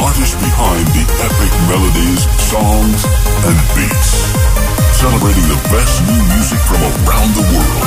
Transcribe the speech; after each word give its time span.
artists 0.00 0.34
behind 0.36 0.86
the 0.94 1.04
epic 1.26 1.52
melodies, 1.66 2.22
songs, 2.38 3.02
and 3.46 3.56
beats. 3.74 4.30
Celebrating 4.94 5.46
the 5.50 5.58
best 5.70 6.02
new 6.06 6.22
music 6.34 6.58
from 6.66 6.80
around 7.02 7.30
the 7.34 7.46
world. 7.50 7.84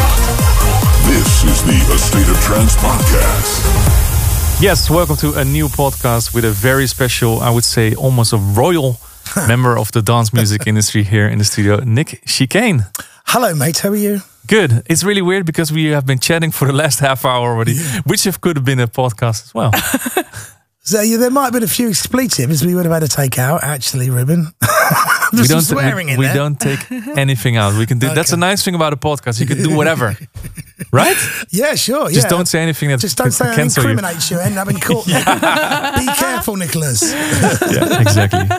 This 1.07 1.43
is 1.43 1.63
the 1.63 1.77
A 1.93 1.97
State 1.97 2.27
of 2.27 2.37
Trance 2.41 2.75
podcast. 2.75 4.61
Yes, 4.61 4.89
welcome 4.89 5.15
to 5.17 5.39
a 5.39 5.45
new 5.45 5.67
podcast 5.67 6.33
with 6.33 6.45
a 6.45 6.51
very 6.51 6.87
special, 6.87 7.39
I 7.39 7.49
would 7.49 7.63
say 7.63 7.95
almost 7.95 8.33
a 8.33 8.37
royal 8.37 8.97
member 9.47 9.77
of 9.77 9.91
the 9.91 10.01
dance 10.01 10.33
music 10.33 10.67
industry 10.67 11.03
here 11.03 11.27
in 11.27 11.37
the 11.37 11.45
studio, 11.45 11.77
Nick 11.77 12.23
Chicane. 12.25 12.85
Hello, 13.25 13.55
mate. 13.55 13.79
How 13.79 13.89
are 13.89 13.95
you? 13.95 14.21
Good. 14.47 14.83
It's 14.87 15.03
really 15.03 15.21
weird 15.21 15.45
because 15.45 15.71
we 15.71 15.85
have 15.85 16.05
been 16.05 16.19
chatting 16.19 16.51
for 16.51 16.65
the 16.65 16.73
last 16.73 16.99
half 16.99 17.23
hour 17.23 17.51
already, 17.51 17.77
which 18.05 18.25
have 18.25 18.41
could 18.41 18.57
have 18.57 18.65
been 18.65 18.79
a 18.79 18.87
podcast 18.87 19.45
as 19.45 19.53
well. 19.53 19.71
So 20.83 20.99
yeah, 21.01 21.17
there 21.17 21.29
might 21.29 21.45
have 21.45 21.53
been 21.53 21.63
a 21.63 21.67
few 21.67 21.89
expletives 21.89 22.65
we 22.65 22.73
would 22.73 22.85
have 22.85 22.93
had 22.93 23.07
to 23.07 23.15
take 23.15 23.37
out, 23.37 23.63
actually, 23.63 24.09
Ruben. 24.09 24.47
There's 25.31 25.47
we 25.47 25.53
don't 25.53 25.61
swearing 25.61 26.07
we, 26.07 26.13
in 26.13 26.19
we 26.19 26.25
there. 26.25 26.33
don't 26.33 26.59
take 26.59 26.91
anything 26.91 27.55
out. 27.55 27.77
We 27.77 27.85
can 27.85 27.99
do 27.99 28.13
that's 28.13 28.33
a 28.33 28.37
nice 28.37 28.65
thing 28.65 28.75
about 28.75 28.91
a 28.91 28.97
podcast. 28.97 29.39
You 29.39 29.45
can 29.45 29.61
do 29.61 29.75
whatever. 29.75 30.17
right? 30.91 31.15
Yeah, 31.51 31.75
sure. 31.75 32.09
Just 32.09 32.25
yeah. 32.25 32.29
don't 32.29 32.47
say 32.47 32.59
anything 32.59 32.89
that 32.89 32.99
Just 32.99 33.17
don't 33.17 33.31
say 33.31 33.55
cancel 33.55 33.83
you. 33.83 33.89
incriminates 33.91 34.31
you. 34.31 34.39
and 34.39 34.55
have 34.55 34.67
been 34.67 34.79
caught. 34.79 35.05
Be 35.05 36.05
careful, 36.17 36.57
Nicholas. 36.57 37.01
yeah, 37.13 38.01
exactly. 38.01 38.49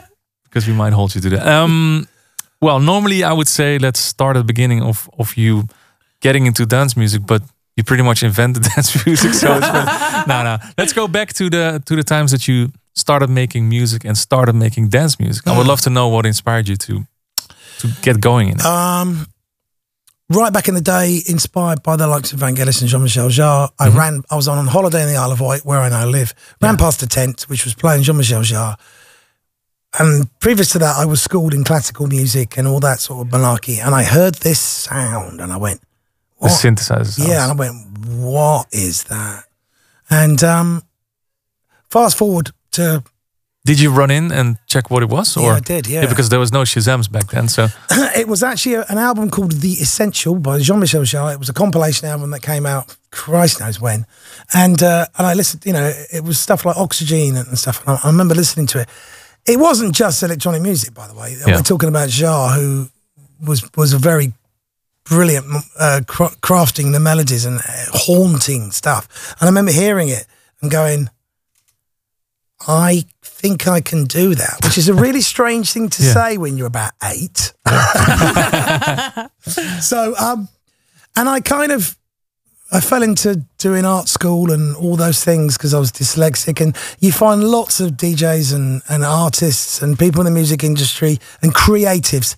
Because 0.44 0.66
we 0.66 0.72
might 0.74 0.92
hold 0.92 1.14
you 1.14 1.20
to 1.22 1.30
that. 1.30 1.46
Um, 1.46 2.06
well, 2.60 2.78
normally 2.78 3.24
I 3.24 3.32
would 3.32 3.48
say 3.48 3.78
let's 3.78 4.00
start 4.00 4.36
at 4.36 4.40
the 4.40 4.44
beginning 4.44 4.82
of 4.82 5.10
of 5.18 5.36
you 5.36 5.64
getting 6.20 6.46
into 6.46 6.64
dance 6.64 6.96
music, 6.96 7.26
but 7.26 7.42
you 7.76 7.84
pretty 7.84 8.02
much 8.02 8.22
invented 8.22 8.62
dance 8.76 9.06
music. 9.06 9.32
So 9.34 9.56
it's 9.56 9.70
been, 9.70 9.86
no, 10.28 10.42
no. 10.44 10.58
Let's 10.78 10.92
go 10.92 11.08
back 11.08 11.32
to 11.34 11.48
the 11.50 11.82
to 11.86 11.96
the 11.96 12.02
times 12.02 12.30
that 12.32 12.46
you 12.48 12.70
started 12.94 13.30
making 13.30 13.68
music 13.68 14.04
and 14.04 14.16
started 14.16 14.54
making 14.54 14.88
dance 14.90 15.18
music. 15.18 15.46
I 15.46 15.56
would 15.56 15.66
love 15.66 15.80
to 15.82 15.90
know 15.90 16.08
what 16.08 16.26
inspired 16.26 16.68
you 16.68 16.76
to 16.76 17.06
to 17.78 17.88
get 18.02 18.20
going 18.20 18.48
in 18.48 18.56
it. 18.60 18.64
Um, 18.66 19.26
right 20.28 20.52
back 20.52 20.68
in 20.68 20.74
the 20.74 20.80
day, 20.82 21.20
inspired 21.26 21.82
by 21.82 21.96
the 21.96 22.06
likes 22.06 22.32
of 22.32 22.38
Van 22.40 22.54
Vangelis 22.54 22.80
and 22.80 22.90
Jean-Michel 22.90 23.28
Jarre, 23.30 23.68
I 23.78 23.88
Mm-hmm. 23.88 23.98
ran. 23.98 24.22
I 24.30 24.36
was 24.36 24.48
on 24.48 24.66
holiday 24.66 25.02
in 25.02 25.08
the 25.08 25.16
Isle 25.16 25.32
of 25.32 25.40
Wight, 25.40 25.64
where 25.64 25.80
I 25.80 25.88
now 25.88 26.06
live. 26.06 26.34
Ran 26.60 26.76
past 26.76 27.00
the 27.00 27.06
tent, 27.06 27.42
which 27.48 27.64
was 27.64 27.74
playing 27.74 28.02
Jean-Michel 28.04 28.42
Jarre. 28.42 28.76
And 29.98 30.28
previous 30.40 30.70
to 30.72 30.78
that, 30.78 30.96
I 30.96 31.04
was 31.04 31.20
schooled 31.22 31.52
in 31.54 31.64
classical 31.64 32.06
music 32.06 32.56
and 32.56 32.66
all 32.66 32.80
that 32.80 32.98
sort 33.00 33.26
of 33.26 33.32
malarkey. 33.32 33.84
And 33.84 33.94
I 33.94 34.04
heard 34.04 34.36
this 34.36 34.58
sound, 34.60 35.40
and 35.40 35.52
I 35.52 35.56
went, 35.58 35.80
the 36.42 36.48
"What 36.48 36.60
synthesizer. 36.60 37.06
sounds. 37.06 37.18
Yeah, 37.28 37.42
and 37.50 37.52
I 37.52 37.54
went, 37.54 37.74
what 38.08 38.66
is 38.72 39.04
that? 39.04 39.44
And 40.10 40.42
um, 40.44 40.82
fast 41.88 42.18
forward 42.18 42.50
to, 42.72 43.02
Did 43.64 43.80
you 43.80 43.90
run 43.92 44.10
in 44.10 44.32
and 44.32 44.58
check 44.66 44.90
what 44.90 45.02
it 45.02 45.08
was? 45.08 45.36
Yeah, 45.36 45.42
Or 45.44 45.52
I 45.54 45.60
did, 45.60 45.86
yeah. 45.86 46.06
because 46.06 46.28
there 46.28 46.40
was 46.40 46.52
no 46.52 46.62
Shazams 46.62 47.08
back 47.10 47.28
then. 47.30 47.48
So 47.48 47.68
it 48.16 48.26
was 48.28 48.42
actually 48.42 48.74
an 48.74 48.98
album 48.98 49.30
called 49.30 49.52
The 49.52 49.72
Essential 49.80 50.34
by 50.34 50.58
Jean 50.58 50.80
Michel 50.80 51.02
Jarre. 51.02 51.32
It 51.32 51.38
was 51.38 51.48
a 51.48 51.52
compilation 51.54 52.08
album 52.08 52.30
that 52.32 52.42
came 52.42 52.66
out, 52.66 52.96
Christ 53.10 53.60
knows 53.60 53.80
when. 53.80 54.04
And 54.52 54.82
uh, 54.82 55.06
and 55.16 55.26
I 55.26 55.34
listened, 55.34 55.64
you 55.64 55.72
know, 55.72 55.92
it 56.12 56.24
was 56.24 56.38
stuff 56.40 56.64
like 56.66 56.76
Oxygen 56.76 57.36
and 57.36 57.58
stuff. 57.58 57.80
And 57.86 57.96
I, 57.96 58.00
I 58.04 58.06
remember 58.10 58.34
listening 58.34 58.66
to 58.68 58.80
it. 58.80 58.88
It 59.46 59.58
wasn't 59.58 59.94
just 59.94 60.22
electronic 60.22 60.62
music, 60.62 60.92
by 60.94 61.06
the 61.08 61.14
way. 61.14 61.36
Yeah. 61.38 61.56
We're 61.56 61.62
talking 61.62 61.88
about 61.88 62.08
Jarre, 62.10 62.54
who 62.56 62.88
was 63.46 63.62
was 63.76 63.92
a 63.92 63.98
very 63.98 64.32
brilliant 65.04 65.46
uh, 65.78 66.00
cra- 66.06 66.34
crafting 66.42 66.92
the 66.92 67.00
melodies 67.00 67.44
and 67.44 67.58
uh, 67.58 67.62
haunting 67.92 68.70
stuff. 68.70 69.34
And 69.40 69.42
I 69.42 69.46
remember 69.50 69.72
hearing 69.72 70.08
it 70.08 70.26
and 70.60 70.70
going, 70.70 71.10
I 72.66 73.04
think 73.22 73.66
I 73.66 73.80
can 73.80 74.04
do 74.04 74.34
that, 74.36 74.58
which 74.62 74.78
is 74.78 74.88
a 74.88 74.94
really 74.94 75.20
strange 75.34 75.72
thing 75.72 75.88
to 75.90 76.02
Yeah. 76.02 76.12
say 76.12 76.38
when 76.38 76.56
you're 76.56 76.68
about 76.68 76.92
eight. 77.02 77.52
so, 79.80 80.14
um, 80.18 80.48
and 81.16 81.28
I 81.28 81.40
kind 81.40 81.72
of, 81.72 81.96
I 82.70 82.80
fell 82.80 83.02
into 83.02 83.44
doing 83.58 83.84
art 83.84 84.08
school 84.08 84.50
and 84.50 84.74
all 84.76 84.96
those 84.96 85.22
things 85.22 85.56
because 85.58 85.74
I 85.74 85.78
was 85.78 85.92
dyslexic. 85.92 86.60
And 86.60 86.74
you 87.00 87.12
find 87.12 87.44
lots 87.44 87.80
of 87.80 87.92
DJs 87.92 88.54
and, 88.54 88.82
and 88.88 89.04
artists 89.04 89.82
and 89.82 89.98
people 89.98 90.20
in 90.20 90.24
the 90.26 90.30
music 90.30 90.64
industry 90.64 91.18
and 91.42 91.54
creatives 91.54 92.36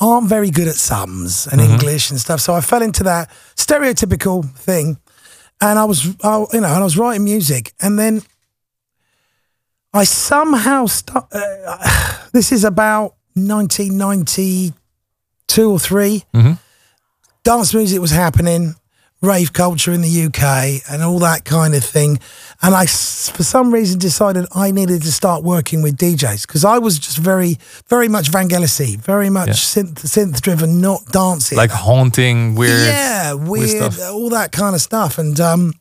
aren't 0.00 0.28
very 0.28 0.50
good 0.50 0.68
at 0.68 0.76
sums 0.76 1.46
and 1.46 1.60
English 1.60 2.10
and 2.10 2.20
stuff. 2.20 2.40
So 2.40 2.54
I 2.54 2.60
fell 2.60 2.82
into 2.82 3.02
that 3.04 3.30
stereotypical 3.56 4.48
thing. 4.56 4.98
And 5.60 5.78
I 5.78 5.84
was, 5.84 6.14
I, 6.22 6.38
you 6.52 6.60
know, 6.60 6.68
and 6.68 6.80
I 6.80 6.84
was 6.84 6.96
writing 6.96 7.24
music. 7.24 7.72
And 7.80 7.98
then 7.98 8.22
I 9.92 10.04
somehow, 10.04 10.86
st- 10.86 11.24
uh, 11.32 12.28
this 12.32 12.52
is 12.52 12.64
about 12.64 13.16
1992 13.34 15.70
or 15.70 15.78
3 15.78 16.24
Dance 17.44 17.72
music 17.74 18.00
was 18.00 18.10
happening, 18.10 18.74
rave 19.20 19.52
culture 19.52 19.92
in 19.92 20.00
the 20.00 20.24
UK, 20.26 20.80
and 20.90 21.02
all 21.02 21.18
that 21.18 21.44
kind 21.44 21.74
of 21.74 21.82
thing. 21.84 22.20
And 22.62 22.74
I, 22.74 22.86
for 22.86 23.42
some 23.42 23.72
reason, 23.74 23.98
decided 23.98 24.46
I 24.54 24.70
needed 24.70 25.02
to 25.02 25.12
start 25.12 25.42
working 25.42 25.82
with 25.82 25.96
DJs 25.96 26.46
because 26.46 26.64
I 26.64 26.78
was 26.78 26.98
just 26.98 27.18
very, 27.18 27.58
very 27.88 28.08
much 28.08 28.30
Vangelis 28.30 28.96
very 28.98 29.30
much 29.30 29.48
Yeah. 29.48 29.54
synth, 29.54 29.94
synth 30.06 30.40
driven, 30.40 30.80
not 30.80 31.04
dancing. 31.06 31.58
like 31.58 31.70
haunting, 31.70 32.54
weird. 32.54 32.86
Yeah, 32.86 33.32
weird, 33.34 33.92
stuff. 33.92 34.10
all 34.10 34.30
that 34.30 34.52
kind 34.52 34.74
of 34.74 34.80
stuff. 34.80 35.18
And 35.18 35.38
um, 35.40 35.72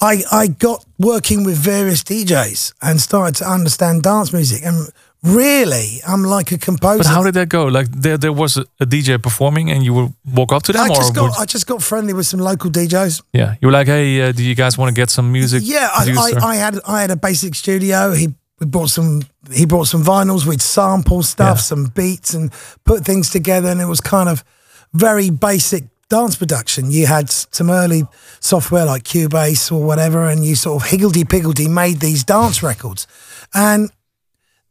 I 0.00 0.22
I 0.30 0.46
got 0.48 0.84
working 0.98 1.44
with 1.44 1.56
various 1.56 2.02
DJs 2.02 2.74
and 2.82 3.00
started 3.00 3.36
to 3.36 3.50
understand 3.50 4.02
dance 4.02 4.32
music. 4.32 4.62
And 4.64 4.88
really, 5.24 6.00
I'm 6.06 6.22
like 6.22 6.52
a 6.52 6.58
composer. 6.58 6.98
But 6.98 7.06
how 7.06 7.22
did 7.22 7.34
that 7.34 7.48
go? 7.48 7.64
Like 7.66 7.88
there, 7.90 8.18
there 8.18 8.32
was 8.32 8.56
a, 8.56 8.64
a 8.80 8.86
DJ 8.86 9.20
performing, 9.22 9.70
and 9.70 9.82
you 9.84 9.94
would 9.94 10.12
walk 10.32 10.52
up 10.52 10.62
to 10.64 10.72
them, 10.72 10.82
I 10.82 10.88
just 10.88 11.14
would- 11.14 11.30
got 11.30 11.38
I 11.38 11.44
just 11.46 11.66
got 11.66 11.82
friendly 11.82 12.12
with 12.12 12.26
some 12.26 12.40
local 12.40 12.70
DJs. 12.70 13.22
yeah, 13.32 13.54
you 13.60 13.68
were 13.68 13.72
like, 13.72 13.86
"Hey, 13.86 14.20
uh, 14.22 14.32
do 14.32 14.42
you 14.44 14.54
guys 14.54 14.76
want 14.78 14.94
to 14.94 15.00
get 15.00 15.10
some 15.10 15.32
music?" 15.32 15.62
Yeah, 15.64 15.88
I, 15.92 16.04
I, 16.42 16.46
I 16.50 16.56
had 16.56 16.78
I 16.86 17.00
had 17.00 17.10
a 17.10 17.16
basic 17.16 17.54
studio. 17.54 18.12
He 18.12 18.28
we 18.60 18.66
brought 18.66 18.90
some 18.90 19.22
he 19.52 19.66
brought 19.66 19.86
some 19.88 20.04
vinyls. 20.04 20.46
We'd 20.46 20.60
sample 20.62 21.22
stuff, 21.22 21.58
Yeah. 21.58 21.62
some 21.62 21.84
beats, 21.86 22.34
and 22.34 22.52
put 22.84 23.04
things 23.04 23.30
together. 23.30 23.68
And 23.68 23.80
it 23.80 23.86
was 23.86 24.00
kind 24.00 24.28
of 24.28 24.44
very 24.92 25.30
basic 25.30 25.84
dance 26.08 26.36
production. 26.36 26.90
You 26.90 27.06
had 27.06 27.30
some 27.30 27.70
early 27.70 28.04
software 28.40 28.84
like 28.84 29.02
Cubase 29.04 29.72
or 29.72 29.82
whatever, 29.82 30.28
and 30.28 30.44
you 30.44 30.54
sort 30.54 30.82
of 30.82 30.88
higgledy 30.90 31.24
piggledy 31.24 31.66
made 31.68 31.98
these 32.00 32.24
dance 32.24 32.62
records, 32.62 33.06
and 33.54 33.90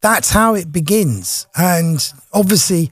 that's 0.04 0.30
how 0.30 0.54
it 0.54 0.72
begins. 0.72 1.48
And 1.56 1.98
obviously, 2.32 2.92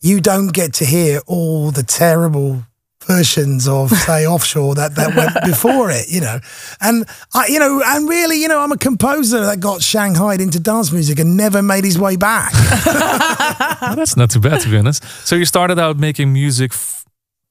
you 0.00 0.20
don't 0.20 0.52
get 0.54 0.72
to 0.74 0.84
hear 0.86 1.20
all 1.26 1.70
the 1.70 1.82
terrible 1.82 2.64
versions 3.04 3.66
of 3.66 3.90
say 3.90 4.24
offshore 4.26 4.76
that 4.76 4.94
that 4.94 5.16
went 5.16 5.32
before 5.44 5.90
it 5.90 6.06
you 6.08 6.20
know 6.20 6.38
and 6.80 7.04
i 7.34 7.48
you 7.48 7.58
know 7.58 7.82
and 7.84 8.08
really 8.08 8.40
you 8.40 8.46
know 8.46 8.60
i'm 8.60 8.70
a 8.70 8.76
composer 8.78 9.40
that 9.44 9.58
got 9.58 9.82
shanghaied 9.82 10.40
into 10.40 10.60
dance 10.60 10.92
music 10.92 11.18
and 11.18 11.36
never 11.36 11.62
made 11.62 11.82
his 11.82 11.98
way 11.98 12.14
back 12.14 12.52
Oh, 13.82 13.94
that's 13.96 14.16
not 14.16 14.30
too 14.30 14.38
bad, 14.40 14.60
to 14.60 14.68
be 14.68 14.78
honest. 14.78 15.02
So 15.26 15.34
you 15.34 15.44
started 15.44 15.78
out 15.80 15.98
making 15.98 16.32
music, 16.32 16.70
f- 16.72 17.04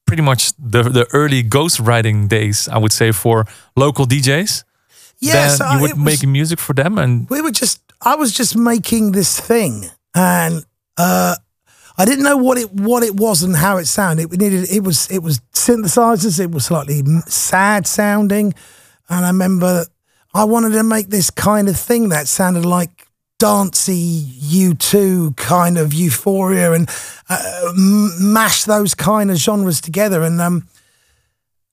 pretty 0.08 0.22
much 0.24 0.54
the 0.58 0.84
the 0.84 1.06
early 1.12 1.44
ghostwriting 1.44 2.30
days, 2.30 2.70
I 2.70 2.78
would 2.78 2.94
say, 2.94 3.12
for 3.12 3.46
local 3.76 4.06
DJs. 4.06 4.64
yes 5.20 5.58
then 5.60 5.68
I- 5.68 5.76
you 5.76 5.82
would 5.82 5.92
it 5.92 5.98
was- 5.98 6.06
make 6.06 6.26
music 6.26 6.60
for 6.60 6.74
them, 6.74 6.98
and 6.98 7.30
we 7.30 7.42
were 7.42 7.52
just 7.52 7.81
i 8.02 8.16
was 8.16 8.32
just 8.32 8.56
making 8.56 9.12
this 9.12 9.40
thing 9.40 9.86
and 10.16 10.66
uh 10.98 11.36
I 11.98 12.06
didn't 12.06 12.24
know 12.24 12.38
what 12.38 12.58
it 12.58 12.72
what 12.74 13.04
it 13.04 13.16
was 13.16 13.44
and 13.44 13.56
how 13.56 13.78
it 13.78 13.86
sounded. 13.86 14.34
It 14.34 14.40
needed 14.40 14.72
it 14.72 14.84
was 14.84 15.08
it 15.12 15.22
was 15.22 15.40
synthesizers. 15.54 16.40
It 16.40 16.50
was 16.50 16.66
slightly 16.66 17.04
sad 17.28 17.86
sounding, 17.86 18.56
and 19.10 19.26
I 19.26 19.28
remember 19.28 19.86
I 20.34 20.46
wanted 20.46 20.72
to 20.72 20.84
make 20.84 21.10
this 21.10 21.30
kind 21.30 21.68
of 21.68 21.78
thing 21.78 22.10
that 22.10 22.28
sounded 22.28 22.66
like 22.66 23.08
dancey 23.38 24.22
U2 24.22 25.36
kind 25.36 25.78
of 25.78 25.94
euphoria 25.94 26.74
and 26.74 26.90
uh, 27.28 27.72
mash 27.76 28.64
those 28.64 28.94
kind 28.94 29.32
of 29.32 29.38
genres 29.38 29.82
together. 29.82 30.22
And 30.24 30.40
um, 30.40 30.68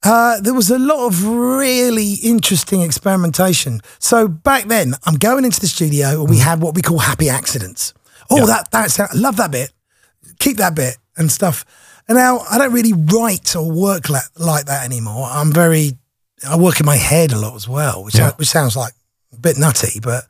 uh, 0.04 0.40
there 0.40 0.54
was 0.54 0.70
a 0.70 0.78
lot 0.78 1.06
of 1.06 1.24
really 1.26 2.14
interesting 2.22 2.82
experimentation. 2.82 3.80
So 3.98 4.28
back 4.28 4.64
then, 4.64 4.94
I'm 5.04 5.16
going 5.16 5.44
into 5.44 5.60
the 5.60 5.66
studio 5.66 6.20
and 6.20 6.28
we 6.30 6.38
had 6.38 6.60
what 6.62 6.74
we 6.74 6.82
call 6.82 6.98
happy 6.98 7.28
accidents. 7.28 7.94
Oh, 8.30 8.38
Yeah. 8.38 8.46
that 8.46 8.70
that's 8.70 9.00
I 9.00 9.08
love 9.14 9.36
that 9.36 9.50
bit. 9.50 9.72
Keep 10.38 10.58
that 10.58 10.74
bit 10.74 10.96
and 11.16 11.30
stuff. 11.32 11.64
And 12.06 12.16
now 12.16 12.38
I 12.50 12.58
don't 12.58 12.72
really 12.72 12.92
write 12.94 13.54
or 13.56 13.70
work 13.70 14.08
like, 14.08 14.22
like 14.38 14.66
that 14.66 14.84
anymore. 14.84 15.28
I'm 15.30 15.52
very 15.52 15.98
I 16.48 16.56
work 16.56 16.78
in 16.78 16.86
my 16.86 16.96
head 16.96 17.32
a 17.32 17.38
lot 17.38 17.54
as 17.56 17.66
well, 17.68 18.04
which 18.04 18.14
Yeah. 18.14 18.30
which 18.36 18.48
sounds 18.48 18.76
like 18.76 18.92
a 19.32 19.36
bit 19.40 19.58
nutty, 19.58 19.98
but 20.00 20.24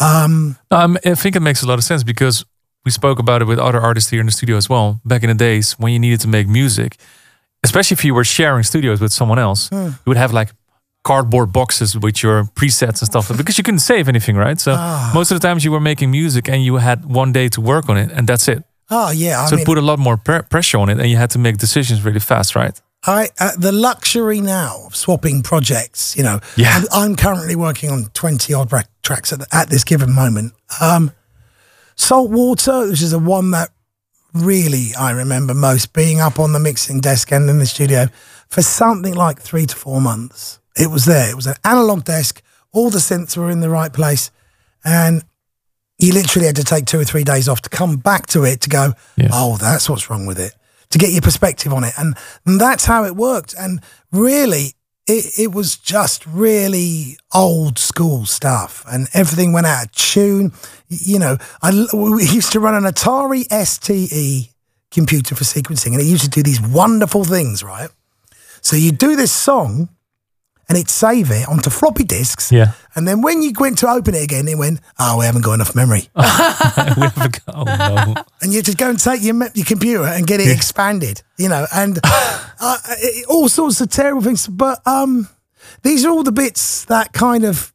um, 0.00 0.56
um, 0.70 0.96
I 1.04 1.14
think 1.14 1.36
it 1.36 1.40
makes 1.40 1.62
a 1.62 1.66
lot 1.66 1.78
of 1.78 1.84
sense 1.84 2.02
because 2.02 2.44
we 2.84 2.90
spoke 2.90 3.18
about 3.18 3.42
it 3.42 3.44
with 3.44 3.58
other 3.58 3.78
artists 3.80 4.10
here 4.10 4.20
in 4.20 4.26
the 4.26 4.32
studio 4.32 4.56
as 4.56 4.68
well. 4.68 5.00
Back 5.04 5.22
in 5.22 5.28
the 5.28 5.34
days 5.34 5.72
when 5.78 5.92
you 5.92 5.98
needed 5.98 6.20
to 6.22 6.28
make 6.28 6.48
music, 6.48 6.96
especially 7.64 7.94
if 7.94 8.04
you 8.04 8.14
were 8.14 8.24
sharing 8.24 8.62
studios 8.64 9.00
with 9.00 9.12
someone 9.12 9.38
else, 9.38 9.68
Hmm. 9.68 9.86
you 9.86 10.06
would 10.06 10.16
have 10.16 10.32
like 10.32 10.50
cardboard 11.02 11.50
boxes 11.52 11.96
with 11.96 12.22
your 12.22 12.44
presets 12.54 13.00
and 13.00 13.06
stuff 13.06 13.28
because 13.36 13.56
you 13.58 13.64
couldn't 13.64 13.80
save 13.80 14.08
anything, 14.08 14.36
right? 14.36 14.60
So 14.60 14.74
Ah. 14.76 15.10
most 15.14 15.30
of 15.32 15.40
the 15.40 15.46
times 15.48 15.64
you 15.64 15.72
were 15.72 15.80
making 15.80 16.10
music 16.10 16.48
and 16.48 16.62
you 16.64 16.76
had 16.78 17.04
one 17.06 17.32
day 17.32 17.48
to 17.48 17.60
work 17.60 17.88
on 17.88 17.96
it 17.96 18.10
and 18.12 18.26
that's 18.28 18.48
it. 18.48 18.62
Oh 18.90 19.10
yeah, 19.10 19.40
I 19.42 19.46
so 19.46 19.56
mean, 19.56 19.62
it 19.62 19.66
put 19.66 19.78
a 19.78 19.82
lot 19.82 19.98
more 19.98 20.16
pre- 20.16 20.42
pressure 20.42 20.78
on 20.78 20.88
it 20.90 20.98
and 20.98 21.08
you 21.08 21.16
had 21.16 21.30
to 21.30 21.38
make 21.38 21.56
decisions 21.58 22.02
really 22.04 22.20
fast, 22.20 22.54
right? 22.54 22.78
I 23.06 23.28
uh, 23.38 23.52
the 23.56 23.72
luxury 23.72 24.40
now 24.42 24.82
of 24.86 24.94
swapping 24.94 25.42
projects. 25.42 26.14
You 26.16 26.24
know, 26.24 26.40
Yeah. 26.56 26.76
I'm, 26.76 26.84
I'm 26.92 27.16
currently 27.16 27.56
working 27.56 27.90
on 27.90 28.10
twenty 28.12 28.52
odd 28.52 28.70
rec- 28.72 28.90
tracks 29.02 29.32
at, 29.32 29.38
the, 29.38 29.46
at 29.52 29.70
this 29.70 29.84
given 29.84 30.12
moment. 30.12 30.52
Um, 30.82 31.12
Saltwater, 31.96 32.88
which 32.90 33.02
is 33.02 33.10
the 33.12 33.18
one 33.18 33.50
that 33.52 33.70
really 34.34 34.94
I 34.98 35.10
remember 35.12 35.54
most, 35.54 35.92
being 35.92 36.20
up 36.20 36.38
on 36.38 36.52
the 36.52 36.60
mixing 36.60 37.00
desk 37.00 37.32
and 37.32 37.48
in 37.48 37.58
the 37.58 37.66
studio 37.66 38.06
for 38.48 38.62
something 38.62 39.14
like 39.14 39.40
three 39.40 39.66
to 39.66 39.76
four 39.76 40.00
months. 40.00 40.58
It 40.76 40.90
was 40.90 41.04
there. 41.04 41.30
It 41.30 41.36
was 41.36 41.46
an 41.46 41.56
analog 41.64 42.04
desk. 42.04 42.42
All 42.72 42.90
the 42.90 42.98
synths 42.98 43.36
were 43.36 43.50
in 43.50 43.60
the 43.60 43.70
right 43.70 43.92
place, 43.92 44.30
and 44.84 45.24
you 45.98 46.12
literally 46.14 46.46
had 46.46 46.56
to 46.56 46.64
take 46.64 46.86
two 46.86 46.98
or 46.98 47.04
three 47.04 47.24
days 47.24 47.48
off 47.48 47.60
to 47.62 47.68
come 47.68 47.96
back 47.96 48.26
to 48.28 48.44
it 48.44 48.60
to 48.62 48.70
go, 48.70 48.94
Yeah. 49.16 49.28
oh, 49.32 49.56
that's 49.56 49.90
what's 49.90 50.08
wrong 50.08 50.24
with 50.24 50.38
it, 50.38 50.54
to 50.90 50.98
get 50.98 51.10
your 51.10 51.20
perspective 51.20 51.72
on 51.72 51.84
it. 51.84 51.92
And, 51.98 52.16
and 52.46 52.60
that's 52.60 52.86
how 52.86 53.04
it 53.04 53.16
worked. 53.16 53.54
And 53.58 53.80
really, 54.10 54.74
it, 55.06 55.38
it 55.38 55.52
was 55.52 55.76
just 55.76 56.24
really 56.26 57.18
old 57.34 57.78
school 57.78 58.24
stuff 58.24 58.84
and 58.90 59.08
everything 59.12 59.52
went 59.52 59.66
out 59.66 59.86
of 59.86 59.92
tune. 59.92 60.52
You 60.90 61.18
know, 61.20 61.38
I, 61.62 61.86
we 61.94 62.24
used 62.24 62.52
to 62.52 62.60
run 62.60 62.74
an 62.74 62.82
Atari 62.84 63.44
STE 63.50 64.50
computer 64.90 65.34
for 65.36 65.44
sequencing 65.44 65.92
and 65.92 66.00
it 66.00 66.04
used 66.06 66.24
to 66.24 66.30
do 66.30 66.42
these 66.42 66.60
wonderful 66.60 67.24
things, 67.24 67.62
right? 67.62 67.88
So 68.60 68.74
you 68.76 68.90
do 68.92 69.14
this 69.16 69.30
song 69.32 69.88
and 70.68 70.76
it'd 70.76 70.88
save 70.90 71.30
it 71.30 71.48
onto 71.48 71.70
floppy 71.70 72.04
disks. 72.04 72.50
Yeah. 72.52 72.72
And 72.96 73.06
then 73.06 73.22
when 73.22 73.40
you 73.42 73.52
went 73.58 73.78
to 73.78 73.88
open 73.88 74.14
it 74.14 74.22
again, 74.24 74.46
it 74.48 74.58
went, 74.58 74.80
oh, 74.98 75.18
we 75.18 75.24
haven't 75.26 75.42
got 75.42 75.54
enough 75.54 75.74
memory. 75.76 76.08
we 76.16 76.22
have 76.24 77.16
a 77.18 77.28
go. 77.28 77.40
Oh, 77.54 77.64
no. 77.64 78.14
and 78.42 78.52
you 78.52 78.60
just 78.62 78.78
go 78.78 78.90
and 78.90 78.98
take 78.98 79.22
your, 79.22 79.34
your 79.54 79.64
computer 79.66 80.04
and 80.04 80.26
get 80.26 80.40
it 80.40 80.48
expanded, 80.48 81.22
you 81.38 81.48
know, 81.48 81.66
and 81.74 81.98
uh, 82.04 82.78
it- 82.98 83.26
all 83.28 83.48
sorts 83.48 83.80
of 83.80 83.90
terrible 83.90 84.22
things. 84.22 84.46
But 84.48 84.84
um, 84.86 85.28
these 85.82 86.04
are 86.04 86.10
all 86.10 86.22
the 86.24 86.32
bits 86.32 86.84
that 86.86 87.12
kind 87.12 87.44
of, 87.44 87.72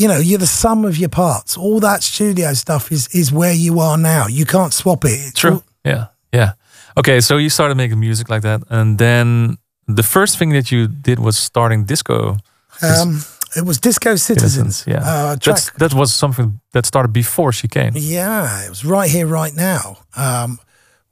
you 0.00 0.08
know, 0.08 0.18
you're 0.18 0.38
the 0.40 0.46
sum 0.46 0.84
of 0.86 0.94
your 0.96 1.10
parts. 1.10 1.56
All 1.58 1.80
that 1.80 2.02
studio 2.02 2.54
stuff 2.54 2.90
is 2.90 3.08
is 3.12 3.30
where 3.32 3.52
you 3.66 3.80
are 3.80 3.98
now. 3.98 4.26
You 4.28 4.44
can't 4.44 4.72
swap 4.72 5.04
it. 5.04 5.10
It's 5.28 5.40
True. 5.40 5.52
all- 5.52 5.62
Yeah. 5.84 6.04
Yeah. 6.32 6.52
Okay. 6.96 7.20
So 7.20 7.36
you 7.38 7.48
started 7.50 7.76
making 7.76 8.00
music 8.00 8.28
like 8.30 8.42
that. 8.42 8.60
And 8.68 8.98
then 8.98 9.56
the 9.96 10.02
first 10.02 10.38
thing 10.38 10.52
that 10.54 10.70
you 10.72 10.88
did 10.88 11.18
was 11.18 11.36
starting 11.38 11.86
disco. 11.86 12.36
um, 12.82 13.20
it 13.56 13.64
was 13.66 13.80
Disco 13.80 14.16
Citizens. 14.16 14.84
Yeah. 14.86 15.02
Uh. 15.04 15.36
That's, 15.44 15.70
that 15.78 15.92
was 15.94 16.14
something 16.14 16.60
that 16.72 16.86
started 16.86 17.12
before 17.12 17.52
Chicane. 17.52 17.92
Yeah, 17.96 18.64
it 18.64 18.68
was 18.70 18.84
right 18.84 19.10
here, 19.10 19.26
right 19.26 19.54
now. 19.56 19.96
Um, 20.16 20.58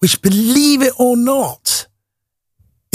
which, 0.01 0.23
believe 0.23 0.83
it 0.87 0.93
or 0.99 1.17
not, 1.17 1.78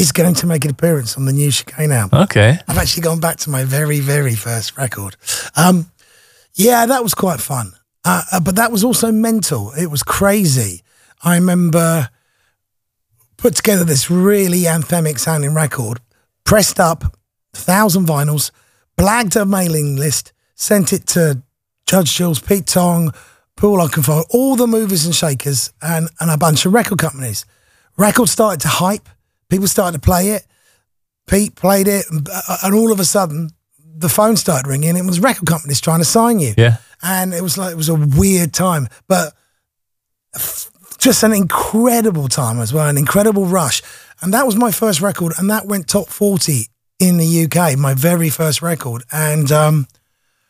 is 0.03 0.11
going 0.11 0.35
to 0.35 0.45
make 0.45 0.65
an 0.65 0.71
appearance 0.71 1.17
on 1.17 1.25
the 1.25 1.33
new 1.33 1.49
Chicane 1.49 1.91
album. 1.91 2.23
Okay. 2.23 2.59
I've 2.67 2.77
actually 2.77 3.03
gone 3.03 3.21
back 3.21 3.37
to 3.37 3.49
my 3.49 3.63
very, 3.63 4.01
very 4.01 4.35
first 4.35 4.77
record. 4.77 5.15
Um, 5.55 5.91
yeah, 6.55 6.85
that 6.85 7.01
was 7.01 7.13
quite 7.13 7.39
fun. 7.39 7.71
Uh, 8.03 8.21
uh, 8.33 8.39
but 8.41 8.57
that 8.57 8.71
was 8.71 8.83
also 8.83 9.11
mental. 9.11 9.71
It 9.71 9.87
was 9.87 10.03
crazy. 10.03 10.83
I 11.23 11.35
remember 11.35 12.09
put 13.37 13.55
together 13.55 13.85
this 13.85 14.11
really 14.11 14.63
anthemic 14.63 15.19
sounding 15.19 15.53
record, 15.53 15.99
pressed 16.43 16.79
up, 16.79 17.17
thousand 17.53 18.05
vinyls, 18.05 18.51
blagged 18.97 19.39
a 19.41 19.45
mailing 19.45 19.95
list, 19.95 20.33
sent 20.55 20.91
it 20.91 21.07
to 21.07 21.41
Judge 21.85 22.13
Jules, 22.15 22.39
Pete 22.39 22.67
Tong, 22.67 23.13
Paul 23.55 23.79
Oakenfold, 23.79 24.25
all 24.31 24.55
the 24.57 24.67
movers 24.67 25.05
and 25.05 25.15
shakers, 25.15 25.71
and, 25.81 26.09
and 26.19 26.29
a 26.29 26.37
bunch 26.37 26.65
of 26.65 26.73
record 26.73 26.99
companies. 26.99 27.45
Records 27.97 28.31
started 28.31 28.59
to 28.61 28.67
hype. 28.67 29.07
People 29.53 29.67
started 29.67 30.01
to 30.01 30.05
play 30.11 30.29
it. 30.31 30.47
Pete 31.27 31.53
played 31.55 31.87
it, 31.87 32.05
and, 32.09 32.27
uh, 32.27 32.57
and 32.63 32.73
all 32.73 32.91
of 32.91 32.99
a 32.99 33.05
sudden, 33.05 33.51
the 33.95 34.09
phone 34.09 34.35
started 34.35 34.67
ringing. 34.67 34.97
It 34.97 35.05
was 35.05 35.19
record 35.19 35.47
companies 35.47 35.79
trying 35.79 35.99
to 35.99 36.05
sign 36.05 36.39
you, 36.39 36.53
Yeah. 36.57 36.77
and 37.03 37.33
it 37.35 37.43
was 37.43 37.55
like 37.55 37.71
it 37.71 37.77
was 37.77 37.87
a 37.89 37.93
weird 37.95 38.51
time, 38.51 38.87
but 39.07 39.33
f- 40.35 40.71
just 40.97 41.21
an 41.23 41.33
incredible 41.33 42.27
time 42.27 42.59
as 42.59 42.73
well, 42.73 42.87
an 42.89 42.97
incredible 42.97 43.45
rush. 43.45 43.81
And 44.21 44.33
that 44.33 44.45
was 44.45 44.55
my 44.55 44.71
first 44.71 45.01
record, 45.01 45.33
and 45.37 45.49
that 45.49 45.65
went 45.67 45.87
top 45.87 46.07
forty 46.09 46.67
in 46.99 47.17
the 47.17 47.43
UK, 47.45 47.77
my 47.77 47.93
very 47.93 48.29
first 48.29 48.61
record. 48.61 49.03
And 49.11 49.51
um, 49.51 49.87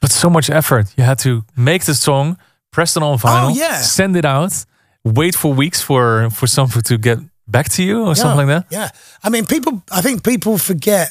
But 0.01 0.11
so 0.11 0.29
much 0.29 0.50
effort. 0.50 0.85
You 0.97 1.03
had 1.03 1.19
to 1.19 1.44
make 1.55 1.83
the 1.83 1.94
song, 1.95 2.38
press 2.71 2.95
it 2.97 3.03
on 3.03 3.17
vinyl, 3.17 3.51
Oh, 3.51 3.55
yeah. 3.55 3.81
send 3.81 4.15
it 4.15 4.25
out, 4.25 4.65
wait 5.03 5.35
for 5.35 5.53
weeks 5.53 5.81
for 5.81 6.29
for 6.29 6.47
something 6.47 6.81
to 6.83 6.97
get 6.97 7.19
back 7.53 7.69
to 7.69 7.81
you 7.83 8.05
or 8.05 8.15
something 8.15 8.45
like 8.45 8.47
that. 8.47 8.65
Yeah. 8.69 8.89
I 9.23 9.29
mean, 9.29 9.45
people, 9.45 9.81
I 9.89 10.01
think 10.01 10.23
people 10.23 10.57
forget 10.57 11.07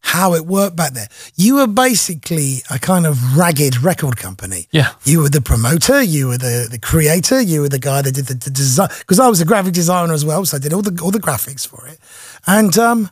how 0.00 0.34
it 0.34 0.46
worked 0.46 0.76
back 0.76 0.92
there. 0.92 1.08
You 1.34 1.56
were 1.56 1.66
basically 1.66 2.62
a 2.70 2.78
kind 2.78 3.06
of 3.06 3.36
ragged 3.36 3.82
record 3.82 4.16
company. 4.16 4.68
Yeah. 4.70 4.90
You 5.04 5.22
were 5.22 5.28
the 5.30 5.40
promoter, 5.40 6.00
you 6.00 6.28
were 6.28 6.38
the, 6.38 6.68
the 6.70 6.78
creator, 6.78 7.40
you 7.40 7.62
were 7.62 7.68
the 7.68 7.80
guy 7.80 8.02
that 8.02 8.14
did 8.14 8.26
the, 8.26 8.34
the 8.34 8.50
design. 8.50 8.88
Because 9.00 9.18
I 9.18 9.26
was 9.28 9.40
a 9.40 9.44
graphic 9.44 9.74
designer 9.74 10.12
as 10.14 10.24
well, 10.24 10.44
so 10.44 10.58
I 10.58 10.60
did 10.60 10.72
all 10.72 10.82
the 10.82 10.96
all 11.02 11.10
the 11.10 11.18
graphics 11.18 11.66
for 11.66 11.88
it. 11.88 11.98
And 12.46 12.78
um, 12.78 13.10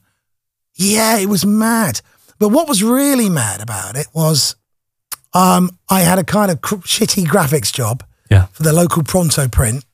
yeah, 0.76 1.18
it 1.18 1.28
was 1.28 1.44
mad. 1.44 2.00
But 2.38 2.50
what 2.50 2.68
was 2.68 2.82
really 2.84 3.28
mad 3.28 3.60
about 3.60 3.96
it 3.96 4.06
was 4.14 4.54
um, 5.32 5.70
I 5.88 6.00
had 6.02 6.18
a 6.20 6.24
kind 6.24 6.50
of 6.52 6.60
cr- 6.60 6.76
shitty 6.86 7.24
graphics 7.26 7.72
job 7.72 8.04
Yeah. 8.30 8.46
for 8.52 8.62
the 8.62 8.72
local 8.72 9.02
pronto 9.02 9.48
print 9.48 9.84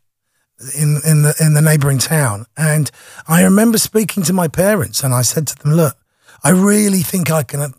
in 0.77 1.01
in 1.05 1.23
the 1.23 1.35
in 1.41 1.55
the 1.55 1.63
neighboring 1.63 1.99
town. 1.99 2.47
And 2.57 2.91
i 3.29 3.43
remember 3.43 3.79
speaking 3.79 4.23
to 4.25 4.33
my 4.33 4.49
parents 4.49 5.03
and 5.03 5.15
i 5.15 5.23
said 5.23 5.47
to 5.47 5.57
them 5.57 5.73
look 5.73 5.97
i 6.43 6.51
really 6.51 7.03
think 7.03 7.31
i 7.31 7.43
can 7.43 7.73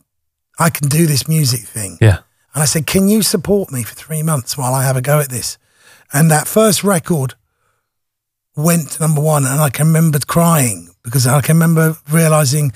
i 0.60 0.70
can 0.70 0.88
do 0.88 1.06
this 1.06 1.28
music 1.28 1.62
thing. 1.62 1.98
Yeah. 2.02 2.20
and 2.54 2.64
i 2.64 2.66
said 2.66 2.86
can 2.88 3.08
you 3.08 3.22
support 3.22 3.72
me 3.72 3.84
for 3.84 3.96
3 3.96 4.24
months 4.24 4.58
while 4.58 4.74
i 4.74 4.84
have 4.84 4.98
a 4.98 5.02
go 5.02 5.20
at 5.20 5.30
this? 5.30 5.58
And 6.14 6.30
that 6.32 6.48
first 6.48 6.84
record 6.84 7.36
went 8.56 8.92
to 8.92 9.02
number 9.02 9.22
1 9.22 9.46
and 9.46 9.62
i 9.62 9.70
can 9.70 9.88
remember 9.88 10.20
crying 10.20 10.90
because 11.04 11.26
i 11.28 11.42
can 11.42 11.56
remember 11.56 11.98
realizing 12.12 12.74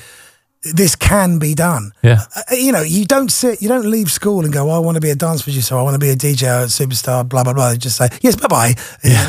this 0.74 0.96
can 0.96 1.38
be 1.40 1.54
done 1.54 1.92
Yeah. 2.02 2.22
uh, 2.36 2.42
you 2.56 2.72
know, 2.72 2.82
you 2.82 3.06
don't 3.06 3.30
sit, 3.32 3.62
you 3.62 3.68
don't 3.68 3.86
leave 3.86 4.10
school 4.12 4.44
and 4.44 4.52
go, 4.54 4.70
I 4.70 4.80
want 4.80 4.96
to 4.96 5.02
be 5.02 5.12
a 5.12 5.16
dance 5.16 5.44
producer, 5.44 5.76
I 5.78 5.82
want 5.84 5.94
to 5.94 6.00
be 6.00 6.10
a 6.10 6.16
DJ, 6.16 6.44
a 6.64 6.66
superstar, 6.68 7.28
blah, 7.28 7.44
blah, 7.44 7.54
blah. 7.54 7.72
You 7.72 7.78
just 7.78 7.98
say, 7.98 8.10
yes, 8.22 8.36
bye 8.36 8.48
bye. 8.48 8.74
Yeah. 9.04 9.28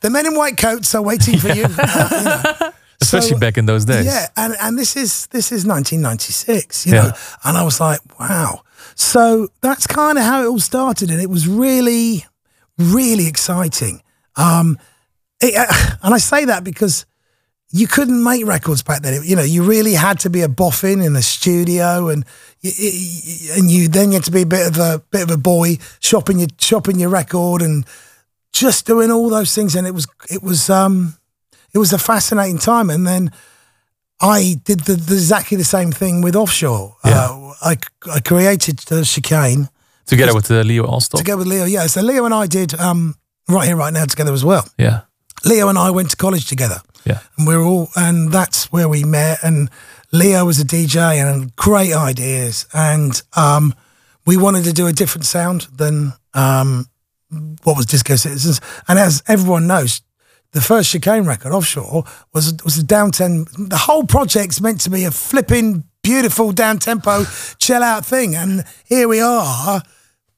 the 0.00 0.08
men 0.10 0.26
in 0.26 0.34
white 0.36 0.56
coats 0.56 0.94
are 0.94 1.02
waiting 1.02 1.38
for 1.38 1.48
you. 1.48 1.64
Uh, 1.78 2.08
you 2.18 2.24
know. 2.62 2.72
Especially 3.00 3.30
So, 3.32 3.38
back 3.38 3.58
in 3.58 3.66
those 3.66 3.84
days. 3.84 4.06
Yeah, 4.06 4.26
and, 4.36 4.54
and 4.60 4.78
this 4.78 4.96
is 4.96 5.26
this 5.26 5.52
is 5.52 5.66
1996, 5.66 6.86
you 6.86 6.94
Yeah. 6.94 7.02
know, 7.02 7.12
and 7.44 7.58
I 7.58 7.62
was 7.62 7.78
like, 7.80 8.00
wow. 8.18 8.62
So 8.94 9.48
that's 9.60 9.86
kind 9.86 10.16
of 10.18 10.24
how 10.24 10.42
it 10.42 10.46
all 10.46 10.58
started, 10.60 11.10
and 11.10 11.20
it 11.20 11.28
was 11.28 11.46
really, 11.46 12.24
really 12.78 13.26
exciting. 13.26 14.02
Um, 14.36 14.78
it, 15.42 15.54
uh, 15.56 15.66
and 16.02 16.14
I 16.14 16.18
say 16.18 16.46
that 16.46 16.64
because 16.64 17.04
you 17.72 17.86
couldn't 17.86 18.22
make 18.22 18.46
records 18.46 18.82
back 18.82 19.02
then. 19.02 19.22
You 19.24 19.36
know, 19.36 19.42
you 19.42 19.62
really 19.64 19.94
had 19.94 20.20
to 20.20 20.30
be 20.30 20.42
a 20.42 20.48
boffin 20.48 21.02
in 21.02 21.12
the 21.14 21.22
studio, 21.22 22.08
and 22.08 22.24
y- 22.62 22.72
y- 22.78 23.58
and 23.58 23.70
you 23.70 23.88
then 23.88 24.10
you 24.10 24.14
had 24.14 24.24
to 24.24 24.30
be 24.30 24.42
a 24.42 24.46
bit 24.46 24.66
of 24.66 24.78
a 24.78 25.02
bit 25.10 25.22
of 25.22 25.30
a 25.30 25.36
boy 25.36 25.78
shopping 26.00 26.38
your 26.38 26.48
shopping 26.58 27.00
your 27.00 27.10
record 27.10 27.62
and 27.62 27.84
just 28.52 28.86
doing 28.86 29.10
all 29.10 29.28
those 29.30 29.54
things. 29.54 29.74
And 29.76 29.86
it 29.86 29.94
was 29.94 30.06
it 30.30 30.42
was 30.42 30.70
um 30.70 31.14
it 31.74 31.78
was 31.78 31.92
a 31.92 31.98
fascinating 31.98 32.58
time. 32.58 32.88
And 32.90 33.06
then 33.06 33.30
I 34.20 34.56
did 34.64 34.80
the, 34.80 34.94
the 34.94 35.14
exactly 35.14 35.56
the 35.58 35.64
same 35.64 35.92
thing 35.92 36.22
with 36.22 36.36
offshore. 36.36 36.96
Uh, 37.04 37.52
I 37.62 37.76
I 38.10 38.20
created 38.20 38.78
the 38.88 39.04
chicane 39.04 39.68
Together 40.06 40.34
with 40.34 40.50
uh, 40.50 40.62
Leo 40.62 40.86
Elstob. 40.86 41.18
together 41.18 41.38
with 41.38 41.48
Leo. 41.48 41.64
Yeah, 41.64 41.88
so 41.88 42.00
Leo 42.00 42.24
and 42.24 42.32
I 42.32 42.46
did 42.46 42.74
um 42.78 43.16
right 43.48 43.66
here 43.66 43.76
right 43.76 43.92
now 43.92 44.04
together 44.06 44.32
as 44.32 44.44
well. 44.44 44.64
Yeah. 44.78 45.00
Leo 45.46 45.68
and 45.68 45.78
I 45.78 45.90
went 45.90 46.10
to 46.10 46.16
college 46.16 46.46
together. 46.46 46.80
Yeah. 47.06 47.20
and 47.38 47.46
we 47.46 47.54
are 47.54 47.62
all 47.62 47.88
and 47.94 48.32
that's 48.32 48.72
where 48.72 48.88
we 48.88 49.04
met 49.04 49.38
and 49.44 49.70
leo 50.10 50.44
was 50.44 50.58
a 50.58 50.64
dj 50.64 50.96
and 50.98 51.54
great 51.54 51.92
ideas 51.94 52.66
and 52.74 53.22
um, 53.36 53.74
we 54.26 54.36
wanted 54.36 54.64
to 54.64 54.72
do 54.72 54.88
a 54.88 54.92
different 54.92 55.24
sound 55.24 55.68
than 55.72 56.14
um, 56.34 56.88
what 57.62 57.76
was 57.76 57.86
disco 57.86 58.16
citizens 58.16 58.60
and 58.88 58.98
as 58.98 59.22
everyone 59.28 59.68
knows 59.68 60.00
the 60.50 60.60
first 60.60 60.90
chicane 60.90 61.26
record 61.26 61.52
offshore 61.52 62.02
was 62.34 62.52
was 62.64 62.76
a 62.76 62.82
down 62.82 63.12
ten 63.12 63.44
the 63.56 63.76
whole 63.86 64.02
project's 64.04 64.60
meant 64.60 64.80
to 64.80 64.90
be 64.90 65.04
a 65.04 65.12
flipping 65.12 65.84
beautiful 66.02 66.50
down 66.50 66.78
tempo 66.78 67.22
chill 67.58 67.84
out 67.84 68.04
thing 68.04 68.34
and 68.34 68.64
here 68.84 69.06
we 69.06 69.20
are 69.20 69.80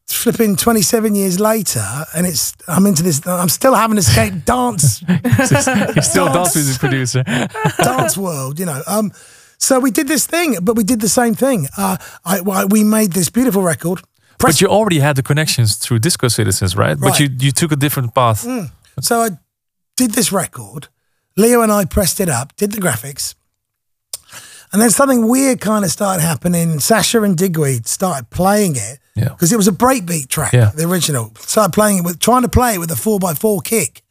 flipping 0.09 0.57
27 0.57 1.15
years 1.15 1.39
later 1.39 1.85
and 2.15 2.27
it's 2.27 2.55
i'm 2.67 2.87
into 2.87 3.03
this 3.03 3.27
i'm 3.27 3.49
still 3.49 3.75
having 3.75 3.99
escaped 3.99 4.45
dance 4.57 5.01
He's 5.01 6.11
still 6.11 6.33
Dance. 6.33 6.55
music 6.55 6.79
producer. 6.81 7.23
dance 7.83 8.17
world, 8.17 8.59
you 8.59 8.67
know. 8.67 8.83
Um, 8.87 9.13
So 9.59 9.81
we 9.81 9.91
did 9.91 10.07
this 10.09 10.25
thing, 10.27 10.57
but 10.63 10.77
we 10.77 10.85
did 10.85 11.01
the 11.01 11.09
same 11.09 11.35
thing. 11.35 11.67
Uh, 11.77 11.97
I, 12.25 12.39
I, 12.39 12.65
we 12.65 12.85
made 12.85 13.13
this 13.13 13.29
beautiful 13.31 13.63
record. 13.63 14.01
But 14.39 14.61
you 14.61 14.69
already 14.69 15.01
had 15.01 15.17
the 15.17 15.23
connections 15.23 15.77
through 15.77 15.99
Disco 15.99 16.29
Citizens, 16.29 16.77
right? 16.77 16.97
But 16.99 17.19
you 17.19 17.29
you 17.41 17.51
took 17.53 17.73
a 17.73 17.77
different 17.77 18.15
path. 18.15 18.47
So 19.01 19.21
I 19.27 19.31
did 19.97 20.13
this 20.13 20.33
record. 20.33 20.89
Leo 21.37 21.61
and 21.63 21.73
I 21.73 21.85
pressed 21.87 22.21
it 22.21 22.29
up, 22.29 22.53
did 22.57 22.71
the 22.73 22.81
graphics. 22.81 23.35
And 24.73 24.81
then 24.83 24.91
something 24.91 25.29
weird 25.29 25.61
kind 25.61 25.85
of 25.85 25.91
started 25.91 26.23
happening. 26.23 26.81
Sasha 26.81 27.23
and 27.23 27.37
Digweed 27.37 27.87
started 27.87 28.29
playing 28.31 28.77
it 28.77 28.99
Yeah. 29.19 29.29
because 29.31 29.53
it 29.53 29.57
was 29.57 29.69
a 29.69 29.73
breakbeat 29.73 30.29
track, 30.29 30.53
Yeah. 30.53 30.71
the 30.75 30.85
original. 30.85 31.33
Started 31.41 31.73
playing 31.73 31.99
it 31.99 32.05
with, 32.05 32.21
trying 32.21 32.43
to 32.43 32.49
play 32.49 32.75
it 32.75 32.79
with 32.79 32.91
a 32.91 32.97
four 32.97 33.19
by 33.19 33.35
four 33.35 33.61
kick 33.61 34.03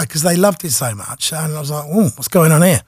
because 0.00 0.22
they 0.22 0.36
loved 0.36 0.64
it 0.64 0.72
so 0.72 0.94
much. 0.94 1.32
And 1.32 1.54
I 1.56 1.60
was 1.60 1.70
like, 1.70 1.84
oh, 1.88 2.10
what's 2.16 2.28
going 2.28 2.52
on 2.52 2.62
here? 2.62 2.80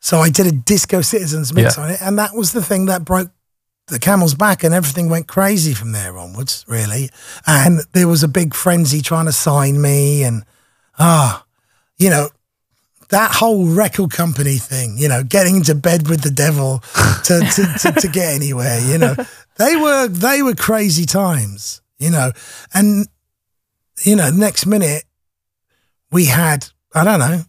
So 0.00 0.20
I 0.20 0.30
did 0.30 0.46
a 0.46 0.52
Disco 0.52 1.00
Citizens 1.02 1.52
mix 1.52 1.76
Yeah. 1.76 1.84
on 1.84 1.90
it. 1.90 2.00
And 2.00 2.18
that 2.18 2.34
was 2.34 2.52
the 2.52 2.62
thing 2.62 2.86
that 2.86 3.04
broke 3.04 3.30
the 3.88 3.98
camel's 3.98 4.34
back 4.34 4.62
and 4.62 4.72
everything 4.72 5.08
went 5.10 5.26
crazy 5.26 5.74
from 5.74 5.92
there 5.92 6.16
onwards, 6.16 6.64
really. 6.68 7.10
And 7.46 7.80
there 7.92 8.06
was 8.08 8.22
a 8.22 8.28
big 8.28 8.54
frenzy 8.54 9.02
trying 9.02 9.26
to 9.26 9.32
sign 9.32 9.80
me 9.82 10.22
and, 10.22 10.44
ah, 10.98 11.44
you 11.98 12.08
know, 12.08 12.28
that 13.08 13.32
whole 13.34 13.66
record 13.66 14.12
company 14.12 14.56
thing, 14.58 14.96
you 14.96 15.08
know, 15.08 15.24
getting 15.24 15.56
into 15.56 15.74
bed 15.74 16.08
with 16.08 16.20
the 16.22 16.30
devil 16.30 16.78
to, 17.24 17.40
to, 17.40 17.66
to, 17.92 18.00
to 18.00 18.08
get 18.08 18.32
anywhere, 18.32 18.78
you 18.78 18.96
know, 18.98 19.16
they 19.60 19.76
were, 19.76 20.08
they 20.08 20.42
were 20.42 20.54
crazy 20.54 21.04
times, 21.04 21.82
you 21.98 22.10
know, 22.10 22.32
and, 22.72 23.06
you 24.02 24.16
know, 24.16 24.30
next 24.30 24.64
minute 24.64 25.04
we 26.10 26.24
had, 26.26 26.66
I 26.94 27.04
don't 27.04 27.20
know, 27.20 27.42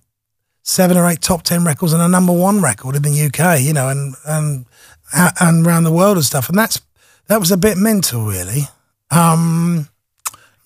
seven 0.63 0.97
or 0.97 1.07
eight 1.07 1.21
top 1.21 1.43
10 1.43 1.63
records 1.63 1.93
and 1.93 2.01
a 2.01 2.07
number 2.07 2.33
one 2.33 2.61
record 2.61 2.95
in 2.95 3.01
the 3.03 3.25
UK, 3.27 3.61
you 3.61 3.73
know, 3.73 3.87
and, 3.89 4.15
and, 4.25 4.65
and 5.13 5.65
around 5.65 5.83
the 5.85 5.91
world 5.91 6.17
and 6.17 6.25
stuff. 6.25 6.49
And 6.49 6.57
that's, 6.57 6.81
that 7.27 7.39
was 7.39 7.51
a 7.51 7.57
bit 7.57 7.77
mental, 7.77 8.25
really. 8.25 8.63
Um, 9.09 9.87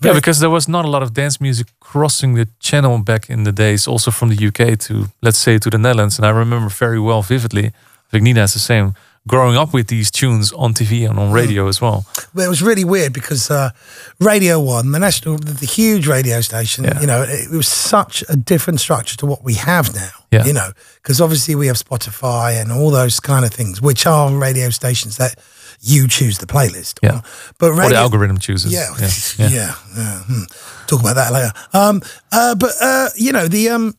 Yeah, 0.02 0.14
because 0.14 0.40
there 0.40 0.50
was 0.50 0.68
not 0.68 0.86
a 0.86 0.90
lot 0.90 1.04
of 1.04 1.14
dance 1.14 1.40
music 1.40 1.68
crossing 1.80 2.36
the 2.36 2.48
channel 2.60 2.98
back 3.00 3.30
in 3.30 3.44
the 3.44 3.52
days, 3.52 3.88
also 3.88 4.12
from 4.12 4.30
the 4.30 4.48
UK 4.48 4.78
to, 4.80 5.06
let's 5.22 5.38
say, 5.38 5.60
to 5.60 5.70
the 5.70 5.78
Netherlands. 5.78 6.18
And 6.18 6.26
I 6.26 6.32
remember 6.32 6.70
very 6.70 7.00
well, 7.00 7.22
vividly, 7.22 7.68
I 7.68 8.10
think 8.12 8.24
Nina 8.24 8.42
has 8.42 8.54
the 8.54 8.60
same, 8.60 8.94
growing 9.28 9.58
up 9.58 9.74
with 9.74 9.88
these 9.88 10.12
tunes 10.12 10.52
on 10.54 10.74
TV 10.74 11.10
and 11.10 11.18
on 11.18 11.32
radio 11.32 11.68
as 11.68 11.82
well. 11.82 12.06
Well, 12.34 12.46
it 12.46 12.50
was 12.50 12.62
really 12.62 12.84
weird 12.84 13.12
because 13.14 13.50
uh, 13.50 13.72
Radio 14.20 14.60
One, 14.60 14.92
the 14.92 15.00
national, 15.00 15.38
the, 15.38 15.66
huge 15.66 16.06
radio 16.08 16.42
station, 16.42 16.84
Yeah. 16.84 17.02
you 17.02 17.08
know, 17.08 17.24
it, 17.24 17.52
it 17.52 17.56
was 17.56 17.68
such 17.68 18.24
a 18.30 18.36
different 18.36 18.80
structure 18.80 19.18
to 19.18 19.26
what 19.26 19.44
we 19.44 19.56
have 19.56 19.96
now. 19.96 20.10
Yeah. 20.32 20.46
You 20.46 20.54
know, 20.54 20.72
because 21.02 21.20
obviously 21.22 21.56
we 21.56 21.68
have 21.68 21.78
Spotify 21.78 22.62
and 22.62 22.72
all 22.72 22.92
those 22.92 23.20
kind 23.20 23.46
of 23.46 23.52
things, 23.52 23.82
which 23.82 24.06
are 24.06 24.32
radio 24.32 24.70
stations 24.70 25.18
that 25.18 25.36
you 25.82 26.08
choose 26.08 26.38
the 26.38 26.46
playlist. 26.46 27.00
Yeah. 27.02 27.22
But 27.58 27.72
Or 27.72 27.76
the 27.76 27.82
radio, 27.82 27.98
algorithm 27.98 28.38
chooses. 28.38 28.72
yeah, 28.74 28.90
yeah. 29.00 29.50
yeah, 29.50 29.76
yeah, 29.98 30.20
hmm. 30.24 30.44
Talk 30.88 31.00
about 31.02 31.16
that 31.16 31.32
later. 31.34 31.52
Um, 31.74 32.02
uh, 32.32 32.54
but 32.56 32.72
uh, 32.82 33.10
you 33.16 33.32
know, 33.32 33.48
the 33.48 33.70
um, 33.70 33.94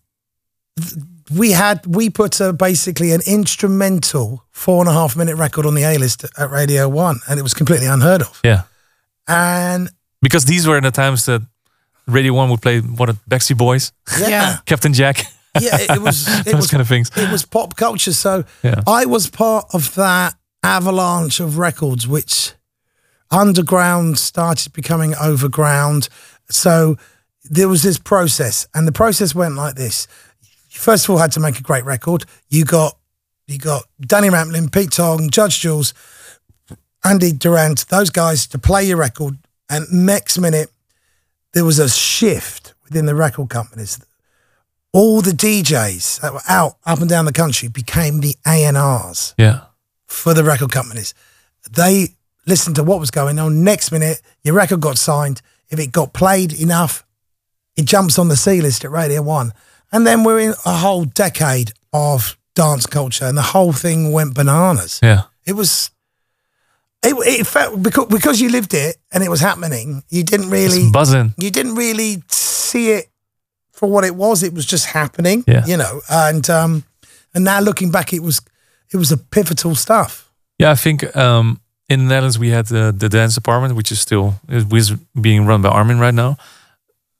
th- 0.81 1.03
we 1.31 1.53
had 1.53 1.85
we 1.87 2.11
put 2.11 2.41
uh, 2.41 2.53
basically 2.53 3.13
an 3.13 3.21
instrumental 3.27 4.45
four 4.51 4.81
and 4.81 4.89
a 4.89 4.93
half 4.93 5.17
minute 5.17 5.37
record 5.37 5.67
on 5.67 5.75
the 5.75 5.83
A 5.85 5.99
list 5.99 6.25
at 6.39 6.51
Radio 6.51 6.89
One, 6.89 7.21
and 7.29 7.39
it 7.39 7.43
was 7.43 7.55
completely 7.55 7.87
unheard 7.87 8.23
of. 8.23 8.41
yeah. 8.45 8.63
And 9.29 9.91
Because 10.23 10.45
these 10.45 10.67
were 10.69 10.77
in 10.77 10.85
the 10.85 10.91
times 10.93 11.25
that 11.27 11.43
Radio 12.07 12.33
1 12.35 12.51
would 12.51 12.63
play, 12.63 12.81
what, 12.81 13.09
Backstreet 13.29 13.59
Boys, 13.59 13.93
yeah, 14.21 14.29
Yeah. 14.29 14.57
Captain 14.67 14.93
Jack, 14.93 15.25
yeah, 15.61 15.81
it, 15.81 15.91
it 15.97 16.01
was 16.03 16.29
it 16.29 16.45
those 16.45 16.55
was 16.55 16.71
kind 16.71 16.81
of 16.81 16.87
things. 16.89 17.11
it 17.17 17.31
was 17.33 17.45
pop 17.45 17.75
culture. 17.77 18.13
So 18.13 18.45
Yeah. 18.63 18.83
I 18.87 19.05
was 19.07 19.29
part 19.29 19.67
of 19.73 19.95
that 19.97 20.35
avalanche 20.63 21.41
of 21.41 21.59
records, 21.59 22.07
which 22.07 22.53
underground 23.31 24.19
started 24.19 24.73
becoming 24.73 25.15
overground. 25.21 26.09
So 26.49 26.97
there 27.51 27.69
was 27.69 27.83
this 27.83 27.99
process, 27.99 28.67
and 28.75 28.87
the 28.87 28.93
process 28.93 29.35
went 29.35 29.57
like 29.57 29.75
this: 29.75 30.07
you 30.77 30.81
first 30.81 31.05
of 31.05 31.11
all 31.11 31.19
had 31.19 31.33
to 31.33 31.41
make 31.41 31.59
a 31.59 31.63
great 31.63 31.85
record. 31.85 32.25
You 32.49 32.65
got 32.65 32.97
you 33.47 33.59
got 33.59 33.85
Danny 34.01 34.29
Rampling, 34.31 34.71
Pete 34.71 34.91
Tong, 34.93 35.31
Judge 35.31 35.61
Jules, 35.61 35.95
Andy 37.05 37.33
Durant, 37.33 37.87
those 37.89 38.11
guys 38.11 38.47
to 38.49 38.59
play 38.59 38.85
your 38.85 38.97
record, 38.97 39.39
and 39.71 39.87
next 39.93 40.39
minute 40.39 40.71
there 41.53 41.65
was 41.65 41.79
a 41.79 41.89
shift 41.89 42.75
within 42.85 43.07
the 43.07 43.15
record 43.15 43.49
companies 43.49 43.99
all 44.93 45.21
the 45.21 45.33
DJs 45.33 46.21
that 46.23 46.33
were 46.33 46.41
out 46.49 46.79
up 46.87 47.01
and 47.01 47.09
down 47.11 47.27
the 47.27 47.33
country 47.33 47.69
became 47.69 48.21
the 48.21 48.35
A&Rs 48.47 49.35
Yeah. 49.37 49.61
for 50.07 50.33
the 50.33 50.43
record 50.43 50.73
companies. 50.73 51.13
They 51.71 52.15
listened 52.47 52.77
to 52.77 52.83
what 52.83 52.99
was 52.99 53.11
going 53.11 53.39
on. 53.39 53.63
Next 53.63 53.93
minute, 53.93 54.23
your 54.43 54.55
record 54.55 54.81
got 54.81 54.97
signed. 54.97 55.43
If 55.69 55.79
it 55.79 55.93
got 55.93 56.15
played 56.15 56.55
enough, 56.55 57.05
it 57.77 57.85
jumps 57.85 58.19
on 58.19 58.29
the 58.29 58.37
C 58.37 58.63
list 58.63 58.87
at 58.87 58.91
Radio 58.91 59.21
1. 59.21 59.53
And 59.97 60.07
then 60.07 60.25
we're 60.25 60.41
in 60.41 60.55
a 60.65 60.77
whole 60.77 61.05
decade 61.07 61.73
of 61.93 62.37
dance 62.55 62.87
culture 62.87 63.25
and 63.29 63.37
the 63.37 63.43
whole 63.53 63.73
thing 63.73 64.13
went 64.13 64.35
bananas. 64.35 65.01
Yeah. 65.03 65.23
It 65.47 65.55
was... 65.57 65.91
It, 67.03 67.15
it 67.41 67.47
felt 67.47 67.83
because 67.83 68.07
because 68.07 68.41
you 68.43 68.51
lived 68.51 68.75
it 68.75 68.97
and 69.13 69.23
it 69.23 69.29
was 69.31 69.41
happening. 69.41 70.03
You 70.09 70.25
didn't 70.25 70.51
really 70.51 70.83
It's 70.83 70.91
buzzing. 70.93 71.35
you 71.39 71.51
didn't 71.51 71.77
really 71.77 72.23
see 72.29 72.91
it 72.99 73.07
for 73.71 73.89
what 73.91 74.05
it 74.05 74.15
was. 74.17 74.43
It 74.43 74.53
was 74.53 74.67
just 74.67 74.87
happening, 74.87 75.45
Yeah. 75.47 75.65
you 75.67 75.77
know. 75.77 76.01
And 76.09 76.49
um, 76.51 76.83
and 77.35 77.45
now 77.45 77.61
looking 77.61 77.93
back, 77.93 78.13
it 78.13 78.21
was 78.23 78.41
it 78.93 78.97
was 78.97 79.13
a 79.13 79.17
pivotal 79.17 79.75
stuff. 79.77 80.33
Yeah, 80.59 80.73
I 80.73 80.77
think 80.77 81.15
um, 81.15 81.61
in 81.89 82.01
the 82.01 82.07
Netherlands 82.09 82.39
we 82.39 82.51
had 82.51 82.67
the, 82.67 82.93
the 82.99 83.09
dance 83.09 83.35
department, 83.35 83.77
which 83.77 83.93
is 83.93 84.01
still 84.01 84.35
is 84.49 84.93
being 85.21 85.47
run 85.47 85.63
by 85.63 85.69
Armin 85.69 86.01
right 86.01 86.15
now. 86.15 86.37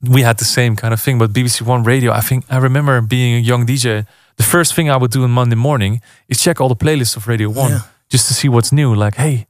We 0.03 0.23
had 0.23 0.37
the 0.39 0.45
same 0.45 0.77
kind 0.77 0.93
of 0.95 1.01
thing, 1.01 1.19
but 1.19 1.33
BBC 1.33 1.63
One 1.63 1.83
Radio. 1.83 2.13
I 2.13 2.21
think 2.21 2.45
I 2.51 2.59
remember 2.59 3.01
being 3.01 3.35
a 3.37 3.41
young 3.41 3.67
DJ. 3.67 4.05
The 4.37 4.43
first 4.45 4.75
thing 4.75 4.91
I 4.91 4.97
would 4.97 5.11
do 5.11 5.25
on 5.25 5.31
Monday 5.31 5.57
morning 5.57 6.01
is 6.29 6.39
check 6.43 6.61
all 6.61 6.69
the 6.69 6.77
playlists 6.77 7.17
of 7.17 7.27
Radio 7.29 7.49
One 7.49 7.71
Yeah. 7.71 7.81
just 8.11 8.29
to 8.29 8.35
see 8.35 8.49
what's 8.49 8.71
new. 8.73 8.95
Like, 8.95 9.15
hey, 9.17 9.47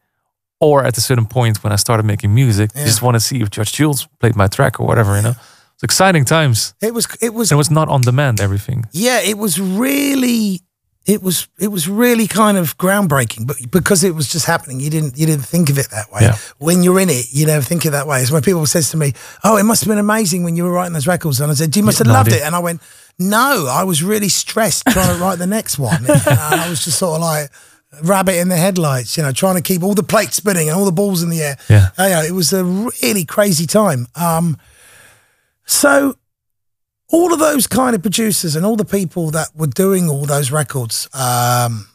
or 0.61 0.85
at 0.87 0.97
a 0.97 1.01
certain 1.01 1.27
point 1.27 1.63
when 1.65 1.73
I 1.73 1.77
started 1.77 2.07
making 2.07 2.33
music, 2.35 2.71
just 2.75 3.03
want 3.03 3.15
to 3.17 3.21
see 3.21 3.41
if 3.43 3.51
Judge 3.51 3.73
Jules 3.73 4.07
played 4.21 4.37
my 4.37 4.47
track 4.47 4.79
or 4.81 4.87
whatever. 4.87 5.17
You 5.17 5.23
know, 5.23 5.35
it's 5.75 5.83
exciting 5.83 6.25
times. 6.25 6.75
It 6.81 6.95
was 6.95 7.07
it 7.21 7.35
was 7.35 7.51
And 7.51 7.57
it 7.57 7.59
was 7.59 7.71
not 7.71 7.89
on 7.89 8.01
demand. 8.03 8.41
Everything. 8.41 8.85
yeah, 8.93 9.21
it 9.21 9.37
was 9.37 9.59
really 9.61 10.61
it 11.07 11.23
was 11.23 11.47
it 11.59 11.69
was 11.69 11.89
really 11.89 12.27
kind 12.27 12.59
of 12.59 12.77
groundbreaking, 12.79 13.47
but 13.47 13.57
because 13.71 14.03
it 14.03 14.15
was 14.15 14.29
just 14.29 14.45
happening, 14.45 14.81
you 14.81 14.91
didn't 14.91 15.17
you 15.17 15.25
didn't 15.25 15.45
think 15.45 15.71
of 15.71 15.79
it 15.79 15.89
that 15.91 16.11
way. 16.13 16.23
Yeah. 16.23 16.37
When 16.59 16.83
you're 16.83 16.99
in 16.99 17.09
it, 17.09 17.27
you 17.33 17.47
never 17.47 17.65
think 17.65 17.87
it 17.87 17.91
that 17.91 18.09
way. 18.09 18.21
It's 18.21 18.33
when 18.33 18.43
people 18.43 18.67
says 18.67 18.91
to 18.91 18.97
me, 18.97 19.15
"Oh, 19.45 19.57
it 19.57 19.63
must 19.63 19.85
have 19.85 19.89
been 19.89 19.99
amazing 19.99 20.43
when 20.43 20.57
you 20.57 20.65
were 20.65 20.73
writing 20.73 20.93
those 20.93 21.07
records," 21.07 21.41
and 21.41 21.51
I 21.51 21.55
said, 21.55 21.77
"You 21.77 21.85
must 21.85 21.99
have 21.99 22.09
no 22.09 22.13
loved 22.13 22.33
it," 22.33 22.43
and 22.43 22.57
I 22.57 22.59
went, 22.59 22.83
"No, 23.21 23.69
I 23.71 23.85
was 23.85 24.03
really 24.03 24.29
stressed 24.29 24.85
trying 24.87 25.17
to 25.17 25.23
write 25.23 25.39
the 25.39 25.47
next 25.47 25.79
one. 25.79 26.05
And 26.07 26.11
I 26.11 26.69
was 26.69 26.85
just 26.85 26.99
sort 26.99 27.17
of 27.17 27.21
like." 27.23 27.51
Rabbit 28.03 28.37
in 28.37 28.49
the 28.49 28.57
headlights, 28.57 29.17
you 29.17 29.23
know, 29.23 29.33
trying 29.33 29.55
to 29.55 29.63
keep 29.63 29.83
all 29.83 29.95
the 29.95 30.03
plates 30.03 30.37
spinning 30.37 30.69
and 30.69 30.77
all 30.77 30.85
the 30.85 30.93
balls 30.93 31.23
in 31.23 31.31
the 31.31 31.41
air. 31.41 31.57
Yeah. 31.71 31.91
Uh, 31.97 32.07
yeah, 32.09 32.25
it 32.25 32.33
was 32.33 32.53
a 32.53 32.63
really 32.63 33.25
crazy 33.25 33.67
time. 33.67 34.07
Um, 34.17 34.59
so 35.65 36.17
all 37.09 37.33
of 37.33 37.39
those 37.39 37.67
kind 37.67 37.95
of 37.95 38.03
producers 38.03 38.57
and 38.57 38.67
all 38.67 38.77
the 38.77 38.85
people 38.85 39.31
that 39.31 39.49
were 39.55 39.69
doing 39.69 40.09
all 40.09 40.25
those 40.27 40.51
records, 40.51 41.09
um, 41.15 41.87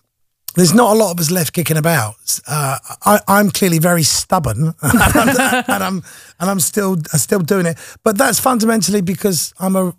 there's 0.55 0.73
not 0.73 0.95
a 0.95 0.99
lot 0.99 1.11
of 1.11 1.19
us 1.19 1.31
left 1.31 1.53
kicking 1.53 1.77
about. 1.77 2.15
Uh, 2.47 2.77
I, 3.05 3.19
I'm 3.27 3.51
clearly 3.51 3.79
very 3.79 4.03
stubborn, 4.03 4.73
and 4.81 4.99
I'm, 5.01 5.63
and 5.67 5.83
I'm 5.83 6.03
and 6.39 6.49
I'm 6.49 6.59
still 6.59 6.97
still 7.13 7.39
doing 7.39 7.65
it. 7.65 7.77
But 8.03 8.17
that's 8.17 8.39
fundamentally 8.39 9.01
because 9.01 9.53
I'm 9.59 9.75
a, 9.77 9.93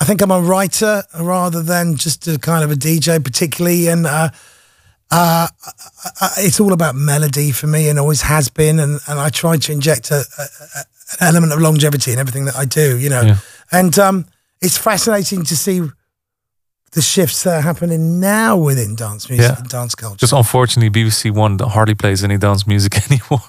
I 0.00 0.04
think 0.04 0.20
I'm 0.22 0.30
a 0.30 0.40
writer 0.40 1.02
rather 1.20 1.62
than 1.62 1.96
just 1.96 2.28
a 2.28 2.38
kind 2.38 2.62
of 2.62 2.70
a 2.70 2.74
DJ, 2.76 3.22
particularly. 3.22 3.88
And 3.88 4.06
uh, 4.06 4.28
uh, 5.10 5.48
it's 6.38 6.60
all 6.60 6.72
about 6.72 6.94
melody 6.94 7.50
for 7.52 7.66
me, 7.66 7.88
and 7.88 7.98
always 7.98 8.22
has 8.22 8.48
been. 8.48 8.78
And, 8.78 9.00
and 9.08 9.18
I 9.18 9.28
try 9.28 9.56
to 9.56 9.72
inject 9.72 10.10
a, 10.10 10.22
a, 10.38 10.42
a, 10.42 10.78
an 11.20 11.28
element 11.28 11.52
of 11.52 11.60
longevity 11.60 12.12
in 12.12 12.18
everything 12.18 12.44
that 12.46 12.56
I 12.56 12.64
do. 12.64 12.98
You 12.98 13.10
know, 13.10 13.22
Yeah. 13.22 13.36
and 13.72 13.98
um, 13.98 14.26
it's 14.62 14.78
fascinating 14.78 15.44
to 15.44 15.56
see 15.56 15.80
the 16.92 17.02
shifts 17.02 17.42
that 17.42 17.58
are 17.58 17.60
happening 17.60 18.20
now 18.20 18.56
within 18.56 18.94
dance 18.96 19.28
music 19.28 19.50
Yeah. 19.50 19.58
and 19.58 19.68
dance 19.68 19.94
culture. 19.94 20.16
Just 20.16 20.32
unfortunately, 20.32 20.90
BBC 21.02 21.30
One 21.30 21.58
hardly 21.58 21.94
plays 21.94 22.24
any 22.24 22.38
dance 22.38 22.66
music 22.66 22.94
anymore. 23.10 23.42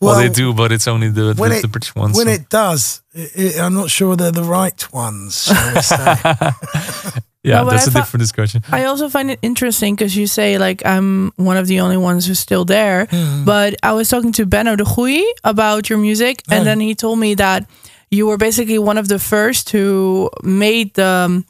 well, 0.00 0.18
they 0.18 0.28
do, 0.28 0.52
but 0.52 0.70
it's 0.70 0.86
only 0.86 1.08
the, 1.08 1.32
the, 1.34 1.42
it, 1.44 1.62
the 1.62 1.68
British 1.68 1.94
ones. 1.94 2.16
When 2.16 2.26
so- 2.26 2.32
it 2.32 2.48
does, 2.48 3.02
it, 3.12 3.30
it, 3.34 3.58
I'm 3.60 3.74
not 3.74 3.90
sure 3.90 4.16
they're 4.16 4.30
the 4.32 4.44
right 4.44 4.92
ones. 4.92 5.44
Shall 5.44 5.74
we 5.74 5.80
say? 5.80 5.96
yeah, 7.42 7.62
No, 7.62 7.70
that's 7.70 7.86
I 7.86 7.90
a 7.90 7.90
thought- 7.92 8.00
different 8.00 8.20
discussion. 8.20 8.62
I 8.70 8.84
also 8.84 9.08
find 9.08 9.30
it 9.30 9.38
interesting 9.42 9.94
because 9.96 10.14
you 10.14 10.26
say 10.26 10.58
like 10.58 10.84
I'm 10.86 11.32
one 11.36 11.56
of 11.56 11.66
the 11.66 11.80
only 11.80 11.96
ones 11.96 12.26
who's 12.26 12.38
still 12.38 12.64
there. 12.64 13.06
Hmm. 13.10 13.44
But 13.44 13.74
I 13.82 13.92
was 13.92 14.08
talking 14.08 14.32
to 14.32 14.46
Benno 14.46 14.76
de 14.76 14.84
Goeij 14.84 15.24
about 15.42 15.88
your 15.90 15.98
music, 15.98 16.42
and 16.50 16.60
Oh. 16.60 16.64
then 16.64 16.80
he 16.80 16.94
told 16.94 17.18
me 17.18 17.34
that 17.36 17.66
you 18.10 18.26
were 18.26 18.36
basically 18.36 18.78
one 18.78 18.98
of 18.98 19.08
the 19.08 19.18
first 19.18 19.70
who 19.70 20.30
made 20.42 20.94
the 20.94 21.04
um, 21.26 21.44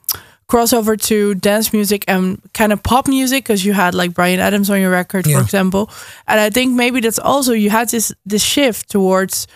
crossover 0.48 1.00
to 1.08 1.34
dance 1.34 1.72
music 1.72 2.04
and 2.08 2.40
kind 2.52 2.72
of 2.72 2.82
pop 2.82 3.06
music 3.08 3.44
because 3.44 3.64
you 3.64 3.72
had 3.72 3.94
like 3.94 4.14
Bryan 4.14 4.40
Adams 4.40 4.70
on 4.70 4.80
your 4.80 4.90
record, 4.90 5.26
Yeah. 5.26 5.36
for 5.38 5.42
example. 5.44 5.90
And 6.26 6.38
I 6.40 6.50
think 6.50 6.74
maybe 6.74 7.00
that's 7.00 7.18
also 7.18 7.52
you 7.52 7.70
had 7.70 7.88
this 7.90 8.12
this 8.26 8.42
shift 8.44 8.90
towards 8.90 9.46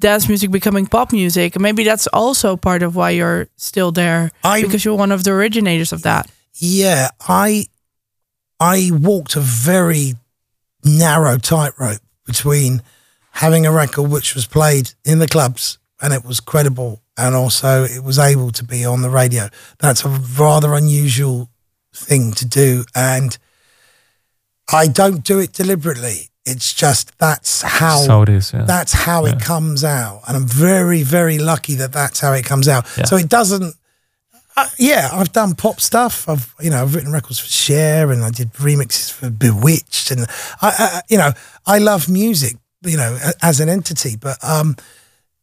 dance 0.00 0.28
music 0.28 0.50
becoming 0.50 0.86
pop 0.86 1.12
music, 1.12 1.56
and 1.56 1.62
maybe 1.62 1.84
that's 1.84 2.06
also 2.12 2.56
part 2.56 2.82
of 2.82 2.94
why 2.94 3.10
you're 3.10 3.48
still 3.56 3.92
there 3.92 4.30
I- 4.44 4.62
because 4.62 4.84
you're 4.84 4.98
one 4.98 5.12
of 5.14 5.22
the 5.24 5.30
originators 5.32 5.92
of 5.92 6.02
that. 6.02 6.26
Yeah, 6.54 7.08
I 7.28 7.66
I 8.60 8.90
walked 8.92 9.36
a 9.36 9.40
very 9.40 10.14
narrow 10.84 11.38
tightrope 11.38 12.00
between 12.26 12.82
having 13.30 13.66
a 13.66 13.72
record 13.72 14.10
which 14.10 14.34
was 14.34 14.46
played 14.46 14.92
in 15.04 15.18
the 15.18 15.26
clubs 15.28 15.78
and 16.00 16.12
it 16.12 16.24
was 16.24 16.40
credible 16.40 17.00
and 17.16 17.34
also 17.34 17.84
it 17.84 18.02
was 18.04 18.18
able 18.18 18.50
to 18.52 18.64
be 18.64 18.84
on 18.84 19.02
the 19.02 19.10
radio. 19.10 19.48
That's 19.78 20.04
a 20.04 20.08
rather 20.08 20.74
unusual 20.74 21.48
thing 21.94 22.32
to 22.32 22.46
do 22.46 22.84
and 22.94 23.36
I 24.72 24.86
don't 24.86 25.24
do 25.24 25.38
it 25.38 25.52
deliberately. 25.52 26.28
It's 26.44 26.72
just 26.72 27.16
that's 27.18 27.62
how 27.62 27.98
So 27.98 28.22
it 28.22 28.28
is. 28.30 28.52
Yeah. 28.52 28.64
that's 28.64 28.92
how 28.92 29.26
it 29.26 29.38
comes 29.38 29.84
out 29.84 30.22
and 30.26 30.34
i'm 30.34 30.46
very 30.46 31.02
very 31.02 31.36
lucky 31.38 31.74
that 31.74 31.92
that's 31.92 32.20
how 32.20 32.32
it 32.32 32.44
comes 32.46 32.68
out 32.68 32.86
Yeah. 32.96 33.04
so 33.04 33.16
it 33.16 33.28
doesn't 33.28 33.74
uh, 34.56 34.66
yeah 34.78 35.10
i've 35.12 35.30
done 35.32 35.54
pop 35.54 35.78
stuff 35.78 36.26
i've 36.26 36.54
you 36.58 36.70
know 36.70 36.80
i've 36.80 36.94
written 36.94 37.12
records 37.12 37.38
for 37.38 37.48
Cher 37.48 38.10
and 38.10 38.24
i 38.24 38.30
did 38.30 38.50
remixes 38.54 39.12
for 39.12 39.28
bewitched 39.28 40.10
and 40.10 40.22
i, 40.62 40.68
I 40.78 41.02
you 41.10 41.18
know 41.18 41.32
i 41.66 41.76
love 41.78 42.08
music 42.08 42.56
you 42.82 42.96
know 42.96 43.18
as 43.42 43.60
an 43.60 43.68
entity 43.68 44.16
but 44.16 44.38
um 44.42 44.74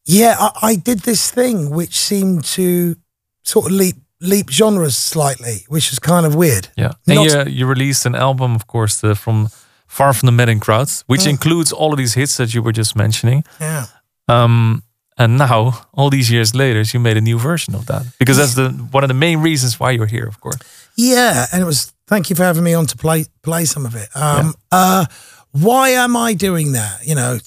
yeah, 0.06 0.36
I, 0.40 0.52
I 0.62 0.76
did 0.76 1.00
this 1.00 1.32
thing 1.32 1.70
which 1.70 1.98
seemed 1.98 2.44
to 2.46 2.96
sort 3.44 3.68
of 3.68 3.72
leap 3.72 3.96
leap 4.22 4.50
genres 4.50 4.98
slightly, 4.98 5.66
which 5.68 5.92
is 5.92 6.00
kind 6.00 6.26
of 6.26 6.36
weird. 6.36 6.70
Yeah, 6.78 6.94
and 7.08 7.16
Not, 7.16 7.32
you, 7.32 7.40
uh, 7.40 7.46
you 7.46 7.66
released 7.66 8.06
an 8.06 8.16
album, 8.16 8.56
of 8.56 8.68
course, 8.68 9.02
from 9.16 9.50
Far 9.88 10.14
from 10.14 10.26
the 10.26 10.32
Maddening 10.32 10.60
Crowds, 10.60 11.04
which 11.08 11.24
hmm. 11.24 11.30
includes 11.30 11.72
all 11.72 11.92
of 11.92 11.98
these 11.98 12.16
hits 12.16 12.38
that 12.38 12.54
you 12.54 12.62
were 12.62 12.72
just 12.72 12.96
mentioning. 12.96 13.44
Yeah. 13.60 13.86
Um, 14.28 14.84
and 15.18 15.38
now, 15.38 15.88
all 15.94 16.10
these 16.10 16.30
years 16.30 16.54
later, 16.54 16.82
you 16.82 17.00
made 17.00 17.16
a 17.16 17.22
new 17.22 17.40
version 17.40 17.74
of 17.76 17.86
that 17.86 18.06
because 18.20 18.38
that's 18.38 18.56
the 18.56 18.70
one 18.92 19.04
of 19.04 19.08
the 19.08 19.14
main 19.14 19.40
reasons 19.40 19.80
why 19.80 19.92
you're 19.92 20.08
here, 20.08 20.28
of 20.28 20.42
course. 20.42 20.58
Yeah, 20.98 21.46
and 21.54 21.62
it 21.62 21.66
was 21.66 21.94
thank 22.08 22.30
you 22.30 22.36
for 22.36 22.44
having 22.44 22.64
me 22.64 22.74
on 22.74 22.86
to 22.88 22.98
play 22.98 23.26
play 23.42 23.64
some 23.66 23.86
of 23.86 23.96
it. 23.96 24.10
Um, 24.14 24.48
yeah. 24.48 24.54
uh, 24.72 25.06
why 25.52 25.90
am 25.92 26.18
I 26.18 26.34
doing 26.34 26.74
that? 26.74 27.06
You 27.06 27.16
know. 27.16 27.38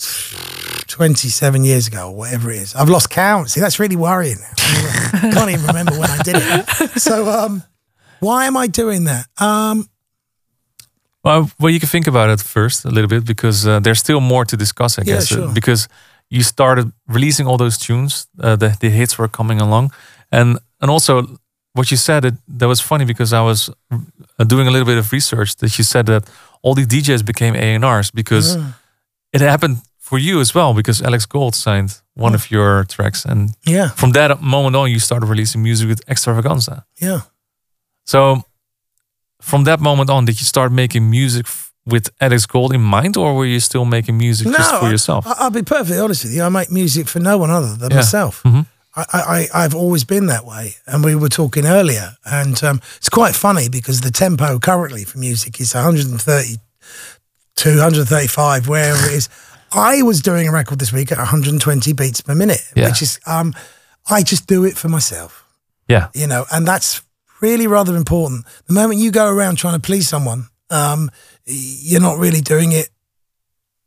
27 0.99 1.63
years 1.63 1.87
ago, 1.87 2.09
or 2.09 2.17
whatever 2.17 2.51
it 2.51 2.57
is. 2.57 2.75
I've 2.75 2.89
lost 2.89 3.09
count. 3.09 3.51
See, 3.51 3.61
that's 3.61 3.79
really 3.79 3.95
worrying. 3.95 4.39
I 4.59 5.31
can't 5.33 5.51
even 5.51 5.65
remember 5.65 5.93
when 5.93 6.11
I 6.11 6.23
did 6.25 6.35
it. 6.37 7.01
So, 7.01 7.29
um, 7.31 7.63
why 8.19 8.47
am 8.47 8.57
I 8.57 8.67
doing 8.67 9.05
that? 9.05 9.27
Um, 9.41 9.89
well, 11.23 11.51
well, 11.61 11.71
you 11.71 11.79
can 11.79 11.89
think 11.89 12.09
about 12.09 12.31
it 12.31 12.41
first 12.41 12.85
a 12.85 12.89
little 12.89 13.09
bit 13.09 13.25
because 13.25 13.65
uh, 13.65 13.79
there's 13.79 14.01
still 14.01 14.21
more 14.21 14.45
to 14.45 14.57
discuss, 14.57 14.99
I 14.99 15.03
yeah, 15.03 15.15
guess. 15.15 15.31
Uh, 15.31 15.35
sure. 15.37 15.55
Because 15.55 15.89
you 16.31 16.43
started 16.43 16.91
releasing 17.07 17.47
all 17.47 17.57
those 17.57 17.79
tunes, 17.79 18.27
uh, 18.41 18.57
the, 18.57 18.77
the 18.81 18.91
hits 18.91 19.17
were 19.19 19.29
coming 19.29 19.61
along. 19.61 19.93
And, 20.33 20.59
and 20.81 20.91
also, 20.91 21.39
what 21.75 21.93
you 21.93 21.97
said, 21.97 22.25
it, 22.25 22.35
that 22.59 22.67
was 22.67 22.81
funny 22.81 23.05
because 23.05 23.33
I 23.33 23.43
was 23.43 23.71
uh, 23.93 24.45
doing 24.45 24.67
a 24.67 24.71
little 24.73 24.87
bit 24.87 24.99
of 24.99 25.13
research 25.13 25.55
that 25.57 25.79
you 25.79 25.85
said 25.85 26.07
that 26.07 26.29
all 26.63 26.75
the 26.75 26.87
DJs 26.87 27.25
became 27.25 27.55
A&Rs 27.55 28.11
because. 28.11 28.57
Mm. 28.57 28.75
It 29.31 29.43
happened 29.43 29.83
for 30.09 30.19
you 30.19 30.41
as 30.41 30.55
well 30.55 30.75
because 30.75 31.03
Alex 31.05 31.27
Gold 31.27 31.55
signed 31.55 32.01
one 32.17 32.35
of 32.35 32.51
your 32.51 32.85
tracks 32.85 33.25
and 33.25 33.51
yeah, 33.67 33.89
from 33.95 34.13
that 34.13 34.41
moment 34.41 34.77
on 34.77 34.91
you 34.91 34.99
started 34.99 35.27
releasing 35.29 35.63
music 35.63 35.89
with 35.89 36.01
Xtravaganza. 36.07 36.83
yeah. 37.01 37.21
So 38.05 38.43
from 39.41 39.65
that 39.65 39.81
moment 39.81 40.11
on, 40.11 40.25
did 40.25 40.41
you 40.41 40.45
start 40.47 40.73
making 40.73 41.11
music 41.11 41.47
f- 41.47 41.73
with 41.87 42.09
Alex 42.21 42.47
Gold 42.47 42.73
in 42.75 42.81
mind, 42.81 43.17
or 43.17 43.35
were 43.35 43.47
you 43.47 43.61
still 43.61 43.85
making 43.85 44.17
music 44.19 44.47
just 44.57 44.75
for 44.81 44.91
yourself? 44.91 45.27
I, 45.27 45.45
will 45.45 45.51
be 45.51 45.63
perfectly 45.63 45.99
honest 46.01 46.25
with 46.25 46.35
you. 46.35 46.43
I 46.43 46.49
make 46.49 46.71
music 46.71 47.09
for 47.09 47.21
no 47.21 47.39
one 47.39 47.51
other 47.51 47.77
than 47.77 47.91
Yeah. 47.91 47.97
myself. 47.99 48.43
Mhm. 48.45 48.67
I, 48.97 49.05
I, 49.55 49.65
I've 49.65 49.75
always 49.77 50.05
been 50.05 50.27
that 50.27 50.45
way. 50.45 50.75
And 50.87 51.05
we 51.05 51.15
were 51.15 51.29
talking 51.29 51.67
earlier, 51.67 52.17
and 52.25 52.63
um, 52.65 52.81
it's 52.97 53.09
quite 53.11 53.35
funny 53.37 53.69
because 53.69 54.01
the 54.01 54.11
tempo 54.11 54.59
currently 54.59 55.05
for 55.05 55.19
music 55.19 55.61
is 55.61 55.75
130 55.75 56.57
to 57.57 57.69
135, 57.69 58.69
wherever 58.69 59.07
it 59.07 59.13
is. 59.13 59.29
I 59.73 60.03
was 60.03 60.21
doing 60.23 60.49
a 60.49 60.53
record 60.53 60.79
this 60.79 60.93
week 60.93 61.13
at 61.13 61.19
120 61.19 61.93
beats 61.93 62.21
per 62.21 62.35
minute, 62.35 62.63
Yeah. 62.75 62.89
which 62.89 63.03
is, 63.03 63.21
um, 63.27 63.55
I 64.11 64.23
just 64.23 64.47
do 64.47 64.65
it 64.65 64.77
for 64.79 64.89
myself 64.89 65.45
yeah, 65.89 66.09
you 66.15 66.27
know, 66.27 66.45
and 66.53 66.67
that's 66.67 67.03
really 67.41 67.67
rather 67.67 67.97
important. 67.97 68.45
The 68.67 68.75
moment 68.75 69.01
you 69.01 69.11
go 69.11 69.27
around 69.29 69.57
trying 69.57 69.75
to 69.75 69.81
please 69.81 70.09
someone, 70.09 70.49
um, 70.71 71.11
you're 71.47 72.01
not 72.01 72.19
really 72.19 72.41
doing 72.43 72.73
it 72.73 72.89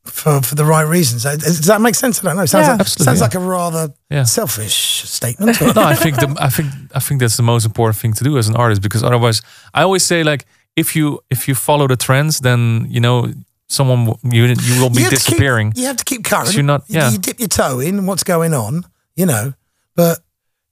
for 0.06 0.42
for 0.42 0.56
the 0.56 0.66
right 0.66 0.88
reasons. 0.88 1.26
Uh, 1.26 1.36
Does 1.36 1.66
that 1.68 1.80
make 1.82 1.94
sense? 1.96 2.20
I 2.20 2.24
don't 2.28 2.38
know. 2.38 2.46
Sounds 2.48 2.66
Yeah. 2.66 2.72
like, 2.72 2.80
Absolutely, 2.82 3.06
sounds 3.06 3.20
yeah. 3.20 3.24
like 3.26 3.36
a 3.36 3.40
rather 3.40 3.94
Yeah. 4.10 4.24
selfish 4.24 5.04
statement. 5.10 5.62
no, 5.76 5.84
I 5.84 5.96
think 5.96 6.16
the, 6.18 6.36
I 6.40 6.50
think 6.50 6.72
I 6.96 7.00
think 7.00 7.20
that's 7.22 7.36
the 7.38 7.44
most 7.44 7.66
important 7.66 7.98
thing 8.02 8.14
to 8.14 8.24
do 8.24 8.38
as 8.38 8.48
an 8.48 8.56
artist 8.56 8.82
because 8.82 9.04
otherwise, 9.04 9.42
I 9.74 9.84
always 9.84 10.04
say 10.04 10.24
like 10.24 10.46
if 10.76 10.96
you 10.96 11.20
if 11.30 11.48
you 11.48 11.56
follow 11.56 11.88
the 11.88 11.96
trends, 11.98 12.40
then 12.40 12.88
you 12.90 13.00
know 13.00 13.32
someone 13.72 14.16
you 14.24 14.46
you 14.46 14.82
will 14.82 14.90
be 14.90 15.00
You 15.00 15.06
have 15.06 15.14
to 15.14 15.18
keep- 15.18 15.26
disappearing. 15.26 15.74
you 15.76 15.86
have 15.86 15.98
to 15.98 16.04
keep 16.04 16.24
current. 16.26 16.54
you're 16.54 16.64
not- 16.64 16.84
yeah. 16.88 17.10
You, 17.10 17.18
dip 17.18 17.40
your 17.40 17.48
toe 17.48 17.80
in 17.80 18.06
what's 18.06 18.24
going 18.24 18.54
on, 18.54 18.86
you 19.16 19.26
know, 19.26 19.54
but 19.96 20.20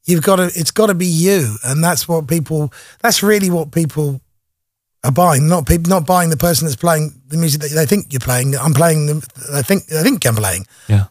you've 0.05 0.23
got 0.23 0.38
to. 0.38 0.45
It's 0.45 0.71
got 0.71 0.88
to 0.88 0.95
be 0.95 1.05
you, 1.05 1.55
and 1.63 1.83
that's 1.83 2.07
what 2.07 2.27
people. 2.27 2.73
That's 3.01 3.23
really 3.23 3.49
what 3.49 3.71
people 3.71 4.21
are 5.03 5.12
buying. 5.12 5.47
Not 5.47 5.67
people. 5.67 5.89
Not 5.89 6.05
buying 6.05 6.29
the 6.29 6.38
person 6.38 6.65
that's 6.65 6.75
playing 6.75 7.21
the 7.27 7.38
music 7.38 7.62
that 7.62 7.69
they 7.69 7.85
think 7.85 8.12
you're 8.12 8.19
playing. 8.19 8.55
I'm 8.55 8.73
playing 8.73 9.05
the. 9.07 9.27
I 9.53 9.62
think. 9.62 9.83
I 9.91 10.03
think 10.03 10.25
I'm 10.25 10.35
playing. 10.35 10.65
Yeah, 10.88 11.05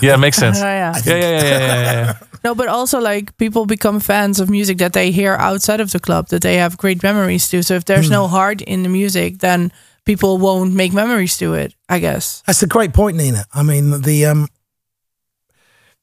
yeah, 0.00 0.14
it 0.14 0.18
makes 0.18 0.36
sense. 0.36 0.58
Yeah, 0.64 0.94
yeah. 0.94 1.02
Yeah, 1.04 1.14
yeah, 1.14 1.30
yeah, 1.30 1.42
yeah, 1.42 1.58
yeah, 1.58 1.92
yeah. 2.06 2.18
No, 2.44 2.54
but 2.54 2.68
also 2.68 3.00
like 3.00 3.36
people 3.38 3.66
become 3.66 4.00
fans 4.00 4.40
of 4.40 4.50
music 4.50 4.78
that 4.78 4.92
they 4.92 5.10
hear 5.10 5.34
outside 5.34 5.80
of 5.80 5.90
the 5.90 6.00
club 6.00 6.28
that 6.28 6.42
they 6.42 6.56
have 6.56 6.76
great 6.76 7.02
memories 7.02 7.48
to. 7.48 7.62
So 7.62 7.74
if 7.74 7.84
there's 7.84 8.06
hmm. 8.06 8.12
no 8.12 8.26
heart 8.28 8.60
in 8.62 8.82
the 8.82 8.88
music, 8.88 9.38
then 9.38 9.72
people 10.04 10.38
won't 10.38 10.74
make 10.74 10.92
memories 10.92 11.36
to 11.38 11.54
it. 11.54 11.74
I 11.88 11.98
guess. 11.98 12.42
That's 12.46 12.62
a 12.62 12.66
great 12.66 12.92
point, 12.92 13.16
Nina. 13.16 13.44
I 13.54 13.62
mean, 13.62 14.02
the 14.02 14.26
um, 14.26 14.48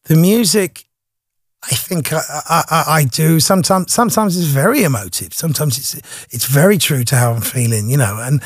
the 0.05 0.15
music. 0.15 0.85
I 1.63 1.75
think 1.75 2.11
I, 2.11 2.21
I, 2.49 2.83
I- 2.87 3.03
do. 3.05 3.39
Sometimes, 3.39 3.93
sometimes 3.93 4.35
it's 4.35 4.47
very 4.47 4.83
emotive. 4.83 5.31
Sometimes 5.33 5.77
it's 5.77 5.93
it's 6.31 6.45
very 6.45 6.77
true 6.79 7.03
to 7.03 7.15
how 7.15 7.33
I'm 7.33 7.41
feeling. 7.41 7.87
You 7.89 7.97
know, 7.97 8.17
and 8.19 8.41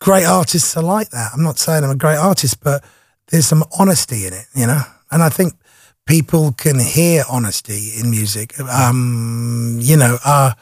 great 0.00 0.24
artists 0.24 0.74
are 0.76 0.82
like 0.82 1.10
that. 1.10 1.32
I'm 1.34 1.42
not 1.42 1.58
saying 1.58 1.84
I'm 1.84 1.90
a 1.90 1.94
great 1.96 2.16
artist, 2.16 2.62
but 2.62 2.82
there's 3.28 3.46
some 3.46 3.64
honesty 3.78 4.26
in 4.26 4.32
it. 4.32 4.46
You 4.54 4.66
know, 4.66 4.80
and 5.10 5.22
I 5.22 5.28
think 5.28 5.52
people 6.06 6.52
can 6.52 6.78
hear 6.80 7.24
honesty 7.30 7.92
in 8.00 8.10
music. 8.10 8.58
Um, 8.60 9.76
you 9.82 9.96
know, 9.98 10.16
uh, 10.24 10.52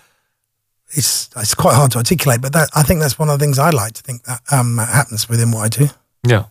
it's 0.93 1.31
it's 1.37 1.55
quite 1.55 1.75
hard 1.75 1.91
to 1.93 1.99
articulate, 1.99 2.41
but 2.41 2.53
that 2.53 2.69
I 2.75 2.83
think 2.83 3.01
that's 3.01 3.19
one 3.19 3.29
of 3.31 3.39
the 3.39 3.45
things 3.45 3.59
I 3.59 3.71
like 3.71 3.93
to 3.95 4.03
think 4.03 4.23
that 4.25 4.41
um, 4.51 4.79
happens 4.79 5.29
within 5.29 5.51
what 5.53 5.65
I 5.65 5.69
do. 5.69 5.89
Yeah. 6.27 6.45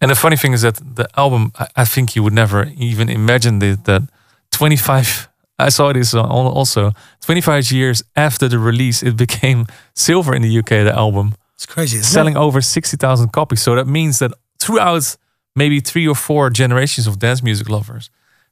And 0.00 0.10
the 0.10 0.16
funny 0.16 0.36
thing 0.36 0.52
is 0.52 0.62
that 0.62 0.74
the 0.96 1.06
album, 1.16 1.52
I, 1.58 1.66
I 1.76 1.84
think 1.84 2.16
you 2.16 2.22
would 2.24 2.32
never 2.34 2.72
even 2.76 3.08
imagine 3.08 3.62
it, 3.62 3.84
that 3.84 4.02
25, 4.50 5.28
I 5.60 5.68
saw 5.70 5.92
this 5.92 6.12
also, 6.14 6.92
25 7.20 7.70
years 7.70 8.02
after 8.16 8.48
the 8.48 8.58
release, 8.58 9.02
it 9.04 9.16
became 9.16 9.66
silver 9.94 10.34
in 10.34 10.42
the 10.42 10.58
UK, 10.58 10.68
the 10.84 10.92
album, 10.92 11.34
It's 11.54 11.66
crazy. 11.66 11.98
Isn't 11.98 12.12
selling 12.12 12.34
It? 12.34 12.40
over 12.40 12.60
60,000 12.60 13.30
copies. 13.32 13.62
So 13.62 13.76
that 13.76 13.86
means 13.86 14.18
that 14.18 14.32
throughout 14.58 15.16
maybe 15.54 15.80
three 15.80 16.08
or 16.08 16.16
four 16.16 16.50
generations 16.50 17.06
of 17.06 17.18
dance 17.20 17.40
music 17.42 17.68
lovers, 17.68 18.10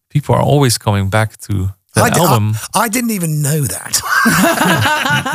people 0.09 0.37
are 0.37 0.43
always 0.43 0.79
coming 0.79 1.11
back 1.11 1.37
to 1.49 1.71
I, 1.97 2.11
di- 2.11 2.21
album. 2.21 2.55
I, 2.75 2.81
I 2.85 2.89
didn't 2.89 3.11
even 3.11 3.43
know 3.43 3.61
that. 3.63 4.01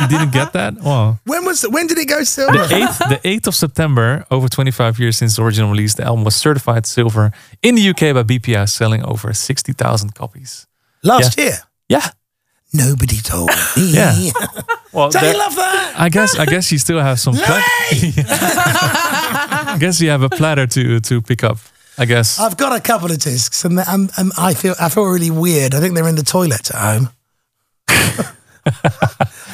you 0.00 0.08
didn't 0.08 0.32
get 0.32 0.52
that? 0.54 0.74
Wow. 0.82 1.18
when 1.24 1.44
was 1.44 1.62
when 1.68 1.86
did 1.86 1.98
it 1.98 2.08
go 2.08 2.24
silver? 2.24 2.56
The 2.66 2.74
8th, 2.74 3.08
the 3.08 3.28
8th 3.28 3.46
of 3.48 3.54
September, 3.54 4.24
over 4.30 4.48
25 4.48 4.98
years 4.98 5.16
since 5.18 5.36
the 5.36 5.42
original 5.42 5.70
release, 5.70 5.94
the 5.94 6.04
album 6.04 6.24
was 6.24 6.34
certified 6.34 6.86
silver 6.86 7.30
in 7.62 7.74
the 7.74 7.88
UK 7.90 8.14
by 8.14 8.22
BPI, 8.22 8.68
selling 8.68 9.04
over 9.04 9.32
60,000 9.34 10.14
copies. 10.14 10.66
Last 11.02 11.36
year. 11.38 11.58
Yeah. 11.88 12.08
Nobody 12.72 13.18
told 13.20 13.50
me. 13.50 13.54
Yeah. 13.92 14.14
Well, 14.92 15.10
Don't 15.10 15.22
that- 15.22 15.32
you 15.34 15.38
love 15.38 15.54
that? 15.56 15.94
I 15.98 16.08
guess 16.08 16.38
I 16.38 16.46
guess 16.46 16.72
you 16.72 16.78
still 16.78 17.00
have 17.00 17.20
some. 17.20 17.34
Pla- 17.34 17.60
I 18.32 19.76
guess 19.78 20.00
you 20.00 20.08
have 20.08 20.22
a 20.22 20.30
platter 20.30 20.66
to 20.66 21.00
to 21.00 21.20
pick 21.20 21.44
up. 21.44 21.58
I 21.98 22.04
guess. 22.04 22.38
I've 22.38 22.56
got 22.56 22.76
a 22.76 22.80
couple 22.80 23.10
of 23.10 23.18
discs, 23.18 23.64
and, 23.64 23.78
and, 23.86 24.10
and 24.18 24.32
I 24.38 24.54
feel 24.54 24.74
I 24.80 24.88
feel 24.90 25.04
really 25.04 25.30
weird. 25.30 25.74
I 25.74 25.80
think 25.80 25.94
they're 25.94 26.08
in 26.08 26.16
the 26.16 26.22
toilet 26.22 26.70
at 26.70 26.76
home. 26.76 27.08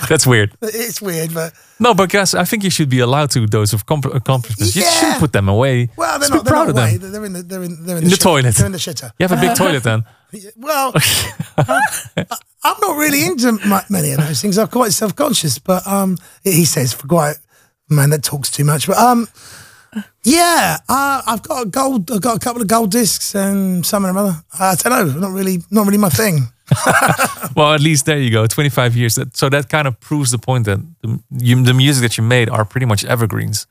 That's 0.08 0.26
weird. 0.26 0.52
It's 0.62 1.00
weird, 1.00 1.32
but 1.34 1.52
No, 1.78 1.94
but 1.94 2.08
guess 2.10 2.34
I 2.34 2.44
think 2.44 2.64
you 2.64 2.70
should 2.70 2.88
be 2.88 2.98
allowed 3.00 3.30
to 3.32 3.46
those 3.46 3.72
of 3.72 3.86
comp- 3.86 4.06
accomplishments. 4.14 4.74
You 4.74 4.82
shouldn't 4.82 5.20
put 5.20 5.32
them 5.32 5.48
away. 5.48 5.88
well, 5.96 6.18
they're 6.18 6.28
Just 6.28 6.32
not. 6.32 6.44
They're 6.44 6.52
proud 6.52 6.68
not 6.68 6.70
of 6.70 6.76
away. 6.76 6.96
them. 6.96 7.12
They're 7.12 7.24
in 7.24 7.32
the 7.32 7.42
they're 7.42 7.62
in 7.62 7.86
they're 7.86 7.96
in, 7.98 8.02
In 8.04 8.08
the 8.08 8.16
shit- 8.16 8.20
toilet. 8.20 8.54
They're 8.54 8.66
in 8.66 8.72
the 8.72 8.78
shitter. 8.78 9.12
You 9.18 9.28
have 9.28 9.38
a 9.38 9.40
big 9.40 9.54
toilet 9.62 9.82
then. 9.82 10.04
Well, 10.56 10.92
I'm 11.58 12.76
not 12.80 12.96
really 12.96 13.24
into 13.26 13.52
mu- 13.52 13.78
many 13.90 14.12
of 14.12 14.18
those 14.18 14.40
things. 14.40 14.58
I'm 14.58 14.68
quite 14.68 14.92
self 14.92 15.14
conscious, 15.14 15.58
but 15.58 15.86
um, 15.86 16.16
he 16.42 16.64
says 16.64 16.92
for 16.92 17.06
quite 17.06 17.36
a 17.90 17.94
man 17.94 18.10
that 18.10 18.22
talks 18.24 18.50
too 18.50 18.64
much. 18.64 18.86
But 18.86 18.96
um, 18.96 19.28
yeah, 20.24 20.78
uh, 20.88 21.22
I've 21.26 21.42
got 21.42 21.62
a 21.66 21.66
gold. 21.66 22.10
I've 22.10 22.20
got 22.22 22.36
a 22.36 22.38
couple 22.40 22.62
of 22.62 22.68
gold 22.68 22.90
discs 22.90 23.34
and 23.34 23.84
some 23.84 24.04
and 24.04 24.16
other. 24.16 24.42
I 24.58 24.74
don't 24.76 24.92
know. 25.14 25.20
Not 25.20 25.32
really. 25.32 25.58
Not 25.70 25.86
really 25.86 25.98
my 25.98 26.08
thing. 26.10 26.48
Well, 27.54 27.74
at 27.74 27.80
least 27.82 28.06
there 28.06 28.18
you 28.18 28.30
go. 28.30 28.46
25 28.46 28.96
years. 28.96 29.16
That, 29.16 29.36
so 29.36 29.50
that 29.50 29.68
kind 29.68 29.86
of 29.86 30.00
proves 30.00 30.30
the 30.30 30.38
point 30.38 30.64
that 30.64 30.78
the, 31.02 31.20
you, 31.36 31.62
the 31.62 31.74
music 31.74 32.00
that 32.02 32.16
you 32.16 32.24
made 32.24 32.48
are 32.48 32.64
pretty 32.64 32.86
much 32.86 33.04
evergreens. 33.04 33.66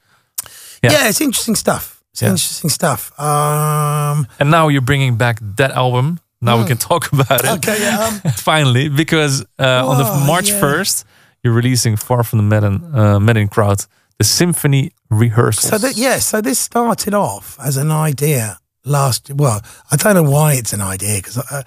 Yeah. 0.84 0.91
Yeah, 0.91 1.10
it's 1.10 1.19
interesting 1.19 1.55
stuff. 1.55 2.03
It's 2.12 2.21
Yeah. 2.21 2.29
interesting 2.29 2.69
stuff. 2.69 3.12
Um, 3.19 4.27
And 4.39 4.51
now 4.51 4.67
you're 4.67 4.86
bringing 4.86 5.15
back 5.17 5.39
that 5.57 5.71
album. 5.71 6.19
Now 6.41 6.60
we 6.60 6.65
can 6.67 6.77
talk 6.77 7.12
about 7.12 7.43
it. 7.43 7.47
Hmm. 7.47 7.53
okay, 7.55 7.77
yeah. 7.81 8.19
Um, 8.23 8.31
Finally, 8.36 8.89
because 8.89 9.41
uh, 9.57 9.88
on 9.89 9.97
the 9.97 10.03
Whoa, 10.05 10.25
March 10.27 10.49
yeah. 10.51 10.62
1st, 10.62 11.03
you're 11.43 11.53
releasing 11.55 11.97
Far 11.97 12.23
From 12.23 12.38
the 12.38 12.43
Madden, 12.43 12.84
uh, 12.95 13.19
Madden 13.19 13.47
Crowd, 13.47 13.86
the 14.21 14.25
Symphony 14.25 14.91
Rehearsals. 15.10 15.71
So 15.71 15.79
that 15.79 15.97
yeah, 15.97 16.19
so 16.19 16.41
this 16.41 16.60
started 16.60 17.15
off 17.15 17.57
as 17.60 17.75
an 17.75 17.89
idea 17.89 18.60
last. 18.86 19.31
Well, 19.34 19.63
I 19.91 19.95
don't 19.95 20.13
know 20.13 20.29
why 20.29 20.53
it's 20.53 20.73
an 20.73 20.81
idea 20.81 21.17
because 21.17 21.39
uh, 21.39 21.63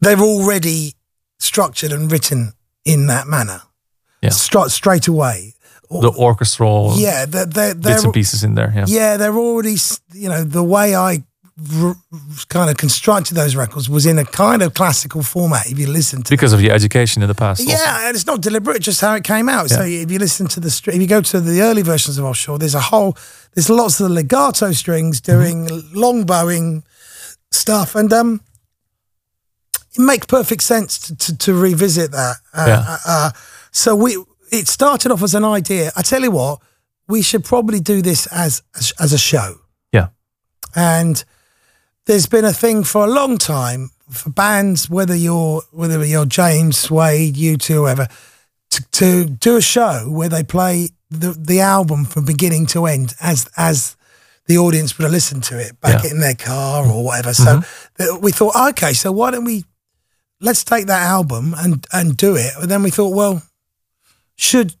they're 0.00 0.18
already 0.18 0.94
structured 1.38 1.92
and 1.92 2.10
written 2.10 2.54
in 2.84 3.06
that 3.06 3.28
manner. 3.28 3.62
Yeah. 4.20 4.30
Stra- 4.30 4.68
straight 4.68 5.06
away. 5.06 5.54
the 5.88 6.10
orchestral 6.10 6.94
Yeah, 6.96 7.24
they're, 7.24 7.46
they're, 7.46 7.74
they're 7.74 7.94
bits 7.94 8.04
and 8.04 8.12
pieces 8.12 8.42
in 8.42 8.56
there. 8.56 8.72
Yeah. 8.74 8.86
yeah, 8.88 9.16
they're 9.16 9.38
already. 9.38 9.76
You 10.12 10.28
know, 10.28 10.42
the 10.42 10.64
way 10.64 10.96
I 10.96 11.22
kind 12.48 12.70
of 12.70 12.76
constructed 12.76 13.34
those 13.34 13.54
records 13.56 13.88
was 13.88 14.06
in 14.06 14.18
a 14.18 14.24
kind 14.24 14.62
of 14.62 14.72
classical 14.74 15.22
format. 15.22 15.70
If 15.70 15.78
you 15.78 15.86
listen 15.86 16.22
to 16.22 16.30
Because 16.30 16.52
of 16.52 16.60
your 16.62 16.72
education 16.72 17.22
in 17.22 17.28
the 17.28 17.34
past. 17.34 17.60
also. 17.60 17.72
yeah, 17.72 18.06
and 18.06 18.14
it's 18.16 18.26
not 18.26 18.40
deliberate, 18.40 18.80
just 18.82 19.00
how 19.00 19.14
it 19.14 19.24
came 19.24 19.48
out. 19.48 19.68
So 19.70 19.82
if 19.82 20.10
you 20.10 20.18
listen 20.18 20.46
to 20.48 20.60
the 20.60 20.70
string, 20.70 20.96
if 20.96 21.02
you 21.02 21.08
go 21.08 21.20
to 21.20 21.40
the 21.40 21.60
early 21.62 21.82
versions 21.82 22.18
of 22.18 22.24
Offshore, 22.24 22.58
there's 22.58 22.74
a 22.74 22.80
whole, 22.80 23.16
there's 23.54 23.68
lots 23.70 24.00
of 24.00 24.08
the 24.08 24.14
legato 24.14 24.72
strings 24.72 25.20
doing 25.20 25.66
Mm-hmm. 25.66 25.98
long 25.98 26.24
bowing 26.24 26.82
stuff, 27.50 27.94
and 27.94 28.12
um, 28.12 28.40
it 29.94 30.00
makes 30.00 30.26
perfect 30.26 30.62
sense 30.62 30.98
to, 30.98 31.16
to, 31.16 31.38
to 31.38 31.54
revisit 31.54 32.12
that. 32.12 32.36
Uh, 32.54 32.64
Yeah. 32.66 32.84
uh, 32.88 32.98
uh, 33.06 33.30
so 33.72 33.94
we, 33.96 34.16
it 34.52 34.68
started 34.68 35.12
off 35.12 35.22
as 35.22 35.34
an 35.34 35.44
idea. 35.44 35.90
I 35.96 36.02
tell 36.02 36.22
you 36.22 36.30
what, 36.30 36.60
we 37.08 37.22
should 37.22 37.44
probably 37.44 37.80
do 37.80 38.02
this 38.02 38.26
as 38.28 38.62
as, 38.76 38.92
as 39.00 39.12
a 39.12 39.18
show. 39.18 39.56
Yeah. 39.92 40.08
And 40.76 41.24
there's 42.06 42.26
been 42.26 42.44
a 42.44 42.52
thing 42.52 42.84
for 42.84 43.04
a 43.04 43.10
long 43.10 43.38
time 43.38 43.90
for 44.10 44.30
bands, 44.30 44.88
whether 44.90 45.14
you're 45.14 45.62
whether 45.70 46.04
you're 46.04 46.26
James, 46.26 46.78
Suede, 46.78 47.34
U2, 47.36 47.66
whoever, 47.74 48.08
to, 48.70 48.82
to 48.92 49.24
do 49.26 49.56
a 49.56 49.60
show 49.62 50.06
where 50.08 50.28
they 50.28 50.42
play 50.42 50.90
the 51.10 51.32
the 51.38 51.60
album 51.60 52.04
from 52.04 52.24
beginning 52.24 52.66
to 52.66 52.86
end 52.86 53.14
as 53.20 53.48
as 53.56 53.96
the 54.46 54.58
audience 54.58 54.96
would 54.98 55.04
have 55.04 55.12
listened 55.12 55.44
to 55.44 55.58
it 55.60 55.80
back 55.80 56.02
Yeah. 56.04 56.10
in 56.10 56.20
their 56.20 56.34
car 56.34 56.86
or 56.86 57.04
whatever. 57.04 57.32
So 57.34 57.62
th- 57.98 58.18
we 58.20 58.32
thought, 58.32 58.56
okay, 58.70 58.92
so 58.94 59.12
why 59.12 59.30
don't 59.30 59.44
we 59.44 59.64
let's 60.40 60.64
take 60.64 60.86
that 60.86 61.02
album 61.02 61.54
and 61.56 61.86
and 61.92 62.16
do 62.16 62.34
it? 62.36 62.52
And 62.60 62.68
then 62.70 62.82
we 62.82 62.90
thought, 62.90 63.14
well, 63.14 63.42
should 64.36 64.74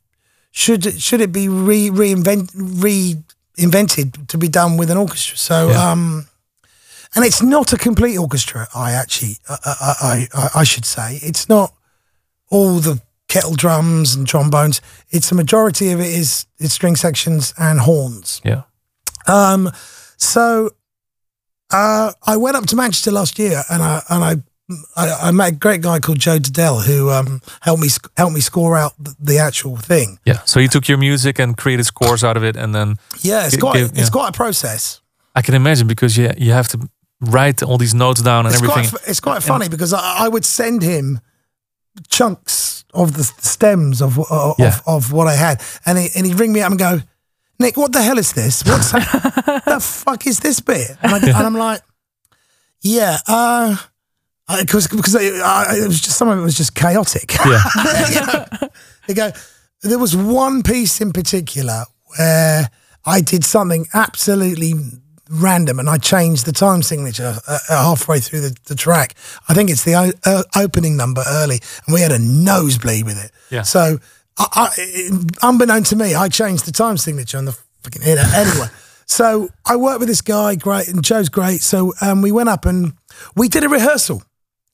should 0.50 0.86
it- 0.86 1.00
should 1.00 1.20
it 1.20 1.30
be 1.30 1.48
re 1.48 1.88
reinvent 1.90 2.50
reinvented 3.56 4.26
to 4.28 4.38
be 4.38 4.48
done 4.48 4.76
with 4.76 4.90
an 4.90 4.96
orchestra? 4.96 5.36
So 5.36 5.68
Yeah. 5.70 5.90
um 5.92 6.26
and 7.14 7.24
it's 7.24 7.42
not 7.42 7.72
a 7.72 7.76
complete 7.76 8.16
orchestra. 8.18 8.68
I 8.74 8.92
actually, 8.92 9.36
I, 9.48 9.56
I, 9.64 10.28
I, 10.34 10.48
I 10.60 10.64
should 10.64 10.84
say, 10.84 11.18
it's 11.22 11.48
not 11.48 11.72
all 12.50 12.80
the 12.80 13.00
kettle 13.28 13.54
drums 13.54 14.14
and 14.14 14.26
trombones. 14.26 14.80
It's 15.10 15.30
a 15.32 15.34
majority 15.34 15.90
of 15.92 16.00
it 16.00 16.06
is 16.06 16.46
is 16.58 16.72
string 16.72 16.96
sections 16.96 17.54
and 17.58 17.80
horns. 17.80 18.40
Yeah. 18.44 18.62
Um, 19.26 19.70
so 20.16 20.70
uh, 21.70 22.12
I 22.26 22.36
went 22.36 22.56
up 22.56 22.66
to 22.66 22.76
Manchester 22.76 23.10
last 23.10 23.38
year, 23.38 23.62
and 23.70 23.82
I 23.82 24.02
and 24.08 24.24
I. 24.24 24.36
I, 24.96 25.10
I 25.22 25.30
met 25.32 25.48
a 25.48 25.56
great 25.56 25.80
guy 25.80 25.98
called 25.98 26.20
Joe 26.20 26.38
Dedell 26.38 26.84
who 26.86 27.10
um, 27.10 27.40
helped 27.60 27.82
me 27.82 27.88
helped 28.16 28.34
me 28.34 28.40
score 28.40 28.76
out 28.78 28.92
the, 29.00 29.16
the 29.18 29.38
actual 29.38 29.76
thing. 29.76 30.20
Yeah. 30.24 30.42
So 30.44 30.60
you 30.60 30.68
took 30.68 30.86
your 30.86 30.96
music 30.96 31.40
and 31.40 31.56
created 31.56 31.86
scores 31.86 32.22
out 32.22 32.36
of 32.36 32.44
it, 32.44 32.54
and 32.56 32.72
then 32.72 32.94
Yeah, 33.18 33.46
it's 33.46 33.56
quite 33.56 33.74
give- 33.74 33.90
it's 33.90 33.98
yeah. 34.02 34.08
quite 34.10 34.28
a 34.28 34.32
process. 34.32 35.00
I 35.34 35.42
can 35.42 35.54
imagine 35.56 35.88
because 35.88 36.16
you 36.16 36.30
you 36.38 36.52
have 36.52 36.68
to 36.68 36.88
write 37.20 37.62
all 37.62 37.78
these 37.78 37.94
notes 37.94 38.22
down 38.22 38.46
and 38.46 38.54
It's 38.54 38.62
everything. 38.62 38.88
quite 38.90 39.08
it's 39.08 39.20
quite 39.20 39.42
funny 39.42 39.68
because 39.68 39.92
I, 39.92 40.24
I 40.24 40.28
would 40.28 40.44
send 40.44 40.82
him 40.82 41.20
chunks 42.08 42.84
of 42.94 43.12
the 43.14 43.24
stems 43.24 44.00
of 44.02 44.18
of, 44.30 44.54
Yeah. 44.58 44.78
of 44.86 45.12
what 45.12 45.26
I 45.28 45.34
had, 45.36 45.62
and 45.86 45.98
he 45.98 46.08
and 46.16 46.26
he'd 46.26 46.38
ring 46.40 46.52
me 46.52 46.60
up 46.60 46.70
and 46.70 46.78
go, 46.78 47.00
Nick, 47.58 47.76
what 47.76 47.92
the 47.92 48.02
hell 48.02 48.18
is 48.18 48.32
this? 48.32 48.64
What's 48.64 48.92
the 48.92 49.78
fuck 49.80 50.26
is 50.26 50.40
this 50.40 50.60
bit? 50.60 50.90
And, 51.02 51.12
I, 51.12 51.18
and 51.18 51.46
I'm 51.46 51.54
like, 51.54 51.82
yeah, 52.82 53.18
uh, 53.28 53.76
because 54.60 54.88
because 54.88 55.14
I, 55.14 55.20
I, 55.44 55.76
it 55.76 55.86
was 55.86 56.00
just 56.00 56.16
some 56.16 56.28
of 56.28 56.38
it 56.38 56.42
was 56.42 56.56
just 56.56 56.74
chaotic. 56.74 57.32
yeah. 57.44 58.46
They 59.06 59.14
go, 59.14 59.32
there 59.82 59.98
was 59.98 60.14
one 60.14 60.62
piece 60.62 61.00
in 61.00 61.12
particular 61.12 61.84
where 62.16 62.70
I 63.04 63.20
did 63.22 63.44
something 63.44 63.86
absolutely 63.92 64.74
random 65.30 65.78
and 65.78 65.88
I 65.88 65.96
changed 65.98 66.44
the 66.44 66.52
time 66.52 66.82
signature 66.82 67.36
uh, 67.46 67.58
uh, 67.68 67.82
halfway 67.84 68.20
through 68.20 68.40
the, 68.40 68.56
the 68.66 68.74
track. 68.74 69.14
I 69.48 69.54
think 69.54 69.70
it's 69.70 69.84
the 69.84 69.94
o- 69.94 70.12
uh, 70.24 70.42
opening 70.56 70.96
number 70.96 71.22
early 71.26 71.60
and 71.86 71.94
we 71.94 72.00
had 72.00 72.12
a 72.12 72.18
nosebleed 72.18 73.04
with 73.04 73.22
it. 73.24 73.30
Yeah. 73.50 73.62
So, 73.62 73.98
I, 74.38 74.68
I, 75.42 75.46
unbeknown 75.46 75.84
to 75.84 75.96
me, 75.96 76.14
I 76.14 76.28
changed 76.28 76.64
the 76.66 76.72
time 76.72 76.96
signature 76.96 77.38
on 77.38 77.44
the 77.44 77.52
fucking 77.82 78.02
header. 78.02 78.22
Anyway, 78.34 78.66
so 79.06 79.50
I 79.66 79.76
worked 79.76 80.00
with 80.00 80.08
this 80.08 80.22
guy, 80.22 80.54
great, 80.54 80.88
and 80.88 81.04
Joe's 81.04 81.28
great. 81.28 81.62
So 81.62 81.92
um, 82.00 82.22
we 82.22 82.32
went 82.32 82.48
up 82.48 82.64
and 82.64 82.94
we 83.36 83.48
did 83.48 83.64
a 83.64 83.68
rehearsal. 83.68 84.22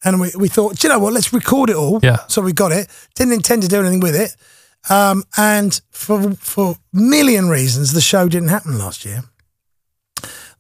And 0.05 0.21
we, 0.21 0.31
we 0.39 0.49
thought, 0.49 0.77
do 0.79 0.87
you 0.87 0.93
know 0.93 1.01
what? 1.01 1.15
Let's 1.15 1.33
record 1.33 1.69
it 1.71 1.75
all. 1.77 1.99
Yeah. 2.03 2.19
So 2.29 2.41
we 2.43 2.53
got 2.53 2.71
it. 2.71 2.87
Didn't 3.15 3.33
intend 3.33 3.63
to 3.63 3.69
do 3.69 3.81
anything 3.81 3.99
with 4.01 4.15
it. 4.15 4.37
Um, 4.89 5.25
and 5.37 5.81
for 5.91 6.33
for 6.35 6.77
million 6.93 7.49
reasons, 7.49 7.93
the 7.93 8.01
show 8.01 8.29
didn't 8.29 8.51
happen 8.51 8.79
last 8.79 9.05
year. 9.05 9.25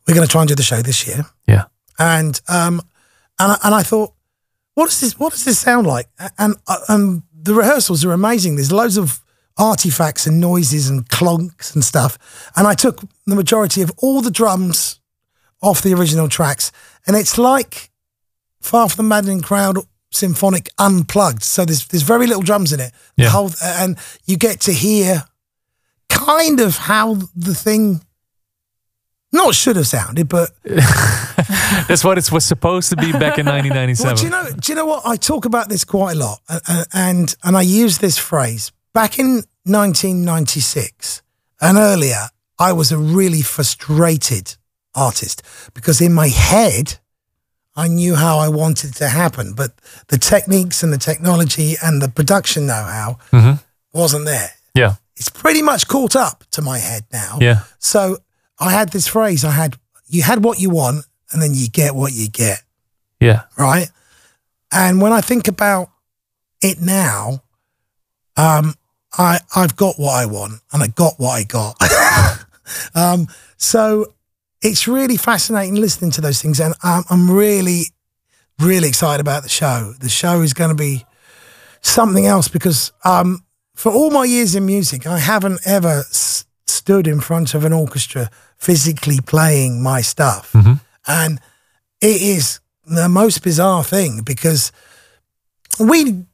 We're 0.06 0.14
going 0.14 0.26
to 0.26 0.30
try 0.30 0.42
and 0.42 0.48
do 0.48 0.54
the 0.54 0.62
show 0.62 0.82
this 0.82 1.06
year. 1.06 1.26
Yeah. 1.46 1.64
And 1.98 2.40
um, 2.48 2.80
and 3.38 3.52
I, 3.52 3.58
and 3.64 3.74
I 3.74 3.82
thought, 3.82 4.12
what 4.74 4.86
does 4.86 5.00
this 5.00 5.18
what 5.18 5.32
does 5.32 5.44
this 5.44 5.58
sound 5.58 5.86
like? 5.86 6.06
And 6.38 6.56
uh, 6.66 6.78
and 6.88 7.22
the 7.32 7.54
rehearsals 7.54 8.04
are 8.04 8.12
amazing. 8.12 8.56
There's 8.56 8.72
loads 8.72 8.96
of 8.96 9.20
artifacts 9.58 10.26
and 10.26 10.40
noises 10.40 10.88
and 10.90 11.08
clonks 11.08 11.74
and 11.74 11.82
stuff. 11.84 12.18
And 12.56 12.66
I 12.66 12.74
took 12.74 13.00
the 13.26 13.34
majority 13.34 13.80
of 13.82 13.90
all 13.98 14.20
the 14.20 14.30
drums 14.30 15.00
off 15.62 15.80
the 15.82 15.94
original 15.94 16.28
tracks, 16.28 16.70
and 17.06 17.16
it's 17.16 17.38
like 17.38 17.90
Far 18.60 18.88
from 18.88 19.04
the 19.04 19.08
Maddening 19.08 19.40
Crowd 19.42 19.78
symphonic 20.10 20.68
unplugged. 20.78 21.42
So 21.42 21.64
there's 21.64 21.86
there's 21.88 22.02
very 22.02 22.26
little 22.26 22.42
drums 22.42 22.72
in 22.72 22.80
it. 22.80 22.92
The 23.16 23.22
Yeah. 23.24 23.28
whole 23.30 23.50
and 23.62 23.96
you 24.26 24.36
get 24.36 24.60
to 24.62 24.72
hear 24.72 25.24
kind 26.08 26.60
of 26.60 26.76
how 26.76 27.14
the 27.34 27.54
thing 27.54 28.02
not 29.36 29.54
should 29.54 29.76
have 29.76 29.86
sounded, 29.86 30.28
but 30.28 30.50
That's 31.88 32.04
what 32.04 32.18
it 32.18 32.30
was 32.32 32.44
supposed 32.44 32.90
to 32.90 32.96
be 32.96 33.12
back 33.12 33.38
in 33.38 33.46
1997. 33.46 34.06
Well, 34.06 34.16
do 34.16 34.24
you 34.24 34.30
know? 34.30 34.50
Do 34.60 34.72
you 34.72 34.76
know 34.76 34.86
what? 34.86 35.02
I 35.06 35.16
talk 35.16 35.44
about 35.44 35.68
this 35.68 35.84
quite 35.84 36.12
a 36.16 36.18
lot, 36.18 36.40
uh, 36.48 36.60
uh, 36.68 36.84
and 36.92 37.34
and 37.44 37.56
I 37.56 37.62
use 37.62 37.98
this 37.98 38.18
phrase 38.18 38.72
back 38.92 39.18
in 39.18 39.42
1996 39.64 41.22
and 41.60 41.78
earlier. 41.78 42.28
I 42.58 42.72
was 42.72 42.90
a 42.92 42.96
really 42.98 43.42
frustrated 43.42 44.56
artist 44.94 45.42
because 45.74 46.00
in 46.00 46.14
my 46.14 46.28
head, 46.28 46.98
I 47.76 47.86
knew 47.88 48.14
how 48.14 48.38
I 48.38 48.48
wanted 48.48 48.90
it 48.90 48.96
to 48.96 49.08
happen, 49.08 49.52
but 49.54 49.72
the 50.08 50.16
techniques 50.18 50.82
and 50.82 50.90
the 50.92 50.98
technology 50.98 51.74
and 51.82 52.00
the 52.00 52.08
production 52.08 52.66
know-how 52.66 53.18
Mhm. 53.32 53.58
wasn't 53.92 54.24
there. 54.24 54.52
Yeah. 54.74 54.94
It's 55.16 55.28
pretty 55.28 55.60
much 55.62 55.86
caught 55.86 56.16
up 56.16 56.44
to 56.52 56.62
my 56.62 56.78
head 56.78 57.04
now. 57.12 57.36
Yeah. 57.40 57.60
So 57.78 58.18
I 58.58 58.72
had 58.72 58.90
this 58.90 59.06
phrase. 59.06 59.44
I 59.44 59.50
had 59.50 59.76
you 60.08 60.22
had 60.22 60.42
what 60.44 60.58
you 60.58 60.70
want, 60.70 61.04
and 61.32 61.42
then 61.42 61.52
you 61.54 61.68
get 61.68 61.94
what 61.94 62.12
you 62.12 62.28
get 62.28 62.62
Yeah. 63.20 63.42
right? 63.58 63.88
And 64.72 65.00
when 65.00 65.12
I 65.12 65.20
think 65.20 65.48
about 65.48 65.90
it 66.62 66.80
now, 66.80 67.42
um, 68.36 68.74
I 69.18 69.40
I've 69.54 69.76
got 69.76 69.98
what 69.98 70.14
I 70.14 70.26
want, 70.26 70.60
and 70.72 70.82
I 70.82 70.88
got 70.88 71.14
what 71.18 71.30
I 71.32 71.42
got. 71.44 71.76
um, 72.94 73.28
so 73.56 74.12
it's 74.62 74.88
really 74.88 75.16
fascinating 75.16 75.74
listening 75.76 76.10
to 76.12 76.20
those 76.20 76.40
things, 76.42 76.60
and 76.60 76.74
I'm, 76.82 77.04
I'm 77.10 77.30
really, 77.30 77.84
really 78.58 78.88
excited 78.88 79.20
about 79.20 79.42
the 79.42 79.48
show. 79.48 79.92
The 80.00 80.08
show 80.08 80.40
is 80.42 80.52
going 80.54 80.70
to 80.70 80.76
be 80.76 81.04
something 81.82 82.26
else 82.26 82.48
because 82.48 82.92
um, 83.04 83.44
for 83.74 83.92
all 83.92 84.10
my 84.10 84.24
years 84.24 84.54
in 84.54 84.66
music, 84.66 85.06
I 85.06 85.18
haven't 85.18 85.60
ever 85.64 86.00
s- 86.00 86.46
stood 86.66 87.06
in 87.06 87.20
front 87.20 87.54
of 87.54 87.64
an 87.64 87.72
orchestra 87.72 88.30
physically 88.58 89.20
playing 89.20 89.82
my 89.82 90.00
stuff, 90.02 90.52
mm-hmm. 90.52 90.74
and 91.06 91.40
it 92.00 92.20
is 92.22 92.60
the 92.86 93.08
most 93.08 93.42
bizarre 93.42 93.84
thing 93.84 94.22
because 94.22 94.72
we, 95.78 96.24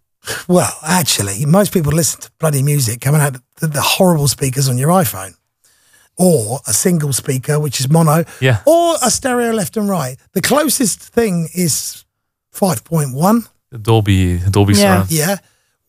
well, 0.48 0.72
actually, 0.82 1.44
most 1.46 1.72
people 1.72 1.92
listen 1.92 2.20
to 2.20 2.30
bloody 2.38 2.62
music 2.62 3.00
coming 3.00 3.20
out 3.20 3.36
the, 3.60 3.66
the 3.66 3.80
horrible 3.80 4.28
speakers 4.28 4.68
on 4.68 4.78
your 4.78 4.90
iPhone, 4.90 5.34
or 6.16 6.60
a 6.66 6.72
single 6.72 7.12
speaker 7.12 7.58
which 7.58 7.80
is 7.80 7.88
mono, 7.88 8.24
Yeah. 8.40 8.60
or 8.66 8.96
a 9.02 9.10
stereo 9.10 9.52
left 9.52 9.76
and 9.76 9.88
right. 9.88 10.16
The 10.32 10.42
closest 10.42 11.00
thing 11.00 11.48
is 11.54 12.04
five 12.50 12.84
point 12.84 13.14
one. 13.14 13.44
The 13.70 13.78
Dolby 13.78 14.38
Dolby 14.50 14.74
Yeah. 14.74 14.78
surround. 14.78 15.10
Yeah. 15.10 15.36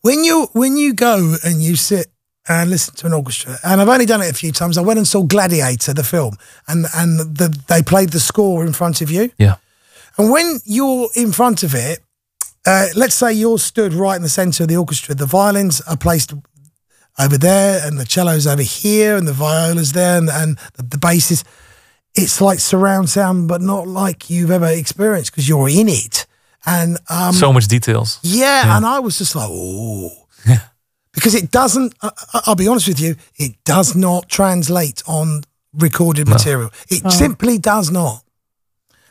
When 0.00 0.24
you 0.24 0.48
when 0.52 0.76
you 0.76 0.94
go 0.94 1.36
and 1.44 1.62
you 1.62 1.76
sit 1.76 2.06
and 2.46 2.70
listen 2.70 2.94
to 2.96 3.06
an 3.06 3.12
orchestra, 3.12 3.56
and 3.64 3.80
I've 3.80 3.88
only 3.88 4.06
done 4.06 4.20
it 4.20 4.30
a 4.30 4.34
few 4.34 4.52
times. 4.52 4.76
I 4.76 4.82
went 4.82 4.98
and 4.98 5.08
saw 5.08 5.22
Gladiator, 5.22 5.94
the 5.94 6.04
film, 6.04 6.36
and 6.68 6.86
and 6.94 7.18
the, 7.20 7.56
they 7.68 7.82
played 7.82 8.10
the 8.10 8.20
score 8.20 8.64
in 8.66 8.72
front 8.72 9.00
of 9.00 9.10
you. 9.10 9.30
Yeah. 9.38 9.56
And 10.18 10.30
when 10.30 10.60
you're 10.64 11.08
in 11.16 11.32
front 11.32 11.62
of 11.62 11.74
it, 11.74 12.00
uh, 12.66 12.88
let's 12.94 13.14
say 13.14 13.32
you're 13.32 13.58
stood 13.58 13.92
right 13.92 14.16
in 14.16 14.22
the 14.22 14.28
center 14.28 14.64
of 14.64 14.68
the 14.68 14.76
orchestra. 14.76 15.14
The 15.14 15.26
violins 15.26 15.80
are 15.82 15.96
placed 15.96 16.34
over 17.18 17.38
there, 17.38 17.86
and 17.86 17.98
the 17.98 18.06
cello's 18.06 18.46
over 18.46 18.62
here, 18.62 19.16
and 19.16 19.26
the 19.26 19.32
viola's 19.32 19.92
there, 19.92 20.18
and, 20.18 20.28
and 20.28 20.58
the, 20.74 20.82
the 20.82 20.98
bass 20.98 21.30
is. 21.30 21.44
It's 22.16 22.40
like 22.40 22.60
surround 22.60 23.10
sound, 23.10 23.48
but 23.48 23.60
not 23.60 23.88
like 23.88 24.30
you've 24.30 24.52
ever 24.52 24.68
experienced 24.68 25.32
because 25.32 25.48
you're 25.48 25.68
in 25.68 25.88
it. 25.88 26.26
And 26.64 26.96
um, 27.10 27.34
so 27.34 27.52
much 27.52 27.66
details. 27.66 28.20
yeah, 28.22 28.76
and 28.76 28.86
I 28.86 29.00
was 29.00 29.18
just 29.18 29.34
like, 29.34 29.48
oh. 29.50 30.10
Because 31.14 31.34
it 31.34 31.50
doesn't, 31.50 31.94
I, 32.02 32.10
I- 32.34 32.40
I'll 32.46 32.54
be 32.56 32.68
honest 32.68 32.88
with 32.88 33.00
you, 33.00 33.16
it 33.36 33.52
does 33.64 33.94
not 33.94 34.28
translate 34.28 35.02
on 35.06 35.42
recorded 35.72 36.28
material. 36.28 36.70
It 36.88 37.10
simply 37.12 37.58
does 37.58 37.90
not. 37.90 38.22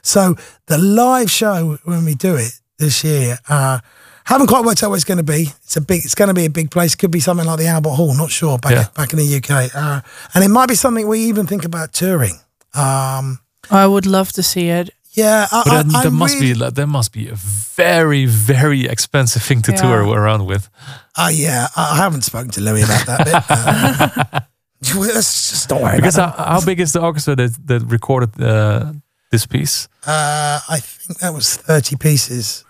So 0.01 0.35
the 0.67 0.77
live 0.77 1.31
show, 1.31 1.77
when 1.85 2.03
we 2.05 2.13
do 2.15 2.35
it 2.35 2.59
this 2.77 3.03
year, 3.03 3.37
uh, 3.47 3.79
haven't 4.25 4.47
quite 4.47 4.65
worked 4.65 4.83
out 4.83 4.89
what 4.89 4.95
it's 4.95 5.03
going 5.05 5.17
to 5.17 5.23
be. 5.23 5.47
It's 5.63 5.75
a 5.77 5.81
big. 5.81 6.03
It's 6.05 6.15
going 6.15 6.27
to 6.29 6.33
be 6.33 6.45
a 6.45 6.49
big 6.49 6.71
place. 6.71 6.95
Could 6.95 7.11
be 7.11 7.19
something 7.19 7.45
like 7.45 7.59
the 7.59 7.67
Albert 7.67 7.91
Hall. 7.91 8.13
Not 8.15 8.29
sure. 8.31 8.57
Back 8.57 8.71
Yeah. 8.71 8.87
back 8.95 9.11
in 9.13 9.19
the 9.19 9.35
UK, 9.37 9.69
uh, 9.75 10.01
and 10.33 10.43
it 10.43 10.49
might 10.49 10.67
be 10.69 10.75
something 10.75 11.07
we 11.07 11.19
even 11.25 11.45
think 11.47 11.65
about 11.65 11.91
touring. 11.93 12.35
Um, 12.73 13.39
I 13.69 13.85
would 13.87 14.05
love 14.05 14.31
to 14.33 14.43
see 14.43 14.69
it. 14.69 14.89
Yeah, 15.13 15.47
I, 15.51 15.61
But 15.63 15.73
I, 15.73 15.83
that, 15.83 15.95
I 15.95 16.03
that 16.03 16.11
must 16.11 16.35
really- 16.35 16.53
be 16.53 16.59
like, 16.59 16.73
that 16.75 16.87
must 16.87 17.11
be 17.11 17.29
a 17.29 17.35
very 17.75 18.25
very 18.25 18.85
expensive 18.85 19.43
thing 19.43 19.61
to 19.63 19.71
Yeah. 19.71 19.81
tour 19.81 20.03
around 20.21 20.45
with. 20.45 20.69
Uh, 21.15 21.29
yeah, 21.33 21.67
I 21.75 21.81
I 21.93 21.95
haven't 21.97 22.23
spoken 22.23 22.49
to 22.51 22.61
Louis 22.61 22.83
about 22.83 23.05
that 23.05 23.25
bit. 23.25 23.33
Uh, 23.49 24.39
let's 25.15 25.49
just 25.51 25.69
don't 25.69 25.81
worry 25.81 25.95
Because 25.97 26.17
about 26.17 26.35
how, 26.37 26.59
how 26.59 26.65
big 26.65 26.79
is 26.79 26.91
the 26.91 26.99
orchestra 27.01 27.35
that 27.35 27.51
that 27.67 27.81
recorded 27.91 28.29
uh, 28.41 28.91
this 29.31 29.45
piece? 29.45 29.87
Uh, 30.05 30.59
I 30.69 30.79
think 30.81 31.19
that 31.19 31.33
was 31.33 31.55
30 31.55 31.95
pieces. 31.97 32.65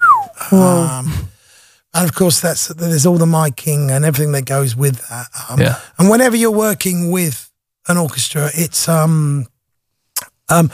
Um, 0.51 1.29
and 1.93 2.09
of 2.09 2.13
course, 2.15 2.39
that's 2.41 2.67
there's 2.67 3.05
all 3.05 3.17
the 3.17 3.25
miking 3.25 3.89
and 3.91 4.05
everything 4.05 4.31
that 4.33 4.45
goes 4.45 4.75
with 4.75 4.97
that. 5.09 5.27
Um, 5.49 5.59
Yeah. 5.59 5.75
And 5.97 6.09
whenever 6.09 6.35
you're 6.37 6.51
working 6.69 7.11
with 7.11 7.49
an 7.87 7.97
orchestra, 7.97 8.49
it's 8.53 8.87
um, 8.87 9.47
um, 10.49 10.69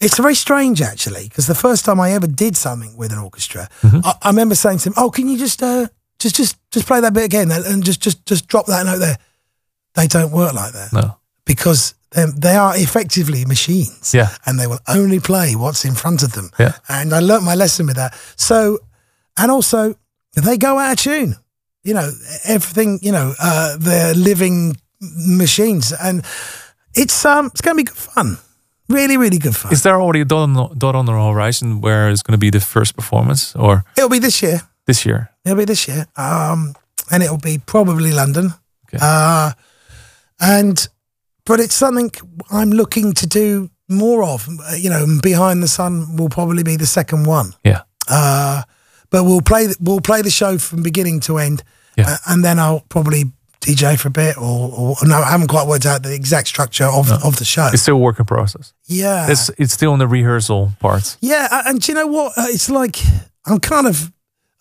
it's 0.00 0.16
very 0.18 0.34
strange 0.34 0.82
actually 0.82 1.24
because 1.28 1.46
the 1.46 1.54
first 1.54 1.84
time 1.84 2.00
I 2.00 2.12
ever 2.12 2.26
did 2.26 2.56
something 2.56 2.96
with 2.96 3.12
an 3.12 3.18
orchestra, 3.18 3.68
I, 3.82 4.14
I 4.22 4.28
remember 4.28 4.54
saying 4.54 4.78
to 4.78 4.88
him, 4.90 4.94
"Oh, 4.96 5.10
can 5.10 5.28
you 5.28 5.38
just 5.38 5.62
uh, 5.62 5.86
just 6.18 6.36
just 6.36 6.56
just 6.70 6.86
play 6.86 7.00
that 7.00 7.12
bit 7.14 7.24
again 7.24 7.50
and 7.50 7.84
just 7.84 8.00
just 8.02 8.24
just 8.26 8.46
drop 8.48 8.66
that 8.66 8.84
note 8.86 8.98
there." 8.98 9.16
They 9.94 10.06
don't 10.06 10.30
work 10.32 10.52
like 10.52 10.72
that 10.74 10.92
No. 10.92 11.16
because 11.46 11.94
they 12.10 12.26
they 12.36 12.56
are 12.56 12.76
effectively 12.76 13.44
machines. 13.46 14.12
Yeah. 14.14 14.28
and 14.44 14.58
they 14.60 14.66
will 14.66 14.80
only 14.86 15.20
play 15.20 15.54
what's 15.56 15.84
in 15.84 15.94
front 15.94 16.22
of 16.22 16.32
them. 16.32 16.50
Yeah. 16.58 16.74
and 16.88 17.12
I 17.14 17.20
learnt 17.20 17.44
my 17.44 17.54
lesson 17.54 17.86
with 17.86 17.96
that. 17.96 18.12
So, 18.36 18.78
and 19.38 19.50
also 19.50 19.94
they 20.34 20.58
go 20.58 20.78
out 20.78 20.92
of 20.92 20.98
tune. 20.98 21.36
You 21.82 21.94
know, 21.94 22.10
everything. 22.44 22.98
You 23.00 23.12
know, 23.12 23.32
uh, 23.40 23.76
they're 23.78 24.12
living 24.14 24.76
machines, 25.00 25.92
and 25.92 26.22
it's 26.94 27.24
um 27.24 27.46
it's 27.46 27.60
going 27.62 27.76
to 27.76 27.82
be 27.84 27.84
good 27.84 27.96
fun. 27.96 28.38
Really, 28.88 29.16
really 29.16 29.38
good 29.38 29.54
fun. 29.56 29.72
Is 29.72 29.82
there 29.82 30.00
already 30.00 30.20
a 30.20 30.24
dot 30.24 30.42
on 30.42 30.52
the, 30.54 30.68
dot 30.78 30.94
on 30.94 31.06
the 31.06 31.12
horizon 31.12 31.80
where 31.80 32.08
it's 32.10 32.22
going 32.22 32.38
to 32.38 32.38
be 32.38 32.50
the 32.50 32.60
first 32.60 32.94
performance 32.94 33.54
or 33.56 33.84
It'll 33.96 34.08
be 34.10 34.20
this 34.20 34.40
year. 34.42 34.60
this 34.86 35.04
year? 35.04 35.30
It'll 35.44 35.58
be 35.58 35.64
this 35.64 35.86
year. 35.88 36.06
Um, 36.16 36.74
and 37.10 37.22
it'll 37.22 37.38
be 37.38 37.58
probably 37.58 38.12
London. 38.12 38.52
Okay. 38.88 38.98
Uh, 39.00 39.52
and, 40.40 40.88
but 41.44 41.60
it's 41.60 41.74
something 41.74 42.10
I'm 42.50 42.70
looking 42.70 43.12
to 43.14 43.26
do 43.26 43.70
more 43.88 44.22
of. 44.24 44.48
You 44.76 44.90
know, 44.90 45.06
Behind 45.22 45.62
the 45.62 45.68
Sun 45.68 46.16
will 46.16 46.28
probably 46.28 46.62
be 46.62 46.76
the 46.76 46.86
second 46.86 47.26
one. 47.26 47.54
Yeah. 47.64 47.82
Uh, 48.08 48.62
but 49.10 49.24
we'll 49.24 49.40
play 49.40 49.68
we'll 49.80 50.00
play 50.00 50.22
the 50.22 50.30
show 50.30 50.58
from 50.58 50.82
beginning 50.82 51.20
to 51.20 51.38
end, 51.38 51.62
Yeah. 51.96 52.10
uh, 52.10 52.16
and 52.26 52.44
then 52.44 52.58
I'll 52.58 52.80
probably 52.88 53.24
DJ 53.66 53.98
for 53.98 54.08
a 54.08 54.10
bit, 54.10 54.36
or, 54.38 54.70
or 54.72 54.96
no, 55.02 55.16
I 55.18 55.30
haven't 55.30 55.48
quite 55.48 55.66
worked 55.66 55.86
out 55.86 56.02
the 56.02 56.14
exact 56.14 56.48
structure 56.48 56.84
of 56.86 57.10
of 57.10 57.36
the 57.36 57.44
show. 57.44 57.68
It's 57.72 57.82
still 57.82 57.96
a 57.96 57.98
work 57.98 58.18
in 58.18 58.24
process. 58.24 58.72
yeah, 58.86 59.30
It's 59.30 59.50
it's 59.58 59.72
still 59.72 59.92
in 59.92 59.98
the 59.98 60.08
rehearsal 60.08 60.72
part. 60.80 61.16
yeah, 61.20 61.62
and 61.66 61.80
do 61.80 61.92
you 61.92 61.96
know 61.98 62.06
what? 62.06 62.32
Uh, 62.38 62.46
it's 62.48 62.70
like 62.70 62.96
I'm 63.46 63.60
kind 63.60 63.86
of. 63.86 64.12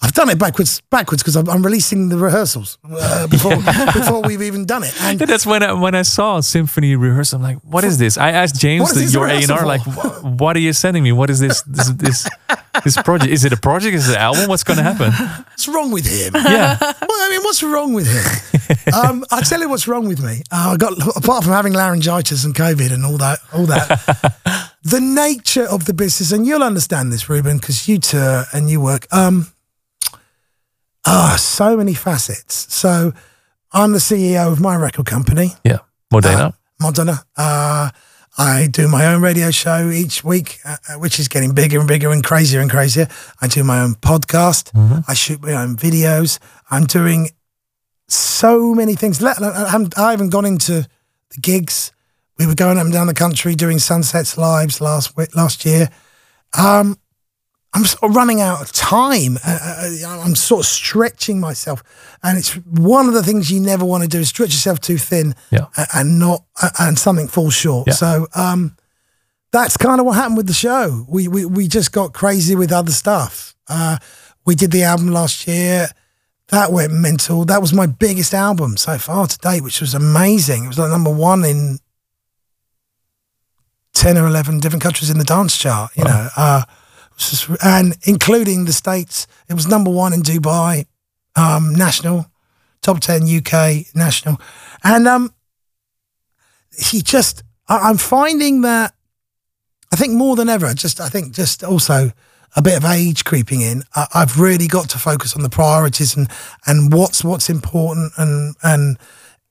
I've 0.06 0.14
done 0.14 0.30
it 0.30 0.38
backwards, 0.38 0.82
backwards 0.92 1.24
because 1.24 1.36
I'm, 1.36 1.50
I'm 1.50 1.64
releasing 1.64 2.10
the 2.10 2.18
rehearsals 2.18 2.78
uh, 2.88 3.26
before 3.36 3.56
before 3.56 4.22
we've 4.22 4.44
even 4.44 4.66
done 4.66 4.84
it. 4.84 4.94
And 5.02 5.20
Yeah, 5.20 5.26
that's 5.26 5.48
when 5.48 5.64
I, 5.64 5.74
when 5.74 5.96
I 5.96 6.04
saw 6.04 6.42
symphony 6.42 6.96
rehearsal. 6.96 7.38
I'm 7.38 7.42
like, 7.42 7.58
what 7.64 7.84
is 7.84 7.98
this? 7.98 8.16
I 8.16 8.30
asked 8.30 8.56
James, 8.62 8.94
the, 8.94 9.04
your 9.06 9.28
A 9.28 9.34
and 9.42 9.50
R, 9.50 9.66
like, 9.66 9.82
what 10.22 10.56
are 10.56 10.60
you 10.60 10.74
sending 10.74 11.02
me? 11.02 11.12
What 11.12 11.32
is 11.32 11.40
this 11.40 11.64
this 11.64 11.90
this, 11.90 12.30
this 12.84 13.02
project? 13.02 13.32
Is 13.32 13.46
it 13.46 13.54
a 13.54 13.58
project? 13.58 13.96
Is 13.96 14.08
it 14.08 14.14
an 14.14 14.22
album? 14.22 14.48
What's 14.48 14.64
going 14.64 14.78
to 14.78 14.84
happen? 14.84 15.12
what's 15.12 15.68
wrong 15.68 15.92
with 15.92 16.06
him? 16.06 16.34
Yeah, 16.46 16.78
Well, 16.80 16.94
I 17.26 17.30
mean, 17.32 17.42
what's 17.42 17.64
wrong 17.64 17.94
with 17.94 18.08
him? 18.08 18.94
um, 18.94 19.26
I'll 19.32 19.42
tell 19.42 19.60
you 19.60 19.70
what's 19.70 19.88
wrong 19.88 20.08
with 20.08 20.24
me. 20.24 20.44
Uh, 20.52 20.74
I 20.74 20.78
got 20.78 20.94
apart 21.18 21.44
from 21.44 21.54
having 21.54 21.74
laryngitis 21.74 22.46
and 22.46 22.54
COVID 22.54 22.94
and 22.94 23.04
all 23.04 23.18
that, 23.18 23.40
all 23.54 23.66
that. 23.66 24.72
the 24.84 25.02
nature 25.02 25.66
of 25.66 25.86
the 25.86 25.94
business, 25.94 26.32
and 26.32 26.46
you'll 26.46 26.62
understand 26.64 27.12
this, 27.12 27.28
Ruben, 27.28 27.58
because 27.58 27.88
you 27.88 27.98
tour 27.98 28.46
and 28.54 28.70
you 28.70 28.80
work. 28.80 29.08
Um, 29.12 29.48
ah, 31.06 31.36
so 31.40 31.78
many 31.78 31.94
facets. 31.94 32.74
So, 32.74 33.14
I'm 33.72 33.92
the 33.92 34.00
CEO 34.00 34.52
of 34.52 34.60
my 34.62 34.76
record 34.76 35.06
company. 35.06 35.54
yeah. 35.64 35.80
Modena. 36.12 36.54
Madonna. 36.80 37.24
Uh, 37.36 37.90
I 38.38 38.68
do 38.68 38.88
my 38.88 39.06
own 39.08 39.22
radio 39.22 39.50
show 39.52 39.90
each 39.90 40.24
week, 40.24 40.60
uh, 40.66 40.78
uh, 40.90 40.94
which 41.00 41.20
is 41.20 41.28
getting 41.28 41.54
bigger 41.54 41.80
and 41.80 41.88
bigger 41.88 42.12
and 42.12 42.24
crazier 42.24 42.60
and 42.62 42.70
crazier. 42.70 43.08
I 43.42 43.48
do 43.48 43.64
my 43.64 43.82
own 43.82 43.96
podcast. 43.96 44.72
I 45.08 45.14
shoot 45.14 45.42
my 45.42 45.54
own 45.54 45.78
videos. 45.78 46.40
I'm 46.70 46.86
doing 46.86 47.30
so 48.08 48.76
many 48.76 48.96
things. 48.96 49.22
Let, 49.22 49.42
I 49.42 49.70
haven't, 49.70 49.98
I 49.98 50.12
haven't 50.12 50.30
gone 50.30 50.46
into 50.46 50.88
the 51.32 51.42
gigs. 51.42 51.92
We 52.38 52.46
were 52.46 52.56
going 52.56 52.78
up 52.78 52.84
and 52.84 52.94
down 52.94 53.08
the 53.08 53.14
country 53.14 53.56
doing 53.56 53.80
sunsets 53.80 54.38
lives 54.38 54.82
last 54.82 55.18
last 55.36 55.66
year. 55.66 55.90
Um, 56.58 56.98
I'm 57.76 57.84
sort 57.86 58.10
of 58.10 58.16
running 58.16 58.40
out 58.42 58.62
of 58.62 58.72
time. 58.72 59.38
Uh, 59.46 59.60
uh, 60.06 60.22
I'm 60.24 60.36
sort 60.36 60.62
of 60.62 60.66
stretching 60.66 61.40
myself, 61.42 61.84
and 62.24 62.38
it's 62.38 62.54
one 62.54 63.08
of 63.08 63.14
the 63.14 63.22
things 63.22 63.52
you 63.52 63.60
never 63.60 63.84
want 63.84 64.04
to 64.04 64.10
do 64.10 64.20
is 64.20 64.30
stretch 64.30 64.52
yourself 64.52 64.80
too 64.80 64.98
thin, 64.98 65.36
Yeah. 65.52 65.66
and 65.94 66.18
not 66.18 66.46
uh, 66.62 66.70
and 66.80 66.98
something 66.98 67.28
falls 67.28 67.54
short. 67.54 67.88
Yeah. 67.88 67.94
So 67.94 68.28
um, 68.34 68.78
that's 69.52 69.76
kind 69.78 70.00
of 70.00 70.06
what 70.06 70.14
happened 70.16 70.38
with 70.38 70.48
the 70.48 70.54
show. 70.54 71.06
We 71.10 71.28
we 71.28 71.44
we 71.46 71.68
just 71.68 71.92
got 71.92 72.14
crazy 72.14 72.56
with 72.56 72.72
other 72.72 72.92
stuff. 72.94 73.56
Uh, 73.68 73.98
we 74.46 74.56
did 74.56 74.72
the 74.72 74.84
album 74.84 75.10
last 75.10 75.46
year. 75.48 75.90
That 76.50 76.72
went 76.72 76.94
mental. 76.94 77.44
That 77.44 77.60
was 77.60 77.74
my 77.74 77.88
biggest 77.88 78.34
album 78.34 78.78
so 78.78 78.98
far 79.00 79.28
to 79.28 79.38
date, 79.40 79.64
which 79.64 79.82
was 79.82 79.94
amazing. 79.96 80.64
It 80.66 80.68
was 80.68 80.78
like 80.80 80.92
number 80.92 81.12
one 81.14 81.44
in 81.44 81.80
ten 83.94 84.18
or 84.18 84.28
eleven 84.28 84.60
different 84.60 84.84
countries 84.84 85.10
in 85.10 85.18
the 85.18 85.24
dance 85.24 85.58
chart. 85.58 85.92
You 85.98 86.04
know, 86.04 86.30
uh, 86.38 86.62
and 87.64 87.96
including 88.04 88.66
the 88.66 88.74
states. 88.74 89.28
It 89.50 89.54
was 89.54 89.68
number 89.68 89.92
one 89.92 90.14
in 90.14 90.22
Dubai, 90.22 90.86
um, 91.36 91.74
national, 91.74 92.28
top 92.82 93.00
ten 93.00 93.24
UK 93.24 93.96
national, 93.96 94.40
and 94.84 95.08
um, 95.08 95.34
he 96.78 97.02
just. 97.02 97.44
I, 97.68 97.90
I'm 97.90 97.98
finding 97.98 98.62
that. 98.62 98.94
I 99.92 99.96
think 99.96 100.14
more 100.14 100.36
than 100.36 100.50
ever, 100.50 100.74
just 100.74 101.00
I 101.00 101.10
think 101.10 101.34
just 101.34 101.64
also 101.64 102.12
a 102.56 102.62
bit 102.62 102.78
of 102.78 102.86
age 102.86 103.24
creeping 103.24 103.62
in. 103.62 103.84
I, 103.96 104.08
I've 104.14 104.40
really 104.40 104.68
got 104.68 104.90
to 104.90 104.98
focus 104.98 105.36
on 105.36 105.44
the 105.44 105.50
priorities 105.50 106.16
and 106.16 106.30
and 106.66 106.94
what's 106.94 107.24
what's 107.24 107.50
important 107.50 108.14
and 108.18 108.56
and 108.64 108.98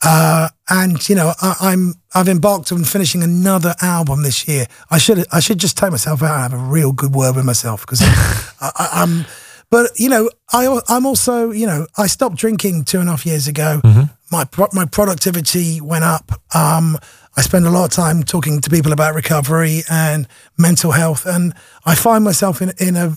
uh, 0.05 0.49
and 0.69 1.09
you 1.09 1.15
know 1.15 1.33
I, 1.41 1.55
I'm 1.61 1.95
I've 2.15 2.29
embarked 2.29 2.73
on 2.73 2.85
finishing 2.85 3.23
another 3.23 3.75
album 3.81 4.23
this 4.23 4.47
year. 4.49 4.67
I 4.91 4.99
should 4.99 5.25
I 5.33 5.41
should 5.41 5.59
just 5.59 5.77
take 5.79 5.91
myself 5.91 6.23
out 6.23 6.35
and 6.35 6.53
have 6.53 6.61
a 6.61 6.65
real 6.73 6.93
good 6.93 7.15
word 7.15 7.37
with 7.37 7.45
myself 7.45 7.81
because 7.87 8.03
I'm. 8.79 9.25
But 9.71 9.91
you 9.99 10.09
know, 10.09 10.31
I 10.53 10.81
I'm 10.89 11.05
also 11.07 11.51
you 11.51 11.67
know 11.67 11.87
I 11.99 12.07
stopped 12.07 12.37
drinking 12.37 12.85
two 12.85 13.01
and 13.01 13.09
a 13.09 13.13
half 13.13 13.27
years 13.27 13.49
ago. 13.49 13.81
My 14.31 14.45
pro- 14.45 14.69
my 14.73 14.85
productivity 14.85 15.81
went 15.81 16.05
up. 16.05 16.31
Um, 16.55 16.97
I 17.37 17.43
spend 17.43 17.67
a 17.67 17.71
lot 17.71 17.85
of 17.87 17.91
time 17.91 18.23
talking 18.23 18.61
to 18.61 18.71
people 18.71 18.93
about 18.93 19.15
recovery 19.15 19.83
and 19.91 20.29
mental 20.57 20.93
health, 20.93 21.27
and 21.27 21.55
I 21.85 21.95
find 21.97 22.23
myself 22.23 22.63
in 22.63 22.73
in 22.79 22.97
a 22.97 23.17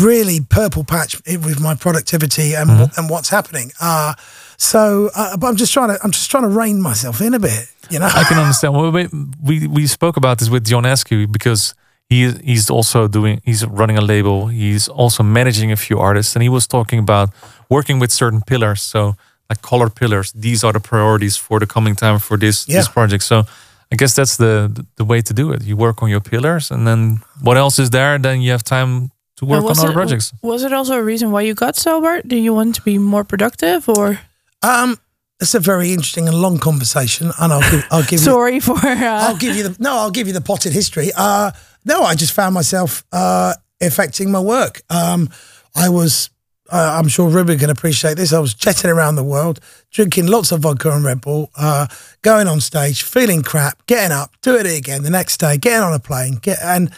really 0.00 0.40
purple 0.40 0.84
patch 0.84 1.16
with 1.26 1.60
my 1.60 1.74
productivity 1.74 2.54
and 2.54 2.70
Mm-hmm. 2.70 3.00
and 3.00 3.10
what's 3.10 3.30
happening. 3.30 3.72
Uh, 3.80 4.14
so, 4.60 5.08
uh, 5.14 5.38
but 5.38 5.46
I'm 5.46 5.56
just 5.56 5.72
trying 5.72 5.88
to 5.88 5.98
I'm 6.04 6.10
just 6.10 6.30
trying 6.30 6.42
to 6.42 6.50
rein 6.50 6.82
myself 6.82 7.22
in 7.22 7.32
a 7.32 7.38
bit. 7.38 7.66
You 7.88 7.98
know, 7.98 8.10
I 8.12 8.24
can 8.24 8.38
understand. 8.38 8.74
Well, 8.74 8.92
we, 8.92 9.08
we 9.42 9.66
we 9.66 9.86
spoke 9.86 10.18
about 10.18 10.38
this 10.38 10.50
with 10.50 10.66
John 10.66 10.84
Askew 10.84 11.26
because 11.26 11.74
he 12.10 12.30
he's 12.44 12.68
also 12.68 13.08
doing 13.08 13.40
he's 13.44 13.64
running 13.64 13.96
a 13.96 14.02
label. 14.02 14.48
He's 14.48 14.86
also 14.86 15.22
managing 15.22 15.72
a 15.72 15.76
few 15.76 15.98
artists, 15.98 16.36
and 16.36 16.42
he 16.42 16.50
was 16.50 16.66
talking 16.66 16.98
about 16.98 17.30
working 17.70 17.98
with 18.00 18.12
certain 18.12 18.42
pillars. 18.42 18.82
So 18.82 19.14
like 19.48 19.62
color 19.62 19.88
pillars. 19.88 20.32
These 20.32 20.62
are 20.62 20.74
the 20.74 20.80
priorities 20.80 21.38
for 21.38 21.58
the 21.58 21.66
coming 21.66 21.96
time 21.96 22.18
for 22.18 22.36
this 22.36 22.66
this 22.66 22.86
project. 22.86 23.22
So 23.22 23.44
I 23.90 23.96
guess 23.96 24.14
that's 24.14 24.36
the 24.36 24.84
the 24.96 25.04
way 25.06 25.22
to 25.22 25.32
do 25.32 25.52
it. 25.52 25.62
You 25.64 25.76
work 25.78 26.02
on 26.02 26.10
your 26.10 26.20
pillars, 26.20 26.70
and 26.70 26.86
then 26.86 27.20
what 27.42 27.56
else 27.56 27.78
is 27.78 27.88
there? 27.90 28.18
Then 28.18 28.42
you 28.42 28.50
have 28.50 28.62
time 28.62 29.10
to 29.36 29.46
work 29.46 29.64
on 29.64 29.70
other 29.78 29.90
it- 29.90 29.94
projects. 29.94 30.32
Was 30.42 30.64
it 30.64 30.72
also 30.72 30.94
a 30.94 31.02
reason 31.02 31.30
why 31.30 31.40
you 31.46 31.54
got 31.54 31.76
sober? 31.76 32.20
Do 32.26 32.36
you 32.36 32.54
want 32.54 32.74
to 32.74 32.82
be 32.82 32.98
more 32.98 33.24
productive 33.24 33.88
or 33.88 34.18
um, 34.62 34.96
it's 35.40 35.54
a 35.54 35.60
very 35.60 35.92
interesting 35.92 36.28
and 36.28 36.36
long 36.36 36.58
conversation, 36.58 37.30
and 37.40 37.52
I'll 37.52 37.70
give 37.70 37.86
I'll 37.90 38.02
give 38.02 38.12
you 38.12 38.18
sorry 38.18 38.60
for 38.60 38.76
uh, 38.76 39.26
I'll 39.26 39.36
give 39.36 39.56
you 39.56 39.68
the 39.68 39.76
no. 39.78 39.92
I'll 39.96 40.10
give 40.10 40.26
you 40.26 40.32
the 40.34 40.40
potted 40.40 40.72
history. 40.72 41.10
Uh, 41.16 41.50
no, 41.84 42.02
I 42.02 42.14
just 42.14 42.32
found 42.32 42.54
myself 42.54 43.04
uh, 43.12 43.54
affecting 43.80 44.30
my 44.30 44.40
work. 44.40 44.82
Um, 44.90 45.30
I 45.74 45.88
was, 45.88 46.30
uh, 46.70 46.98
I'm 46.98 47.08
sure 47.08 47.30
Ruben 47.30 47.58
can 47.58 47.70
appreciate 47.70 48.16
this. 48.16 48.32
I 48.32 48.38
was 48.38 48.54
jetting 48.54 48.90
around 48.90 49.14
the 49.16 49.24
world, 49.24 49.60
drinking 49.90 50.26
lots 50.26 50.52
of 50.52 50.60
vodka 50.60 50.90
and 50.90 51.04
Red 51.04 51.20
Bull, 51.20 51.50
uh, 51.56 51.86
going 52.22 52.48
on 52.48 52.60
stage, 52.60 53.02
feeling 53.02 53.42
crap, 53.42 53.86
getting 53.86 54.12
up, 54.12 54.32
doing 54.42 54.66
it 54.66 54.76
again 54.76 55.02
the 55.02 55.10
next 55.10 55.38
day, 55.38 55.56
getting 55.56 55.82
on 55.82 55.94
a 55.94 55.98
plane, 55.98 56.34
get 56.34 56.58
and 56.62 56.90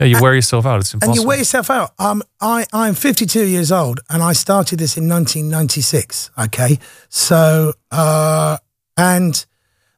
Yeah, 0.00 0.06
you 0.06 0.20
wear 0.20 0.34
yourself 0.34 0.66
out. 0.66 0.80
It's 0.80 0.92
impossible. 0.92 1.12
and 1.12 1.22
you 1.22 1.26
wear 1.28 1.38
yourself 1.38 1.70
out. 1.70 1.92
Um, 1.98 2.22
I 2.40 2.66
I'm 2.72 2.94
52 2.94 3.44
years 3.46 3.70
old, 3.70 4.00
and 4.10 4.22
I 4.22 4.32
started 4.32 4.78
this 4.80 4.96
in 4.96 5.08
1996. 5.08 6.30
Okay, 6.38 6.78
so 7.08 7.72
uh, 7.92 8.58
and 8.96 9.46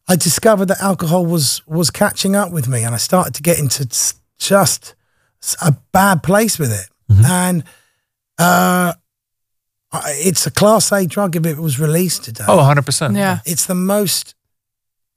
I 0.09 0.17
discovered 0.17 0.67
that 0.67 0.81
alcohol 0.83 1.25
was 1.25 1.63
was 1.67 1.91
catching 1.91 2.37
up 2.37 2.53
with 2.53 2.69
me, 2.69 2.83
and 2.85 2.95
I 2.95 2.99
started 2.99 3.35
to 3.37 3.43
get 3.43 3.59
into 3.59 3.87
just 4.39 4.95
a 5.63 5.73
bad 5.93 6.23
place 6.23 6.59
with 6.59 6.73
it. 6.73 6.89
And 7.25 7.65
uh, 8.39 8.93
it's 10.29 10.47
a 10.47 10.51
class 10.51 10.93
A 10.93 11.07
drug 11.07 11.37
if 11.37 11.47
it 11.47 11.57
was 11.59 11.79
released 11.81 12.25
today. 12.25 12.45
oh, 12.49 12.57
100 12.57 12.85
percent. 12.85 13.17
yeah. 13.17 13.39
It's 13.47 13.65
the 13.67 13.75
most 13.75 14.35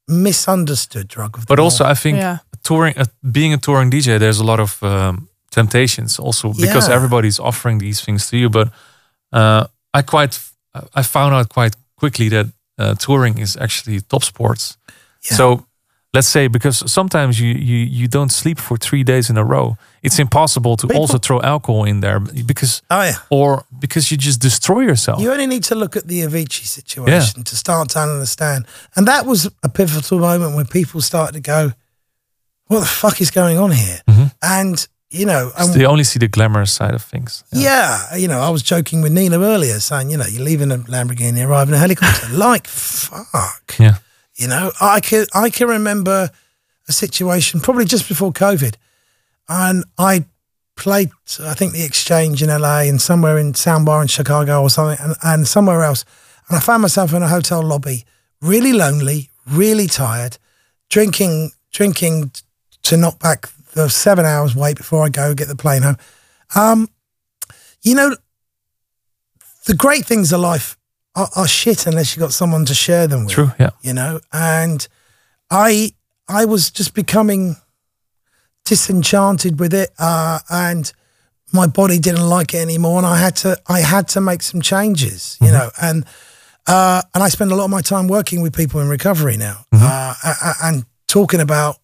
misunderstood 0.08 1.08
drug 1.08 1.36
of 1.38 1.42
the 1.42 1.48
But 1.48 1.60
also, 1.60 1.84
I 1.86 1.94
think 1.96 2.18
Yeah. 2.18 2.39
Touring, 2.70 2.98
uh, 2.98 3.06
being 3.22 3.54
a 3.54 3.58
touring 3.58 3.92
DJ, 3.92 4.18
there's 4.20 4.40
a 4.42 4.46
lot 4.46 4.60
of 4.60 4.82
um, 4.84 5.28
temptations. 5.52 6.20
Also, 6.20 6.48
because 6.54 6.88
Yeah. 6.90 6.96
everybody's 6.96 7.40
offering 7.40 7.80
these 7.80 8.04
things 8.06 8.28
to 8.30 8.36
you. 8.38 8.50
But 8.50 8.68
uh, 9.32 9.62
I 9.98 10.02
quite, 10.04 10.40
I 11.00 11.04
found 11.04 11.34
out 11.34 11.48
quite 11.50 11.76
quickly 12.00 12.30
that 12.30 12.46
uh, 12.78 12.94
touring 12.96 13.40
is 13.40 13.58
actually 13.58 14.02
top 14.02 14.24
sports. 14.24 14.78
Yeah. 15.30 15.38
So 15.38 15.66
let's 16.14 16.28
say 16.32 16.48
because 16.50 16.92
sometimes 16.92 17.38
you 17.40 17.50
you 17.70 17.78
you 18.02 18.08
don't 18.08 18.32
sleep 18.32 18.60
for 18.60 18.78
three 18.78 19.04
days 19.04 19.30
in 19.30 19.38
a 19.38 19.44
row. 19.44 19.76
It's 20.02 20.18
impossible 20.20 20.76
to 20.78 20.88
People- 20.88 21.02
also 21.02 21.18
throw 21.18 21.40
alcohol 21.42 21.88
in 21.88 22.00
there 22.02 22.20
because 22.46 22.82
oh 22.90 23.04
yeah. 23.04 23.16
or 23.30 23.64
because 23.80 24.12
you 24.12 24.18
just 24.18 24.40
destroy 24.42 24.82
yourself. 24.84 25.20
You 25.22 25.32
only 25.32 25.46
need 25.48 25.64
to 25.68 25.76
look 25.76 25.96
at 25.96 26.04
the 26.08 26.26
Avicii 26.28 26.66
situation 26.66 27.44
to 27.44 27.56
start 27.56 27.90
to 27.90 28.00
understand. 28.00 28.66
And 28.96 29.08
that 29.08 29.26
was 29.26 29.46
a 29.62 29.70
pivotal 29.70 30.20
moment 30.20 30.56
when 30.56 30.66
people 30.68 31.02
started 31.02 31.44
to 31.44 31.52
go, 31.52 31.72
what 32.70 32.80
the 32.82 32.86
fuck 32.86 33.20
is 33.20 33.32
going 33.32 33.58
on 33.58 33.72
here? 33.72 34.00
Mm-hmm. 34.08 34.26
And, 34.44 34.88
you 35.10 35.26
know, 35.26 35.52
they 35.74 35.86
only 35.86 36.04
see 36.04 36.20
the 36.20 36.28
glamorous 36.28 36.72
side 36.72 36.94
of 36.94 37.02
things. 37.02 37.44
yeah, 37.52 38.16
you 38.16 38.28
know, 38.28 38.40
I 38.40 38.50
was 38.50 38.62
joking 38.62 39.02
with 39.02 39.12
Nina 39.12 39.40
earlier 39.40 39.80
saying, 39.80 40.12
you 40.12 40.18
know, 40.18 40.26
you're 40.26 40.44
leaving 40.44 40.72
a 40.72 40.78
Lamborghini, 40.78 41.46
arriving 41.46 41.74
in 41.74 41.78
a 41.78 41.80
helicopter. 41.80 42.28
like, 42.32 42.68
fuck. 42.68 43.76
Yeah. 43.80 43.96
You 44.36 44.48
know, 44.48 44.72
I 44.80 45.00
can 45.02 45.26
I 45.34 45.50
can 45.50 45.68
remember 45.68 46.30
a 46.88 46.94
situation 46.94 47.60
probably 47.60 47.86
just 47.86 48.08
before 48.08 48.32
COVID, 48.32 48.76
and 49.50 49.84
I 49.98 50.26
played 50.78 51.10
I 51.42 51.56
think 51.56 51.74
the 51.74 51.84
Exchange 51.84 52.42
in 52.42 52.50
LA 52.50 52.82
and 52.82 53.02
somewhere 53.02 53.38
in 53.38 53.54
Soundbar 53.54 54.02
in 54.02 54.08
Chicago 54.08 54.62
or 54.62 54.70
something, 54.70 55.04
and, 55.04 55.16
and 55.24 55.48
somewhere 55.48 55.84
else, 55.84 56.06
and 56.48 56.56
I 56.56 56.62
found 56.62 56.84
myself 56.84 57.14
in 57.14 57.22
a 57.22 57.28
hotel 57.28 57.62
lobby, 57.62 58.06
really 58.42 58.72
lonely, 58.72 59.30
really 59.46 59.88
tired, 59.88 60.38
drinking 60.90 61.52
drinking 61.72 62.32
to 62.89 62.97
knock 62.97 63.19
back 63.19 63.49
the 63.73 63.88
seven 63.89 64.25
hours 64.25 64.56
wait 64.56 64.78
before 64.78 65.04
I 65.06 65.10
go 65.10 65.34
get 65.34 65.47
the 65.47 65.56
plane 65.56 65.82
home. 65.84 65.97
Um, 66.56 66.88
you 67.84 67.95
know, 67.95 68.15
the 69.65 69.75
great 69.75 70.06
things 70.06 70.32
of 70.34 70.39
life 70.41 70.78
are, 71.15 71.30
are 71.36 71.47
shit 71.47 71.86
unless 71.88 72.15
you 72.15 72.19
got 72.19 72.34
someone 72.34 72.65
to 72.65 72.73
share 72.73 73.08
them 73.08 73.25
with 73.25 73.34
True. 73.34 73.52
Yeah. 73.60 73.71
you 73.82 73.93
know 73.93 74.19
and 74.32 74.88
i 75.49 75.91
i 76.28 76.45
was 76.45 76.69
just 76.71 76.93
becoming 76.93 77.56
disenchanted 78.65 79.60
with 79.60 79.73
it 79.73 79.89
uh 79.99 80.39
and 80.49 80.91
my 81.52 81.65
body 81.67 81.97
didn't 81.97 82.28
like 82.28 82.54
it 82.54 82.60
anymore 82.60 82.97
and 82.99 83.08
i 83.08 83.17
had 83.17 83.36
to 83.38 83.58
i 83.67 83.80
had 83.80 84.08
to 84.10 84.21
make 84.21 84.41
some 84.43 84.62
changes 84.62 85.38
you 85.41 85.52
know 85.52 85.69
and 85.82 86.06
uh 86.67 87.02
and 87.13 87.23
i 87.23 87.30
spend 87.30 87.52
a 87.52 87.56
lot 87.56 87.65
of 87.65 87.71
my 87.71 87.82
time 87.82 88.08
working 88.08 88.41
with 88.41 88.56
people 88.56 88.80
in 88.80 88.88
recovery 88.88 89.38
now 89.38 89.65
uh 89.73 90.13
a- 90.23 90.28
a- 90.45 90.56
and 90.63 90.86
talking 91.08 91.39
about 91.41 91.78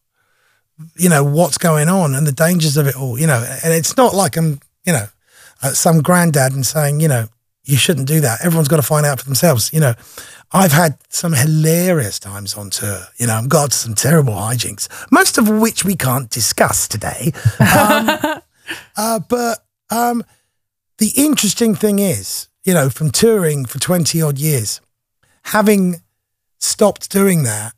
you 0.96 1.10
know 1.10 1.24
what's 1.24 1.58
going 1.58 1.90
on 1.90 2.16
and 2.16 2.28
the 2.28 2.32
dangers 2.32 2.78
of 2.78 2.88
it 2.88 2.96
all 2.96 3.20
you 3.20 3.28
know. 3.28 3.44
And 3.64 3.74
it's 3.74 3.96
not 3.98 4.14
like 4.14 4.38
i'm 4.38 4.60
you 4.86 4.94
know 4.94 5.08
uh, 5.64 5.72
some 5.72 6.02
granddad 6.02 6.54
and 6.54 6.66
saying 6.66 7.00
you 7.00 7.08
know 7.08 7.28
you 7.64 7.78
shouldn't 7.78 8.08
do 8.08 8.22
that. 8.22 8.46
Everyone's 8.46 8.68
got 8.68 8.76
to 8.76 8.84
find 8.84 9.06
out 9.06 9.20
for 9.20 9.26
themselves 9.26 9.72
you 9.74 9.80
know. 9.80 9.94
I've 10.52 10.72
had 10.72 11.00
some 11.10 11.34
hilarious 11.34 12.20
times 12.20 12.54
on 12.54 12.70
tour 12.70 13.02
you 13.18 13.28
know 13.28 13.34
i've 13.34 13.50
got 13.50 13.74
some 13.74 13.96
terrible 13.96 14.34
hijinks 14.34 14.88
most 15.12 15.38
of 15.38 15.50
which 15.50 15.84
we 15.84 15.96
can't 15.96 16.30
discuss 16.30 16.88
today. 16.88 17.32
Um, 17.60 18.42
uh, 18.98 19.20
but 19.28 19.66
um, 19.90 20.24
the 20.98 21.12
interesting 21.16 21.76
thing 21.76 22.00
is 22.00 22.48
you 22.64 22.74
know 22.74 22.90
from 22.90 23.12
touring 23.12 23.66
for 23.66 23.80
20 23.80 24.22
odd 24.22 24.38
years 24.38 24.82
having 25.44 25.98
stopped 26.60 27.12
doing 27.12 27.44
that 27.44 27.74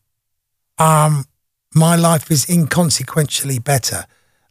um, 0.78 1.26
my 1.78 1.96
life 1.96 2.30
is 2.32 2.50
inconsequentially 2.50 3.60
better. 3.60 4.06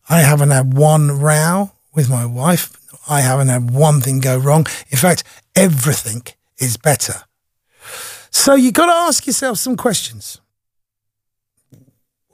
I 0.09 0.21
haven't 0.21 0.51
had 0.51 0.75
one 0.75 1.11
row 1.21 1.73
with 1.95 2.09
my 2.09 2.25
wife. 2.25 2.77
I 3.09 3.21
haven't 3.21 3.49
had 3.49 3.71
one 3.71 4.01
thing 4.01 4.21
go 4.21 4.39
wrong. 4.39 4.67
In 4.91 4.99
fact, 4.99 5.25
everything 5.55 6.23
is 6.59 6.77
better. 6.77 7.25
So 8.31 8.55
you've 8.55 8.75
got 8.75 8.87
to 8.87 8.93
ask 8.93 9.27
yourself 9.27 9.59
some 9.59 9.77
questions 9.77 10.41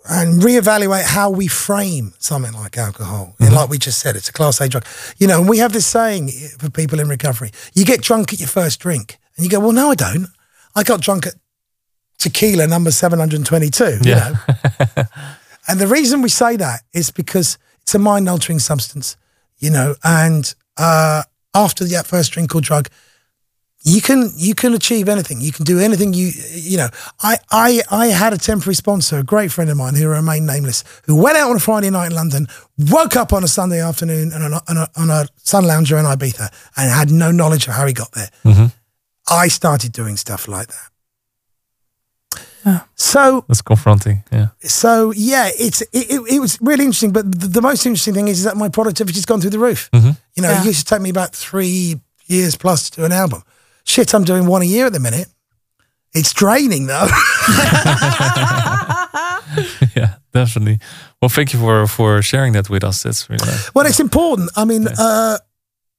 and 0.08 0.42
reevaluate 0.42 1.04
how 1.04 1.30
we 1.30 1.46
frame 1.46 2.12
something 2.18 2.52
like 2.52 2.76
alcohol. 2.76 3.36
And 3.38 3.48
mm-hmm. 3.48 3.56
like 3.56 3.68
we 3.68 3.78
just 3.78 4.00
said, 4.00 4.16
it's 4.16 4.28
a 4.28 4.32
class 4.32 4.60
A 4.60 4.68
drug. 4.68 4.84
You 5.18 5.26
know, 5.26 5.40
and 5.40 5.48
we 5.48 5.58
have 5.58 5.72
this 5.72 5.86
saying 5.86 6.30
for 6.58 6.70
people 6.70 6.98
in 7.00 7.08
recovery: 7.08 7.50
you 7.74 7.84
get 7.84 8.02
drunk 8.02 8.32
at 8.32 8.40
your 8.40 8.48
first 8.48 8.80
drink, 8.80 9.18
and 9.36 9.44
you 9.44 9.50
go, 9.50 9.60
"Well, 9.60 9.72
no, 9.72 9.90
I 9.90 9.94
don't. 9.94 10.26
I 10.74 10.82
got 10.82 11.00
drunk 11.00 11.26
at 11.26 11.34
tequila 12.22 12.66
number 12.66 12.90
722 12.90 13.84
you 13.84 13.98
Yeah. 14.04 14.34
know? 14.96 15.04
And 15.68 15.78
the 15.80 15.86
reason 15.86 16.22
we 16.22 16.28
say 16.28 16.56
that 16.56 16.80
is 16.92 17.10
because 17.12 17.56
it's 17.82 17.94
a 17.94 17.98
mind 17.98 18.28
altering 18.28 18.60
substance 18.60 19.16
you 19.58 19.70
know? 19.70 19.94
And 20.02 20.54
uh 20.76 21.22
after 21.54 21.84
that 21.84 22.06
first 22.06 22.32
drink 22.32 22.54
or 22.54 22.60
drug 22.60 22.88
you 23.84 24.00
can 24.00 24.30
you 24.36 24.54
can 24.54 24.74
achieve 24.74 25.08
anything. 25.08 25.40
You 25.40 25.50
can 25.52 25.64
do 25.64 25.78
anything 25.80 26.14
you 26.14 26.30
you 26.70 26.76
know? 26.76 26.88
I 27.20 27.36
i 27.50 27.82
i 27.90 28.06
had 28.22 28.32
a 28.32 28.38
temporary 28.38 28.74
sponsor 28.76 29.18
a 29.18 29.22
great 29.24 29.50
friend 29.52 29.70
of 29.70 29.76
mine 29.76 29.94
who 29.96 30.06
remained 30.08 30.46
nameless 30.46 30.84
who 31.06 31.14
went 31.16 31.36
out 31.36 31.50
on 31.50 31.56
a 31.56 31.60
friday 31.60 31.90
night 31.90 32.06
in 32.10 32.14
london 32.14 32.46
woke 32.78 33.16
up 33.16 33.32
on 33.32 33.42
a 33.44 33.48
sunday 33.48 33.80
afternoon 33.80 34.32
on 34.32 34.52
a, 34.52 34.60
on 34.70 34.76
a, 34.76 34.86
on 34.96 35.10
a 35.10 35.26
sun 35.42 35.64
lounger 35.64 35.96
in 35.98 36.04
ibiza 36.04 36.46
and 36.76 36.90
had 36.90 37.10
no 37.10 37.30
knowledge 37.32 37.66
of 37.68 37.74
how 37.74 37.86
he 37.86 37.92
got 37.92 38.12
there. 38.12 38.30
I 39.30 39.48
started 39.48 39.92
doing 39.92 40.16
stuff 40.16 40.46
like 40.48 40.68
that 40.68 40.86
so 42.94 43.44
That's 43.48 43.62
confronting. 43.62 44.22
Yeah. 44.32 44.48
so 44.62 45.12
yeah, 45.16 45.50
it's 45.58 45.82
it, 45.82 45.88
it, 46.10 46.20
it 46.34 46.38
was 46.40 46.58
really 46.60 46.84
interesting. 46.84 47.12
But 47.12 47.40
the, 47.40 47.46
the 47.48 47.62
most 47.62 47.86
interesting 47.86 48.14
thing 48.14 48.28
is, 48.28 48.38
is 48.38 48.44
that 48.44 48.56
my 48.56 48.68
productivity's 48.68 49.26
gone 49.26 49.40
through 49.40 49.50
the 49.50 49.58
roof. 49.58 49.88
You 49.92 50.00
know, 50.42 50.50
Yeah. 50.50 50.60
it 50.62 50.66
used 50.66 50.86
to 50.86 50.94
take 50.94 51.02
me 51.02 51.10
about 51.10 51.34
three 51.34 52.00
years 52.26 52.56
plus 52.56 52.90
to 52.90 53.00
do 53.00 53.04
an 53.04 53.12
album. 53.12 53.42
Shit, 53.84 54.14
I'm 54.14 54.24
doing 54.24 54.46
one 54.46 54.62
a 54.62 54.66
year 54.66 54.86
at 54.86 54.92
the 54.92 55.00
minute. 55.00 55.28
It's 56.14 56.32
draining 56.32 56.86
though. 56.86 57.08
yeah, 59.96 60.14
definitely. 60.32 60.78
Well, 61.20 61.28
thank 61.28 61.52
you 61.52 61.58
for 61.60 61.86
for 61.86 62.22
sharing 62.22 62.52
that 62.54 62.68
with 62.70 62.84
us. 62.84 63.02
That's 63.02 63.28
really 63.28 63.46
nice. 63.46 63.74
well, 63.74 63.86
it's 63.86 64.00
important. 64.00 64.50
I 64.56 64.64
mean, 64.64 64.88
uh, 64.88 65.38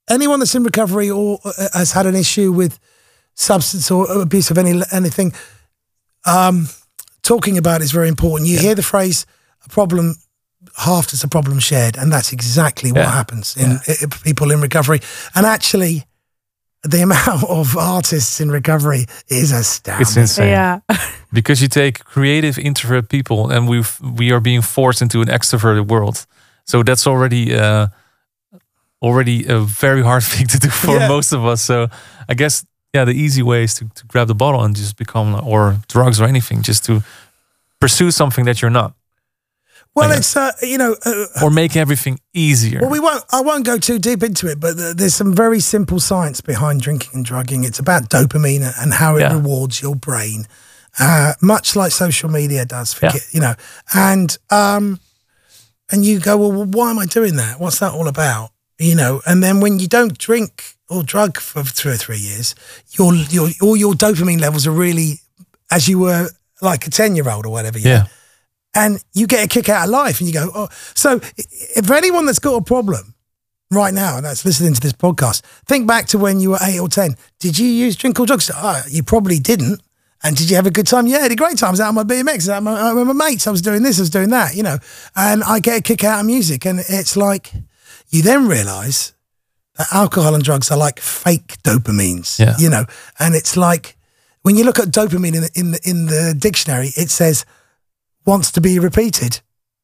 anyone 0.10 0.40
that's 0.40 0.56
in 0.56 0.64
recovery 0.64 1.10
or 1.10 1.40
uh, 1.46 1.52
has 1.74 1.92
had 1.92 2.06
an 2.06 2.16
issue 2.16 2.52
with 2.52 2.80
substance 3.36 3.92
or 3.92 4.22
abuse 4.22 4.52
of 4.52 4.58
any 4.58 4.82
anything, 4.92 5.34
um, 6.26 6.68
talking 7.22 7.58
about 7.58 7.82
it 7.82 7.84
is 7.84 7.92
very 7.92 8.08
important. 8.08 8.50
You 8.50 8.60
hear 8.60 8.76
the 8.76 8.84
phrase 8.84 9.26
"a 9.66 9.70
problem 9.70 10.16
half 10.76 11.14
is 11.14 11.24
a 11.24 11.28
problem 11.28 11.60
shared, 11.60 11.98
and 11.98 12.12
that's 12.12 12.32
exactly 12.34 12.92
what 12.92 13.06
happens 13.08 13.56
in 13.58 13.80
i- 13.88 14.08
people 14.24 14.52
in 14.52 14.62
recovery. 14.62 15.00
And 15.36 15.46
actually, 15.46 16.04
the 16.90 17.02
amount 17.04 17.44
of 17.44 17.76
artists 17.78 18.40
in 18.40 18.52
recovery 18.52 19.06
is 19.28 19.52
astounding. 19.52 20.02
It's 20.02 20.18
insane. 20.18 20.50
Yeah. 20.50 20.80
because 21.34 21.62
you 21.62 21.68
take 21.70 22.04
creative 22.06 22.58
introvert 22.60 23.08
people 23.10 23.52
and 23.52 23.68
we 23.70 23.84
we 24.18 24.32
are 24.32 24.42
being 24.42 24.62
forced 24.64 25.02
into 25.02 25.22
an 25.22 25.28
extroverted 25.28 25.88
world 25.88 26.26
so 26.66 26.84
that's 26.84 27.08
already 27.08 27.56
uh 27.56 27.88
already 29.02 29.46
a 29.48 29.60
very 29.60 30.02
hard 30.04 30.24
thing 30.32 30.48
to 30.48 30.58
do 30.60 30.70
for 30.70 30.98
Yeah. 30.98 31.08
most 31.08 31.34
of 31.34 31.44
us 31.46 31.62
so 31.62 31.88
i 32.30 32.34
guess 32.34 32.66
yeah 32.94 33.06
the 33.06 33.14
easy 33.14 33.42
way 33.42 33.64
is 33.64 33.74
to, 33.76 33.90
to 33.96 34.06
grab 34.08 34.28
the 34.28 34.36
bottle 34.36 34.64
and 34.64 34.76
just 34.76 34.98
become 34.98 35.36
or 35.48 35.78
drugs 35.88 36.20
or 36.22 36.26
anything 36.26 36.62
just 36.62 36.86
to 36.86 37.04
pursue 37.80 38.12
something 38.12 38.46
that 38.46 38.62
you're 38.62 38.72
not 38.72 38.94
well, 39.96 40.12
it's 40.12 40.36
uh, 40.36 40.52
you 40.64 40.80
know. 40.80 40.96
Uh, 41.06 41.26
or 41.44 41.52
make 41.52 41.76
everything 41.76 42.20
easier 42.34 42.80
Well, 42.82 42.90
we 42.90 43.00
won't. 43.00 43.24
I 43.32 43.42
won't 43.42 43.64
go 43.64 43.78
too 43.78 44.00
deep 44.00 44.24
into 44.24 44.48
it, 44.48 44.60
but 44.60 44.74
there's 44.98 45.14
some 45.14 45.36
very 45.36 45.60
simple 45.60 46.00
science 46.00 46.42
behind 46.42 46.82
drinking 46.82 47.12
and 47.14 47.24
drugging. 47.24 47.64
It's 47.64 47.78
about 47.78 48.10
dopamine 48.10 48.74
and 48.82 48.94
how 48.94 49.18
it 49.18 49.20
Yeah. 49.22 49.34
rewards 49.34 49.84
your 49.84 49.96
brain, 49.96 50.48
uh, 50.98 51.34
much 51.42 51.76
like 51.76 51.92
social 51.92 52.28
media 52.28 52.66
does. 52.66 52.94
For 52.94 53.06
Yeah. 53.06 53.14
you 53.32 53.40
know, 53.40 53.54
and 53.94 54.36
um, 54.50 55.00
and 55.92 56.04
you 56.04 56.20
go, 56.20 56.38
well, 56.38 56.66
why 56.66 56.90
am 56.90 56.98
I 56.98 57.06
doing 57.06 57.36
that? 57.36 57.60
What's 57.60 57.78
that 57.78 57.92
all 57.94 58.08
about? 58.08 58.50
You 58.80 58.96
know, 58.96 59.22
and 59.28 59.44
then 59.44 59.60
when 59.60 59.78
you 59.78 59.88
don't 59.88 60.18
drink 60.18 60.76
or 60.94 61.04
drug 61.04 61.40
for 61.40 61.64
two 61.64 61.90
or 61.90 61.96
three 61.98 62.20
years, 62.20 62.56
your 62.92 63.14
your 63.14 63.50
all 63.62 63.76
your 63.76 63.94
dopamine 63.94 64.40
levels 64.40 64.68
are 64.68 64.72
really 64.72 65.20
as 65.72 65.88
you 65.88 66.00
were 66.00 66.30
like 66.62 66.88
a 66.88 66.90
ten 66.90 67.16
year 67.16 67.30
old 67.30 67.46
or 67.46 67.50
whatever. 67.50 67.80
yeah 67.80 68.06
and 68.76 69.04
you 69.14 69.28
get 69.28 69.46
a 69.46 69.48
kick 69.48 69.70
out 69.70 69.86
of 69.86 69.90
life 69.90 70.20
and 70.20 70.28
you 70.28 70.34
go 70.34 70.50
oh 70.56 70.68
so 70.96 71.20
if 71.38 71.92
anyone 71.92 72.26
that's 72.26 72.40
got 72.40 72.56
a 72.56 72.62
problem 72.62 73.14
right 73.72 73.94
now 73.94 74.18
and 74.18 74.26
that's 74.26 74.46
listening 74.46 74.74
to 74.74 74.82
this 74.82 74.94
podcast 74.94 75.42
think 75.66 75.88
back 75.88 76.06
to 76.08 76.18
when 76.18 76.40
you 76.40 76.52
were 76.52 76.58
8 76.62 76.80
or 76.80 76.88
10 76.88 77.16
did 77.40 77.58
you 77.58 77.68
use 77.68 77.96
drink 77.96 78.20
or 78.20 78.26
drugs 78.26 78.50
oh, 78.54 78.82
you 78.90 79.04
probably 79.04 79.40
didn't 79.40 79.80
and 80.24 80.38
did 80.38 80.50
you 80.50 80.56
have 80.56 80.66
a 80.66 80.72
good 80.72 80.88
time? 80.88 81.06
Yeah, 81.06 81.18
I 81.18 81.24
had 81.24 81.32
a 81.34 81.36
great 81.36 81.58
time. 81.58 81.68
I 81.68 81.72
was 81.72 81.82
out 81.82 81.90
on 81.90 81.96
my 81.96 82.04
BMX, 82.04 82.28
I 82.28 82.38
was 82.38 82.50
out 82.50 82.64
with 82.64 82.66
my, 82.66 82.94
with 82.94 83.08
my 83.08 83.26
mates. 83.26 83.46
I 83.46 83.52
was 83.52 83.62
doing 83.62 83.84
this, 83.84 84.00
I 84.00 84.04
was 84.04 84.10
doing 84.10 84.30
that, 84.30 84.56
you 84.56 84.64
know. 84.64 84.78
And 85.18 85.44
I 85.44 85.60
get 85.60 85.80
a 85.80 85.82
kick 85.82 86.06
out 86.06 86.22
of 86.22 86.26
music. 86.26 86.66
And 86.66 86.80
it's 86.80 87.18
like, 87.18 87.52
you 88.10 88.22
then 88.22 88.48
realize 88.48 89.13
that 89.78 89.88
alcohol 89.92 90.36
and 90.36 90.44
drugs 90.44 90.72
are 90.72 90.78
like 90.78 91.00
fake 91.00 91.58
dopamines, 91.64 92.40
Yeah. 92.40 92.56
you 92.60 92.70
know. 92.70 92.86
And 93.20 93.36
it's 93.36 93.56
like, 93.58 93.98
when 94.44 94.56
you 94.58 94.64
look 94.66 94.80
at 94.80 94.90
dopamine 94.90 95.36
in 95.36 95.42
the, 95.42 95.50
in 95.56 95.72
the, 95.72 95.80
in 95.84 96.06
the 96.08 96.36
dictionary, 96.38 96.92
it 96.96 97.10
says 97.10 97.46
wants 98.26 98.52
to 98.52 98.62
be 98.62 98.80
repeated. 98.80 99.42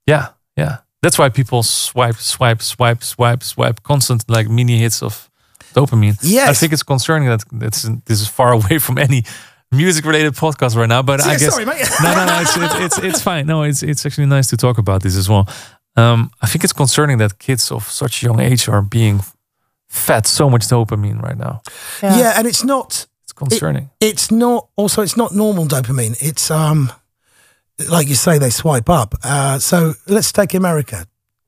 yeah 0.08 0.28
yeah 0.58 0.78
that's 1.02 1.18
why 1.18 1.30
people 1.30 1.62
swipe 1.64 2.16
swipe 2.16 2.62
swipe 2.62 3.02
swipe 3.04 3.44
swipe 3.44 3.84
constant 3.84 4.24
like 4.30 4.48
mini 4.50 4.78
hits 4.78 5.04
of 5.04 5.30
dopamine 5.74 6.18
Yes. 6.22 6.50
i 6.50 6.54
think 6.54 6.72
it's 6.74 6.84
concerning 6.84 7.28
that 7.30 7.44
it's 7.62 7.84
this 8.06 8.22
is 8.22 8.28
far 8.28 8.52
away 8.60 8.80
from 8.80 8.98
any 8.98 9.24
music 9.72 10.06
related 10.06 10.34
podcast 10.36 10.76
right 10.78 10.90
now 10.90 11.02
but 11.04 11.20
i 11.22 11.36
guess 11.38 11.54
sorry, 11.54 11.66
mate. 11.66 11.86
no, 12.04 12.14
no, 12.16 12.26
no. 12.26 12.40
It's, 12.42 12.58
it's, 12.58 12.76
it's, 12.86 12.98
it's 13.08 13.22
fine. 13.22 13.46
No, 13.46 13.64
it's, 13.64 13.84
it's 13.84 14.06
actually 14.06 14.28
nice 14.28 14.50
to 14.50 14.58
talk 14.58 14.78
about 14.78 15.02
this 15.04 15.16
as 15.18 15.28
well. 15.30 15.46
Um, 15.96 16.32
I 16.42 16.48
think 16.48 16.64
it's 16.64 16.74
concerning 16.74 17.18
that 17.20 17.40
kids 17.40 17.72
of 17.72 17.84
such 17.90 18.24
a 18.24 18.26
young 18.28 18.40
age 18.40 18.68
are 18.70 18.82
being 18.82 19.22
fed 19.90 20.26
so 20.28 20.50
much 20.50 20.62
dopamine 20.68 21.22
right 21.22 21.38
now. 21.38 21.62
Yeah. 22.02 22.34
and 22.38 22.48
it's 22.48 22.64
not 22.64 23.08
It's 23.24 23.34
concerning. 23.34 23.90
it's 24.00 24.32
not 24.32 24.68
also 24.76 25.02
it's 25.02 25.18
not 25.18 25.34
normal 25.34 25.66
dopamine. 25.66 26.16
It's 26.22 26.50
um 26.52 26.92
like 27.90 28.08
you 28.10 28.16
say, 28.16 28.38
they 28.38 28.50
swipe 28.50 28.90
up. 28.90 29.16
Uh, 29.24 29.58
so 29.58 29.94
let's 30.06 30.32
take 30.34 30.54
America. 30.54 31.08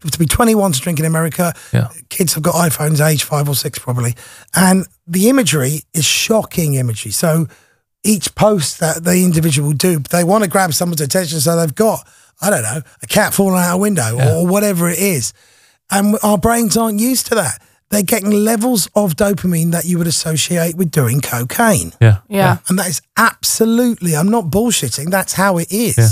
To 0.10 0.18
be 0.18 0.26
21 0.26 0.72
to 0.72 0.80
drink 0.80 0.98
in 1.00 1.06
America, 1.06 1.54
Yeah. 1.74 1.90
kids 2.10 2.34
have 2.36 2.42
got 2.44 2.56
iPhones 2.56 3.06
age 3.06 3.24
five 3.24 3.48
or 3.50 3.54
six 3.56 3.78
probably. 3.80 4.16
And 4.56 4.86
the 5.06 5.28
imagery 5.30 5.82
is 5.94 6.06
shocking 6.06 6.76
imagery. 6.76 7.12
So 7.12 7.48
each 8.04 8.34
post 8.34 8.80
that 8.80 9.04
the 9.04 9.24
individual 9.26 9.68
will 9.70 9.76
do, 9.78 10.00
they 10.00 10.24
want 10.24 10.44
to 10.46 10.50
grab 10.50 10.74
someone's 10.74 11.02
attention. 11.02 11.40
So 11.42 11.56
they've 11.58 11.76
got, 11.76 12.08
I 12.42 12.50
don't 12.50 12.64
know, 12.64 12.82
a 13.04 13.08
cat 13.08 13.34
falling 13.34 13.60
out 13.62 13.76
a 13.76 13.78
window 13.78 14.18
or 14.18 14.48
whatever 14.48 14.90
it 14.90 14.98
is. 15.00 15.34
And 15.92 16.18
our 16.24 16.38
brains 16.38 16.78
aren't 16.78 17.00
used 17.02 17.28
to 17.28 17.36
that. 17.36 17.62
They're 17.92 18.02
getting 18.04 18.32
levels 18.32 18.88
of 18.96 19.16
dopamine 19.16 19.72
that 19.72 19.86
you 19.86 19.98
would 20.00 20.08
associate 20.08 20.76
with 20.76 20.90
doing 20.92 21.22
cocaine. 21.22 21.92
Yeah. 22.02 22.20
Yeah. 22.30 22.58
And 22.70 22.80
that 22.80 22.88
is 22.88 23.02
absolutely, 23.18 24.16
I'm 24.16 24.30
not 24.30 24.46
bullshitting. 24.46 25.10
That's 25.12 25.34
how 25.34 25.58
it 25.60 25.72
is. 25.72 25.98
Yeah. 25.98 26.08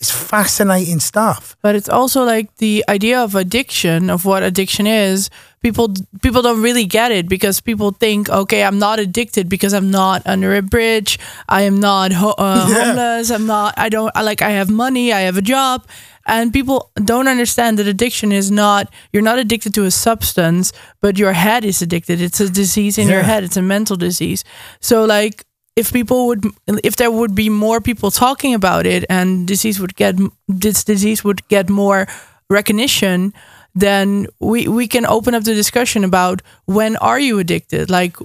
It's 0.00 0.10
fascinating 0.12 1.00
stuff. 1.00 1.56
but 1.60 1.74
it's 1.74 1.88
also 1.88 2.22
like 2.24 2.56
the 2.58 2.84
idea 2.88 3.18
of 3.20 3.34
addiction 3.34 4.10
of 4.10 4.24
what 4.24 4.42
addiction 4.44 4.86
is 4.86 5.28
people 5.60 5.92
people 6.22 6.40
don't 6.40 6.62
really 6.62 6.84
get 6.86 7.10
it 7.10 7.28
because 7.28 7.60
people 7.60 7.90
think 7.90 8.28
okay 8.30 8.62
i'm 8.62 8.78
not 8.78 9.00
addicted 9.00 9.48
because 9.48 9.74
i'm 9.74 9.90
not 9.90 10.22
under 10.24 10.54
a 10.54 10.62
bridge 10.62 11.18
i 11.48 11.62
am 11.62 11.80
not 11.80 12.12
ho- 12.12 12.36
uh, 12.38 12.64
Yeah. 12.70 12.84
homeless 12.84 13.30
i'm 13.32 13.46
not 13.46 13.74
i 13.76 13.88
don't 13.88 14.12
I 14.14 14.22
like 14.22 14.40
i 14.40 14.50
have 14.50 14.70
money 14.70 15.12
i 15.12 15.22
have 15.26 15.36
a 15.36 15.42
job 15.42 15.82
and 16.28 16.52
people 16.52 16.90
don't 17.04 17.26
understand 17.26 17.78
that 17.78 17.86
addiction 17.88 18.30
is 18.30 18.50
not 18.50 18.92
you're 19.12 19.22
not 19.22 19.38
addicted 19.38 19.74
to 19.74 19.84
a 19.84 19.90
substance 19.90 20.72
but 21.00 21.18
your 21.18 21.32
head 21.32 21.64
is 21.64 21.82
addicted. 21.82 22.20
It's 22.20 22.40
a 22.40 22.48
disease 22.48 22.98
in 22.98 23.08
your 23.08 23.22
head. 23.22 23.42
It's 23.44 23.56
a 23.56 23.62
mental 23.62 23.96
disease. 23.96 24.44
So 24.80 25.04
like 25.04 25.44
if 25.74 25.92
people 25.92 26.26
would 26.28 26.44
if 26.84 26.96
there 26.96 27.10
would 27.10 27.34
be 27.34 27.48
more 27.48 27.80
people 27.80 28.10
talking 28.10 28.54
about 28.54 28.86
it 28.86 29.04
and 29.08 29.46
disease 29.46 29.80
would 29.80 29.96
get 29.96 30.16
this 30.46 30.84
disease 30.84 31.24
would 31.24 31.46
get 31.48 31.68
more 31.70 32.06
recognition 32.50 33.32
then 33.74 34.26
we 34.40 34.66
we 34.68 34.88
can 34.88 35.06
open 35.06 35.34
up 35.34 35.44
the 35.44 35.54
discussion 35.54 36.04
about 36.04 36.42
when 36.66 36.96
are 36.96 37.20
you 37.20 37.38
addicted 37.38 37.90
like 37.90 38.16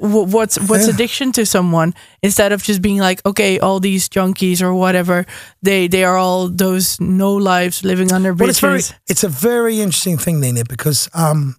w- 0.00 0.26
what's 0.26 0.58
what's 0.68 0.86
Yeah. 0.86 0.94
addiction 0.94 1.32
to 1.32 1.44
someone 1.44 1.94
instead 2.22 2.52
of 2.52 2.62
just 2.62 2.80
being 2.80 2.98
like 2.98 3.20
okay 3.24 3.58
all 3.58 3.80
these 3.80 4.08
junkies 4.08 4.60
or 4.62 4.72
whatever 4.74 5.24
they 5.62 5.88
they 5.88 6.04
are 6.04 6.16
all 6.16 6.48
those 6.48 7.00
no 7.00 7.34
lives 7.34 7.82
living 7.82 8.12
under 8.12 8.32
Well, 8.34 8.50
it's 8.50 8.60
bridges 8.60 8.90
very, 8.90 8.98
it's 9.08 9.24
a 9.24 9.28
very 9.28 9.80
interesting 9.80 10.18
thing, 10.18 10.40
Nina, 10.40 10.64
because 10.64 11.08
um, 11.14 11.56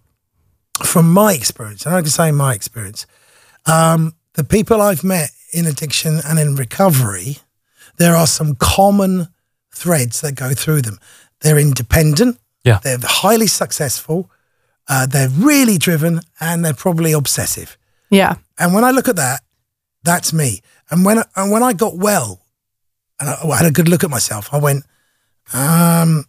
from 0.83 1.11
my 1.13 1.33
experience, 1.33 1.85
and 1.85 1.95
I 1.95 2.01
can 2.01 2.09
say 2.11 2.31
my 2.31 2.53
experience, 2.53 3.05
um, 3.65 4.13
the 4.33 4.43
people 4.43 4.81
I've 4.81 5.03
met 5.03 5.29
in 5.53 5.65
addiction 5.65 6.21
and 6.25 6.39
in 6.39 6.55
recovery, 6.55 7.37
there 7.97 8.15
are 8.15 8.27
some 8.27 8.55
common 8.55 9.27
threads 9.75 10.21
that 10.21 10.35
go 10.35 10.53
through 10.53 10.81
them. 10.81 10.97
They're 11.41 11.59
independent. 11.59 12.37
Yeah. 12.63 12.79
They're 12.83 12.99
highly 13.01 13.47
successful. 13.47 14.29
Uh, 14.87 15.05
they're 15.05 15.29
really 15.29 15.77
driven, 15.77 16.19
and 16.39 16.63
they're 16.65 16.73
probably 16.73 17.11
obsessive. 17.13 17.77
yeah 18.09 18.35
And 18.59 18.73
when 18.73 18.83
I 18.83 18.91
look 18.91 19.07
at 19.07 19.15
that, 19.15 19.39
that's 20.03 20.33
me. 20.33 20.61
And 20.89 21.05
when 21.05 21.23
and 21.35 21.51
when 21.51 21.63
I 21.63 21.73
got 21.73 21.95
well, 21.97 22.39
and 23.19 23.29
I, 23.29 23.33
I 23.49 23.57
had 23.57 23.65
a 23.67 23.71
good 23.71 23.87
look 23.87 24.03
at 24.03 24.09
myself, 24.09 24.49
I 24.53 24.57
went, 24.57 24.83
um, 25.53 26.25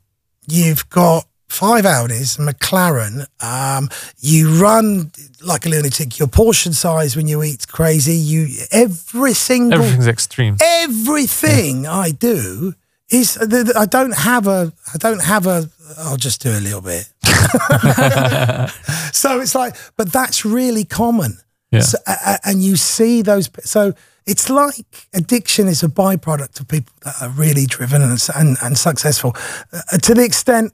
"You've 0.46 0.88
got 0.90 1.24
five 1.48 1.84
Audis, 1.84 2.38
McLaren. 2.38 3.26
Um, 3.40 3.88
you 4.20 4.60
run 4.62 5.10
like 5.42 5.66
a 5.66 5.68
lunatic. 5.70 6.18
Your 6.18 6.28
portion 6.28 6.72
size 6.72 7.16
when 7.16 7.26
you 7.28 7.42
eat 7.42 7.66
crazy. 7.68 8.14
You 8.14 8.48
every 8.70 9.34
single 9.34 9.78
Everything's 9.80 10.06
extreme. 10.08 10.56
everything 10.60 11.86
I 11.86 12.10
do." 12.12 12.74
Is 13.10 13.34
th- 13.34 13.50
th- 13.50 13.76
I 13.76 13.84
don't 13.86 14.16
have 14.16 14.46
a 14.46 14.72
I 14.94 14.96
don't 14.98 15.22
have 15.22 15.46
a 15.46 15.68
I'll 15.98 16.16
just 16.16 16.42
do 16.42 16.50
a 16.50 16.60
little 16.60 16.80
bit. 16.80 17.08
so 19.12 19.40
it's 19.40 19.54
like, 19.54 19.76
but 19.96 20.12
that's 20.12 20.44
really 20.44 20.84
common. 20.84 21.38
Yeah. 21.70 21.80
So, 21.80 21.98
a- 22.06 22.10
a- 22.26 22.38
and 22.44 22.62
you 22.62 22.76
see 22.76 23.22
those. 23.22 23.50
So 23.64 23.94
it's 24.26 24.48
like 24.50 25.08
addiction 25.14 25.68
is 25.68 25.82
a 25.82 25.88
byproduct 25.88 26.60
of 26.60 26.68
people 26.68 26.92
that 27.04 27.14
are 27.22 27.30
really 27.30 27.66
driven 27.66 28.02
and 28.02 28.18
and, 28.36 28.56
and 28.62 28.78
successful. 28.78 29.34
Uh, 29.72 29.98
to 29.98 30.14
the 30.14 30.24
extent 30.24 30.72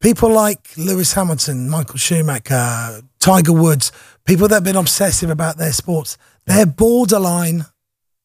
people 0.00 0.30
like 0.30 0.68
Lewis 0.76 1.12
Hamilton, 1.14 1.68
Michael 1.68 1.98
Schumacher, 1.98 3.02
Tiger 3.20 3.52
Woods, 3.52 3.92
people 4.24 4.48
that 4.48 4.56
have 4.56 4.64
been 4.64 4.76
obsessive 4.76 5.30
about 5.30 5.56
their 5.56 5.72
sports, 5.72 6.16
they're 6.46 6.66
borderline 6.66 7.64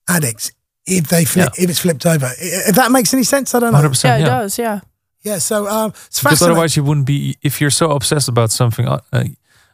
addicts. 0.07 0.51
If 0.85 1.07
they 1.07 1.23
flip, 1.23 1.49
if 1.59 1.69
it's 1.69 1.79
flipped 1.79 2.05
over, 2.07 2.31
if 2.39 2.75
that 2.75 2.91
makes 2.91 3.13
any 3.13 3.21
sense, 3.23 3.53
I 3.53 3.59
don't 3.59 3.73
know. 3.73 3.79
100%. 3.79 4.03
yeah 4.05 4.17
Yeah. 4.17 4.23
it 4.23 4.25
does 4.27 4.57
yeah 4.57 4.79
Yeah, 5.24 5.39
so 5.39 5.67
um, 5.67 5.91
it's 6.07 6.22
Because 6.22 6.41
otherwise 6.41 6.76
you 6.78 6.84
wouldn't 6.84 7.05
be, 7.05 7.36
if 7.41 7.59
you're 7.59 7.72
so 7.72 7.91
obsessed 7.91 8.30
about 8.30 8.51
something, 8.51 8.88
uh, 8.88 8.99
uh, 9.11 9.24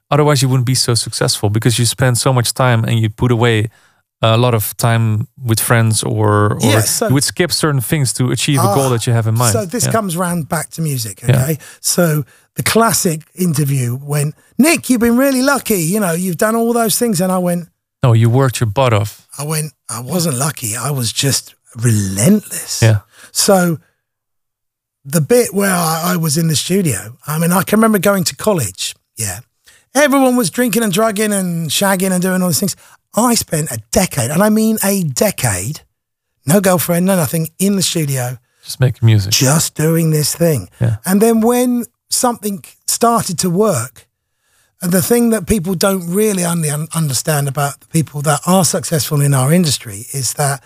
otherwise 0.09 0.41
you 0.41 0.49
wouldn't 0.49 0.65
be 0.65 0.75
so 0.75 0.93
successful 0.95 1.49
because 1.49 1.77
you 1.79 1.85
spend 1.85 2.17
so 2.17 2.33
much 2.33 2.53
time 2.53 2.83
and 2.83 2.99
you 2.99 3.09
put 3.09 3.31
away 3.31 3.69
a 4.21 4.37
lot 4.37 4.53
of 4.55 4.75
time 4.77 5.27
with 5.37 5.59
friends 5.59 6.01
or, 6.03 6.53
or 6.53 6.57
Yeah, 6.61 6.79
so- 6.81 7.07
you 7.09 7.13
would 7.13 7.23
skip 7.23 7.51
certain 7.51 7.81
things 7.81 8.11
to 8.13 8.31
achieve 8.31 8.59
a 8.59 8.73
goal 8.73 8.85
Ah, 8.87 8.89
that 8.89 9.05
you 9.05 9.13
have 9.13 9.27
in 9.27 9.35
mind. 9.37 9.51
So 9.53 9.65
this 9.65 9.85
Yeah. 9.85 9.91
comes 9.91 10.15
round 10.17 10.47
back 10.49 10.69
to 10.71 10.81
music, 10.81 11.21
Yeah. 11.21 11.43
okay? 11.43 11.57
So 11.79 12.23
the 12.55 12.63
classic 12.63 13.21
interview 13.35 13.95
when 13.97 14.33
Nick, 14.57 14.89
you've 14.89 15.01
been 15.01 15.17
really 15.17 15.43
lucky, 15.43 15.83
you 15.83 15.99
know, 15.99 16.13
you've 16.13 16.37
done 16.37 16.55
all 16.55 16.73
those 16.73 16.97
things, 16.97 17.21
and 17.21 17.31
I 17.31 17.37
went, 17.37 17.67
No, 18.03 18.13
you 18.13 18.29
worked 18.29 18.59
your 18.59 18.69
butt 18.69 18.93
off. 18.93 19.27
I 19.37 19.43
went, 19.43 19.73
I 19.89 19.99
wasn't 19.99 20.37
lucky, 20.37 20.75
I 20.75 20.89
was 20.91 21.11
just 21.13 21.53
relentless. 21.75 22.81
Yeah. 22.81 22.99
So 23.31 23.77
the 25.05 25.21
bit 25.21 25.53
where 25.53 25.71
I, 25.73 26.13
I 26.13 26.17
was 26.17 26.37
in 26.37 26.47
the 26.47 26.55
studio, 26.55 27.17
I 27.27 27.37
mean, 27.37 27.51
I 27.51 27.61
can 27.63 27.77
remember 27.77 27.99
going 27.99 28.23
to 28.25 28.35
college. 28.35 28.95
Yeah. 29.17 29.39
Everyone 29.93 30.35
was 30.35 30.49
drinking 30.49 30.83
and 30.83 30.91
drugging 30.91 31.31
and 31.31 31.69
shagging 31.69 32.11
and 32.11 32.21
doing 32.21 32.41
all 32.41 32.49
these 32.49 32.59
things. 32.59 32.75
I 33.15 33.35
spent 33.35 33.71
a 33.71 33.77
decade, 33.91 34.29
and 34.31 34.41
I 34.43 34.49
mean 34.49 34.77
a 34.83 35.03
decade, 35.03 35.81
no 36.45 36.59
girlfriend, 36.59 37.05
no 37.05 37.15
nothing, 37.15 37.47
in 37.59 37.75
the 37.77 37.81
studio, 37.83 38.37
Just 38.63 38.79
making 38.79 39.05
music. 39.05 39.31
just 39.31 39.75
doing 39.75 40.11
this 40.11 40.35
thing. 40.35 40.69
Yeah. 40.81 40.97
And 41.05 41.21
then 41.21 41.39
when 41.39 41.85
something 42.09 42.63
started 42.87 43.39
to 43.39 43.49
work, 43.49 44.07
and 44.81 44.91
the 44.91 45.01
thing 45.01 45.29
that 45.29 45.47
people 45.47 45.75
don't 45.75 46.05
really 46.13 46.43
un- 46.43 46.87
understand 46.93 47.47
about 47.47 47.79
the 47.79 47.87
people 47.87 48.21
that 48.23 48.41
are 48.45 48.65
successful 48.65 49.21
in 49.21 49.33
our 49.33 49.53
industry 49.53 50.07
is 50.11 50.33
that 50.33 50.61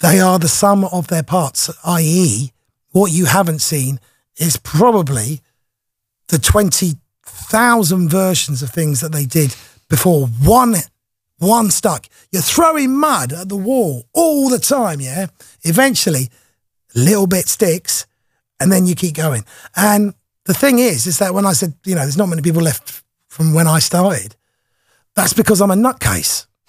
they 0.00 0.18
are 0.18 0.38
the 0.40 0.48
sum 0.48 0.84
of 0.86 1.06
their 1.06 1.22
parts, 1.22 1.70
i.e., 1.84 2.50
what 2.92 3.12
you 3.12 3.26
haven't 3.26 3.60
seen 3.60 4.00
is 4.36 4.56
probably 4.56 5.40
the 6.28 6.38
20,000 6.38 8.08
versions 8.08 8.62
of 8.62 8.70
things 8.70 9.00
that 9.00 9.12
they 9.12 9.26
did 9.26 9.54
before 9.88 10.26
one 10.26 10.76
one 11.38 11.70
stuck. 11.70 12.06
You're 12.30 12.42
throwing 12.42 12.94
mud 12.96 13.32
at 13.32 13.48
the 13.48 13.56
wall 13.56 14.06
all 14.12 14.50
the 14.50 14.58
time, 14.58 15.00
yeah? 15.00 15.26
Eventually, 15.62 16.28
little 16.94 17.26
bit 17.26 17.48
sticks 17.48 18.06
and 18.60 18.70
then 18.70 18.86
you 18.86 18.94
keep 18.94 19.14
going. 19.14 19.44
And 19.74 20.14
the 20.44 20.54
thing 20.54 20.78
is, 20.78 21.06
is 21.06 21.18
that 21.18 21.34
when 21.34 21.46
I 21.46 21.54
said, 21.54 21.74
you 21.84 21.94
know, 21.94 22.02
there's 22.02 22.18
not 22.18 22.28
many 22.28 22.42
people 22.42 22.62
left 22.62 23.02
from 23.28 23.54
when 23.54 23.66
I 23.66 23.78
started, 23.78 24.36
that's 25.14 25.32
because 25.32 25.60
I'm 25.60 25.70
a 25.70 25.74
nutcase. 25.74 26.46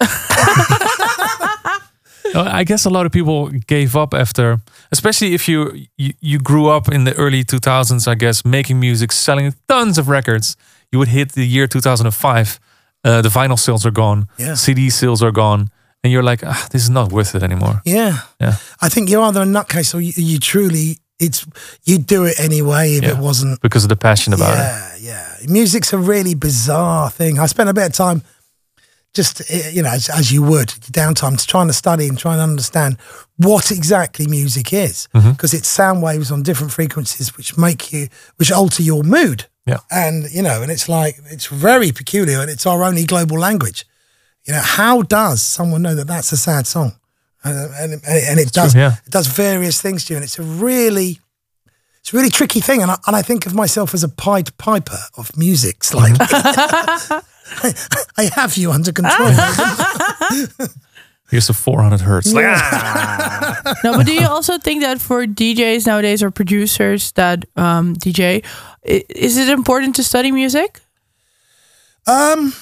I 2.34 2.64
guess 2.64 2.84
a 2.86 2.90
lot 2.90 3.06
of 3.06 3.12
people 3.12 3.50
gave 3.66 3.96
up 3.96 4.14
after, 4.14 4.60
especially 4.90 5.34
if 5.34 5.48
you, 5.48 5.86
you 5.96 6.12
you 6.20 6.38
grew 6.38 6.68
up 6.76 6.88
in 6.88 7.04
the 7.04 7.12
early 7.16 7.44
2000s. 7.44 8.06
I 8.08 8.14
guess 8.14 8.44
making 8.44 8.80
music, 8.80 9.12
selling 9.12 9.54
tons 9.68 9.98
of 9.98 10.08
records. 10.08 10.56
You 10.90 10.98
would 10.98 11.08
hit 11.08 11.32
the 11.32 11.44
year 11.46 11.66
2005. 11.66 12.58
Uh, 13.04 13.20
the 13.22 13.28
vinyl 13.28 13.58
sales 13.58 13.84
are 13.86 13.90
gone. 13.92 14.26
Yeah. 14.38 14.54
CD 14.54 14.90
sales 14.90 15.22
are 15.22 15.32
gone, 15.32 15.68
and 16.04 16.12
you're 16.12 16.22
like, 16.30 16.44
ah, 16.46 16.68
this 16.70 16.82
is 16.82 16.90
not 16.90 17.10
worth 17.12 17.34
it 17.34 17.42
anymore. 17.42 17.80
Yeah. 17.84 18.18
Yeah. 18.40 18.56
I 18.80 18.88
think 18.88 19.08
you're 19.10 19.22
either 19.24 19.42
a 19.42 19.46
nutcase 19.46 19.94
or 19.94 20.00
you, 20.00 20.12
you 20.16 20.38
truly, 20.38 20.98
it's, 21.18 21.46
you'd 21.84 22.06
do 22.06 22.24
it 22.26 22.34
anyway 22.38 22.94
if 22.96 23.02
Yeah. 23.02 23.10
it 23.12 23.18
wasn't 23.18 23.60
because 23.60 23.84
of 23.84 23.88
the 23.88 23.96
passion 23.96 24.32
about 24.34 24.54
it. 24.54 25.02
yeah, 25.02 25.36
yeah. 25.40 25.48
Music's 25.48 25.92
a 25.92 25.98
really 25.98 26.34
bizarre 26.34 27.10
thing. 27.10 27.38
I 27.38 27.46
spent 27.46 27.68
a 27.70 27.74
bit 27.74 27.86
of 27.86 27.92
time 27.92 28.22
just, 29.14 29.42
eh, 29.50 29.70
you 29.70 29.82
know, 29.82 29.90
as, 29.90 30.08
as 30.08 30.32
you 30.32 30.42
would, 30.42 30.68
downtime, 30.68 31.38
to 31.38 31.46
trying 31.46 31.66
to 31.66 31.72
study 31.72 32.08
and 32.08 32.18
trying 32.18 32.38
to 32.38 32.42
understand 32.42 32.96
what 33.36 33.70
exactly 33.70 34.26
music 34.26 34.72
is. 34.72 35.08
Because 35.32 35.54
it's 35.54 35.68
sound 35.68 36.02
waves 36.02 36.30
on 36.30 36.42
different 36.42 36.72
frequencies 36.72 37.36
which 37.36 37.56
make 37.58 37.92
you, 37.92 38.08
which 38.36 38.50
alter 38.50 38.82
your 38.82 39.02
mood. 39.02 39.46
Yeah. 39.66 39.78
And, 39.90 40.30
you 40.30 40.42
know, 40.42 40.62
and 40.62 40.70
it's 40.70 40.88
like, 40.88 41.16
it's 41.30 41.46
very 41.46 41.92
peculiar 41.92 42.40
and 42.40 42.50
it's 42.50 42.66
our 42.66 42.82
only 42.82 43.04
global 43.04 43.38
language. 43.38 43.84
You 44.44 44.54
know, 44.54 44.62
how 44.62 45.02
does 45.02 45.42
someone 45.42 45.82
know 45.82 45.94
that 45.94 46.08
that's 46.08 46.32
a 46.32 46.36
sad 46.36 46.66
song? 46.66 46.92
Uh, 47.44 47.68
and, 47.78 47.92
and, 47.92 48.02
and 48.04 48.40
it 48.40 48.52
does, 48.52 48.72
true, 48.72 48.80
yeah. 48.80 48.94
it 49.04 49.10
does 49.10 49.26
various 49.26 49.80
things 49.80 50.04
to 50.06 50.14
you. 50.14 50.16
And 50.16 50.24
it's 50.24 50.38
a 50.38 50.42
really, 50.42 51.20
it's 52.00 52.12
a 52.12 52.16
really 52.16 52.30
tricky 52.30 52.60
thing, 52.60 52.82
and 52.82 52.90
I, 52.90 52.98
and 53.06 53.14
I 53.14 53.22
think 53.22 53.46
of 53.46 53.54
myself 53.54 53.94
as 53.94 54.02
a 54.02 54.08
Pied 54.08 54.56
Piper 54.58 54.98
of 55.16 55.36
music. 55.36 55.76
It's 55.76 55.94
like 55.94 56.14
I, 57.62 57.72
I 58.16 58.30
have 58.34 58.56
you 58.56 58.72
under 58.72 58.92
control. 58.92 59.28
Here's 61.30 61.46
the 61.46 61.54
400 61.54 62.00
hertz. 62.02 62.32
Like, 62.32 62.44
no, 63.84 63.96
but 63.96 64.04
do 64.06 64.12
you 64.12 64.26
also 64.26 64.58
think 64.58 64.82
that 64.82 65.00
for 65.00 65.24
DJs 65.26 65.86
nowadays 65.86 66.22
or 66.22 66.30
producers 66.30 67.12
that 67.12 67.44
um, 67.56 67.94
DJ, 67.96 68.44
is 68.84 69.38
it 69.38 69.48
important 69.48 69.96
to 69.96 70.02
study 70.04 70.30
music? 70.30 70.80
um, 72.06 72.52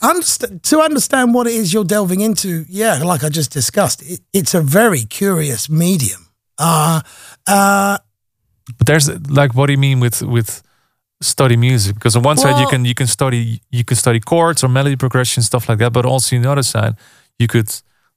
underst- 0.00 0.62
to 0.62 0.80
understand 0.80 1.34
what 1.34 1.46
it 1.46 1.52
is 1.52 1.72
you're 1.72 1.84
delving 1.84 2.20
into, 2.20 2.64
yeah, 2.68 3.02
like 3.02 3.24
I 3.24 3.28
just 3.28 3.52
discussed, 3.52 4.00
it, 4.02 4.20
it's 4.32 4.54
a 4.54 4.60
very 4.62 5.04
curious 5.04 5.68
medium. 5.68 6.28
Uh, 6.58 7.00
uh, 7.46 7.98
But 8.78 8.86
there's 8.86 9.08
like, 9.28 9.54
what 9.54 9.66
do 9.66 9.72
you 9.72 9.78
mean 9.78 10.00
with 10.00 10.22
with 10.22 10.62
study 11.20 11.56
music? 11.56 11.94
Because 11.94 12.16
on 12.16 12.22
one 12.22 12.36
side 12.36 12.60
you 12.60 12.66
can 12.68 12.84
you 12.84 12.94
can 12.94 13.06
study 13.06 13.60
you 13.70 13.84
can 13.84 13.96
study 13.96 14.20
chords 14.20 14.62
or 14.64 14.68
melody 14.68 14.96
progression 14.96 15.42
stuff 15.42 15.68
like 15.68 15.78
that, 15.78 15.92
but 15.92 16.04
also 16.06 16.36
on 16.36 16.42
the 16.42 16.50
other 16.50 16.62
side 16.62 16.94
you 17.38 17.46
could 17.46 17.68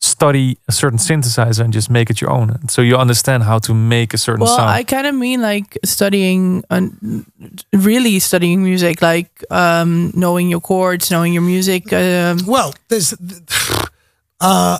study 0.02 0.58
a 0.68 0.72
certain 0.72 0.98
synthesizer 0.98 1.64
and 1.64 1.72
just 1.72 1.90
make 1.90 2.10
it 2.10 2.20
your 2.20 2.32
own. 2.32 2.68
So 2.70 2.82
you 2.82 2.98
understand 2.98 3.44
how 3.44 3.60
to 3.60 3.74
make 3.74 4.14
a 4.14 4.18
certain 4.18 4.42
Well, 4.42 4.58
sound. 4.58 4.70
I 4.70 4.84
kind 4.84 5.06
of 5.06 5.14
mean 5.14 5.42
like 5.42 5.78
studying, 5.86 6.64
uh, 6.72 6.88
really 7.72 8.18
studying 8.20 8.64
music, 8.64 9.02
like 9.02 9.30
um, 9.52 10.12
knowing 10.16 10.50
your 10.50 10.60
chords, 10.60 11.12
knowing 11.12 11.34
your 11.34 11.44
music. 11.44 11.94
Um, 11.94 12.40
well, 12.48 12.74
there's, 12.90 13.14
uh, 14.42 14.80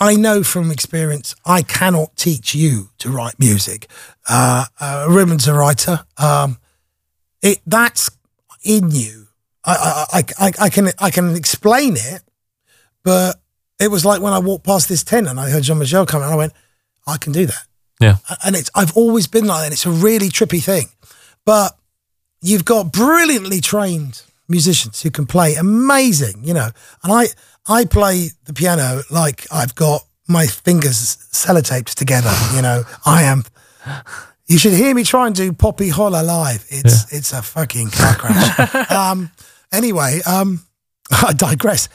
I 0.00 0.16
know 0.16 0.42
from 0.42 0.72
experience, 0.72 1.36
I 1.44 1.62
cannot 1.62 2.16
teach 2.16 2.52
you 2.54 2.88
to 2.98 3.10
write 3.10 3.38
music. 3.38 3.86
Uh, 4.28 4.64
uh, 4.80 5.06
Ruben's 5.08 5.46
a 5.46 5.54
writer. 5.54 6.00
Um, 6.18 6.58
it 7.42 7.58
that's 7.66 8.10
in 8.64 8.90
you. 8.90 9.26
I, 9.64 10.06
I, 10.12 10.22
I, 10.46 10.52
I- 10.58 10.68
can 10.70 10.90
I 10.98 11.10
can 11.10 11.34
explain 11.36 11.96
it, 11.96 12.22
but 13.02 13.36
it 13.78 13.90
was 13.90 14.04
like 14.04 14.20
when 14.20 14.32
I 14.32 14.38
walked 14.38 14.64
past 14.64 14.88
this 14.88 15.02
tent 15.04 15.26
and 15.28 15.38
I 15.40 15.50
heard 15.50 15.62
Jean 15.62 15.78
Michel 15.78 16.06
coming, 16.06 16.24
and 16.24 16.34
I 16.34 16.36
went, 16.36 16.52
I 17.06 17.16
can 17.16 17.32
do 17.32 17.46
that. 17.46 17.64
yeah. 18.00 18.16
And 18.44 18.56
it's 18.56 18.70
I've 18.74 18.96
always 18.96 19.26
been 19.26 19.46
like 19.46 19.62
that. 19.64 19.72
It's 19.72 19.86
a 19.86 19.90
really 19.90 20.28
trippy 20.28 20.62
thing, 20.62 20.86
but 21.44 21.76
you've 22.42 22.64
got 22.64 22.92
brilliantly 22.92 23.60
trained 23.60 24.22
musicians 24.48 25.02
who 25.02 25.10
can 25.10 25.26
play 25.26 25.54
amazing, 25.54 26.42
you 26.44 26.54
know. 26.54 26.70
And 27.02 27.12
I 27.12 27.26
I 27.66 27.84
play 27.84 28.30
the 28.44 28.52
piano 28.54 29.02
like 29.10 29.46
I've 29.52 29.74
got 29.74 30.02
my 30.26 30.46
fingers 30.46 31.16
sellotaped 31.32 31.94
together, 31.94 32.32
you 32.54 32.62
know. 32.62 32.84
I 33.04 33.22
am. 33.24 33.44
You 34.50 34.58
should 34.58 34.72
hear 34.72 34.92
me 34.94 35.04
try 35.04 35.26
and 35.28 35.34
do 35.34 35.52
Poppiholla 35.52 36.26
live. 36.26 36.66
It's 36.68 37.12
it's 37.12 37.32
a 37.32 37.40
fucking 37.40 37.90
car 37.90 38.14
crash. 38.16 38.90
um, 38.90 39.30
anyway, 39.72 40.20
um, 40.26 40.60
I 41.10 41.32
digress. 41.32 41.88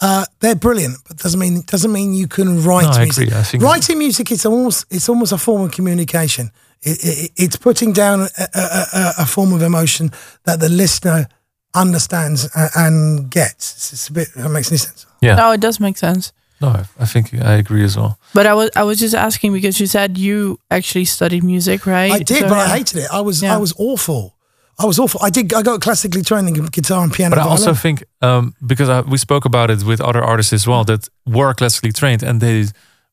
Uh, 0.00 0.24
they're 0.40 0.54
brilliant, 0.54 0.96
but 1.06 1.18
doesn't 1.18 1.38
mean 1.38 1.62
doesn't 1.66 1.92
mean 1.92 2.14
you 2.14 2.26
can 2.26 2.62
write 2.64 2.84
No, 2.84 2.90
I 2.92 3.04
music. 3.04 3.26
agree. 3.28 3.38
I 3.38 3.42
think- 3.42 3.62
Writing 3.62 3.98
music 3.98 4.32
is 4.32 4.46
almost 4.46 4.86
it's 4.90 5.08
almost 5.08 5.32
a 5.32 5.38
form 5.38 5.62
of 5.62 5.70
communication. 5.72 6.50
It, 6.80 6.98
it, 7.04 7.30
it's 7.36 7.56
putting 7.56 7.92
down 7.92 8.20
a, 8.22 8.28
a, 8.54 8.60
a, 8.94 9.12
a 9.18 9.26
form 9.26 9.52
of 9.52 9.62
emotion 9.62 10.10
that 10.44 10.60
the 10.60 10.68
listener 10.70 11.28
understands 11.74 12.48
and, 12.54 12.70
and 12.76 13.30
gets. 13.30 13.72
It's, 13.76 13.92
it's 13.92 14.08
a 14.08 14.12
bit. 14.12 14.28
That 14.34 14.48
makes 14.48 14.70
any 14.70 14.78
sense. 14.78 15.04
Yeah. 15.20 15.34
no, 15.34 15.50
it 15.52 15.60
does 15.60 15.78
make 15.80 15.98
sense. 15.98 16.32
No, 16.60 16.68
I- 16.68 16.84
I 17.04 17.06
think 17.06 17.32
I 17.34 17.54
agree 17.54 17.84
as 17.84 17.96
well. 17.96 18.18
But 18.34 18.46
I 18.46 18.54
was 18.54 18.70
I 18.76 18.82
was 18.82 18.98
just 18.98 19.14
asking 19.14 19.52
because 19.52 19.78
you 19.80 19.86
said 19.86 20.18
you 20.18 20.58
actually 20.70 21.04
studied 21.06 21.44
music, 21.44 21.86
right? 21.86 22.12
I 22.12 22.18
did, 22.18 22.38
So, 22.38 22.48
but 22.48 22.56
yeah. 22.56 22.74
I 22.74 22.78
hated 22.78 22.96
it. 22.98 23.08
I 23.12 23.20
was 23.20 23.40
Yeah. 23.42 23.54
I 23.54 23.58
was 23.58 23.72
awful. 23.78 24.34
I 24.80 24.86
was 24.86 24.98
awful. 24.98 25.20
I 25.26 25.30
did. 25.30 25.52
I 25.54 25.62
got 25.62 25.80
classically 25.80 26.22
trained 26.22 26.48
in 26.56 26.66
guitar 26.66 27.02
and 27.02 27.12
piano. 27.12 27.34
But 27.36 27.42
I 27.46 27.48
also 27.50 27.74
think 27.74 28.04
um, 28.22 28.54
because 28.64 28.88
I, 28.88 29.00
we 29.00 29.18
spoke 29.18 29.44
about 29.44 29.70
it 29.70 29.82
with 29.82 30.00
other 30.00 30.22
artists 30.22 30.52
as 30.52 30.66
well 30.66 30.84
that 30.84 31.08
were 31.26 31.52
classically 31.54 31.92
trained 31.92 32.22
and 32.22 32.40
they 32.40 32.66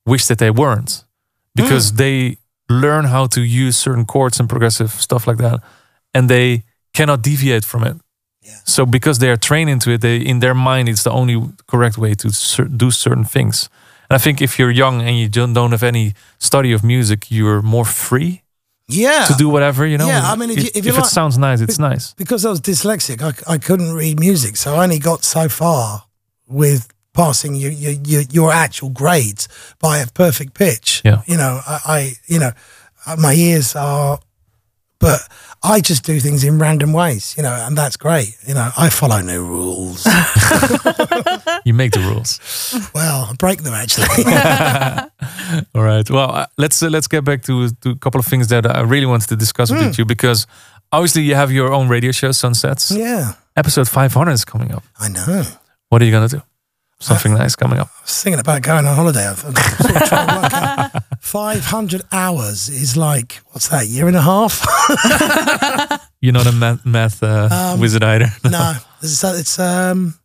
wish 0.05 0.25
that 0.27 0.37
they 0.37 0.51
weren't 0.51 1.03
because 1.55 1.91
Mm. 1.91 1.97
they 1.97 2.37
learn 2.69 3.05
how 3.05 3.27
to 3.27 3.41
use 3.41 3.77
certain 3.77 4.05
chords 4.05 4.39
and 4.39 4.47
progressive 4.49 4.89
stuff 4.89 5.25
like 5.27 5.37
that, 5.37 5.59
and 6.13 6.29
they 6.29 6.63
cannot 6.93 7.21
deviate 7.23 7.65
from 7.65 7.83
it. 7.83 7.95
Yeah. 8.45 8.59
So 8.65 8.85
because 8.85 9.19
they 9.19 9.29
are 9.29 9.37
trained 9.37 9.69
into 9.69 9.89
it, 9.91 10.01
they 10.01 10.17
in 10.17 10.39
their 10.39 10.53
mind 10.53 10.87
it's 10.89 11.03
the 11.03 11.11
only 11.11 11.35
correct 11.67 11.97
way 11.97 12.13
to 12.15 12.29
cer- 12.29 12.69
do 12.77 12.91
certain 12.91 13.25
things. 13.25 13.69
And 14.09 14.15
I 14.15 14.19
think 14.23 14.41
if 14.41 14.57
you're 14.59 14.71
young 14.71 15.01
and 15.01 15.17
you 15.17 15.27
don't 15.29 15.53
don't 15.53 15.71
have 15.71 15.83
any 15.87 16.13
study 16.37 16.73
of 16.75 16.83
music, 16.83 17.19
you're 17.31 17.61
more 17.61 17.85
free 17.85 18.41
yeah, 18.87 19.25
to 19.27 19.33
do 19.37 19.49
whatever 19.49 19.85
you 19.87 19.97
know. 19.97 20.07
Yeah, 20.07 20.31
I 20.31 20.35
mean, 20.35 20.49
if 20.51 20.57
you- 20.63 20.69
if 20.75 20.85
you 20.85 20.93
it 20.93 20.97
like- 21.01 21.09
sounds 21.09 21.37
nice, 21.37 21.59
it's 21.63 21.79
nice. 21.79 22.13
because 22.13 22.45
I 22.45 22.49
was 22.51 22.61
dyslexic, 22.61 23.21
I, 23.21 23.53
I 23.53 23.57
couldn't 23.57 23.93
read 23.93 24.19
music, 24.19 24.57
so 24.57 24.75
I 24.75 24.83
only 24.83 24.99
got 24.99 25.23
so 25.23 25.49
far 25.49 26.03
with 26.47 26.87
passing 27.13 27.55
your 27.55 27.71
your, 27.71 27.93
your, 28.03 28.21
your 28.31 28.51
actual 28.51 28.89
grades 28.91 29.47
by 29.79 29.97
a 29.97 30.07
perfect 30.07 30.53
pitch. 30.53 31.01
Yeah. 31.03 31.21
you 31.25 31.37
know, 31.37 31.61
I, 31.65 31.79
I 31.85 32.13
you 32.27 32.39
know, 32.39 32.51
uh, 33.07 33.15
my 33.17 33.33
ears 33.33 33.75
are, 33.75 34.19
but 35.05 35.19
I 35.63 35.81
just 35.81 36.03
do 36.05 36.19
things 36.19 36.43
in 36.43 36.57
random 36.59 36.91
ways, 36.93 37.33
you 37.37 37.43
know, 37.43 37.53
and 37.67 37.77
that's 37.77 37.97
great. 37.97 38.35
You 38.47 38.53
know, 38.55 38.69
I 38.77 38.89
follow 38.89 39.21
no 39.21 39.39
rules. 39.41 40.05
You 41.65 41.73
make 41.73 41.91
the 41.93 41.99
rules. 41.99 42.39
well, 42.93 43.27
I 43.31 43.33
break 43.37 43.63
them 43.63 43.73
actually. 43.73 44.23
All 45.75 45.83
right. 45.83 46.07
Well, 46.09 46.29
uh, 46.31 46.45
let's 46.57 46.81
uh, 46.83 46.89
let's 46.89 47.07
get 47.07 47.23
back 47.23 47.41
to 47.43 47.69
to 47.81 47.89
a 47.89 47.95
couple 47.95 48.19
of 48.19 48.25
things 48.27 48.47
that 48.47 48.65
I 48.65 48.81
really 48.81 49.05
wanted 49.07 49.29
to 49.29 49.35
discuss 49.35 49.69
Hmm. 49.71 49.77
with 49.77 49.97
you 49.97 50.05
because 50.05 50.45
obviously 50.91 51.23
you 51.23 51.35
have 51.35 51.51
your 51.51 51.73
own 51.73 51.89
radio 51.89 52.11
show, 52.11 52.31
Sunsets. 52.31 52.91
yeah, 52.91 53.33
Episode 53.55 53.87
500 53.87 54.31
is 54.31 54.45
coming 54.45 54.71
up. 54.75 54.83
I 54.99 55.09
know. 55.09 55.43
What 55.89 56.01
are 56.01 56.05
you 56.05 56.11
gonna 56.11 56.29
do? 56.29 56.41
Something 56.99 57.33
nice 57.33 57.55
coming 57.55 57.79
up. 57.79 57.87
I 57.99 58.01
was 58.03 58.23
thinking 58.23 58.39
about 58.39 58.61
going 58.61 58.85
on 58.85 58.95
holiday. 58.95 59.33
Sort 59.35 59.55
of 59.57 60.03
trying 60.09 60.27
to 60.27 60.35
work 60.41 60.53
out. 60.53 61.03
500 61.19 62.01
hours 62.11 62.69
is 62.69 62.95
like, 62.95 63.41
what's 63.51 63.67
that, 63.69 63.87
year 63.87 64.07
and 64.07 64.15
a 64.15 64.21
half? 64.21 64.61
You're 66.21 66.33
not 66.33 66.47
a 66.47 66.51
math, 66.51 66.85
math 66.85 67.21
uh, 67.23 67.49
Um, 67.51 67.79
wizard 67.79 68.03
either. 68.03 68.27
no, 68.43 68.73
it's, 69.01 69.23
it's 69.23 69.59
um, 69.59 70.15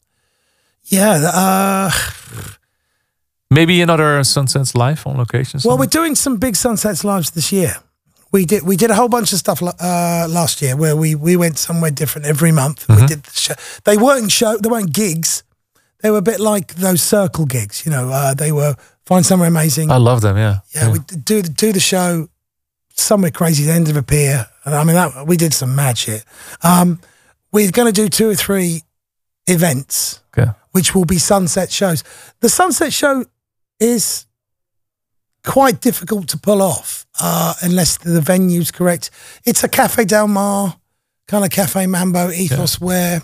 yeah. 0.87 1.31
Uh, 1.35 1.91
Maybe 3.51 3.83
another 3.83 4.23
Sunsets 4.23 4.75
live 4.77 5.05
on 5.07 5.16
location. 5.16 5.61
well, 5.64 5.77
we're 5.77 5.87
doing 5.87 6.14
some 6.14 6.37
big 6.37 6.55
sunsets 6.55 7.03
lives 7.05 7.33
this 7.33 7.51
year. 7.51 7.75
We 8.33 8.45
did 8.47 8.62
we 8.62 8.77
did 8.77 8.91
a 8.93 8.95
whole 8.95 9.09
bunch 9.09 9.33
of 9.33 9.41
stuff 9.41 9.61
uh, 9.61 10.27
last 10.31 10.62
year 10.62 10.77
where 10.77 10.95
we 10.95 11.16
we 11.16 11.35
went 11.35 11.59
somewhere 11.59 11.91
different 11.91 12.29
every 12.29 12.53
month. 12.53 12.87
We 12.89 13.05
did 13.07 13.25
the 13.25 13.31
show. 13.33 13.55
They 13.85 13.97
weren't 13.97 14.31
show. 14.31 14.57
They 14.57 14.68
weren't 14.68 14.93
gigs. 14.93 15.43
They 16.03 16.11
were 16.11 16.18
a 16.18 16.22
bit 16.22 16.40
like 16.40 16.74
those 16.74 17.03
Cercle 17.03 17.46
gigs. 17.46 17.84
You 17.84 17.92
know, 17.92 18.11
uh, 18.11 18.34
they 18.34 18.53
were 18.53 18.74
find 19.05 19.24
somewhere 19.26 19.48
amazing. 19.48 19.90
I 19.90 19.96
love 19.96 20.20
them. 20.20 20.36
Yeah. 20.36 20.59
yeah, 20.74 20.90
we 20.92 20.98
do 21.01 21.42
do 21.42 21.72
the 21.72 21.80
show 21.80 22.28
somewhere 22.94 23.30
crazy. 23.30 23.64
The 23.64 23.72
end 23.72 23.88
of 23.88 23.96
a 23.96 24.03
pier. 24.03 24.46
And 24.64 24.74
I 24.74 24.84
mean, 24.84 24.94
that 24.94 25.26
we 25.26 25.36
did 25.36 25.53
some 25.55 25.74
mad 25.74 25.98
shit. 25.98 26.24
Um, 26.62 27.01
we're 27.53 27.70
going 27.70 27.92
to 27.92 28.03
do 28.03 28.09
two 28.09 28.28
or 28.30 28.34
three 28.34 28.82
events 29.46 30.20
Okay. 30.38 30.51
which 30.70 30.94
will 30.94 31.05
be 31.05 31.18
sunset 31.18 31.72
shows. 31.72 32.05
The 32.40 32.48
sunset 32.48 32.92
show 32.92 33.24
is 33.80 34.26
quite 35.44 35.80
difficult 35.80 36.28
to 36.28 36.38
pull 36.38 36.62
off 36.62 37.07
uh, 37.20 37.55
unless 37.62 37.98
the 37.98 38.20
venue's 38.20 38.70
correct. 38.70 39.11
It's 39.44 39.64
a 39.64 39.68
Cafe 39.68 40.05
Del 40.05 40.28
Mar 40.28 40.76
kind 41.26 41.44
of 41.44 41.51
Cafe 41.51 41.86
Mambo 41.86 42.30
ethos 42.30 42.80
where 42.80 43.22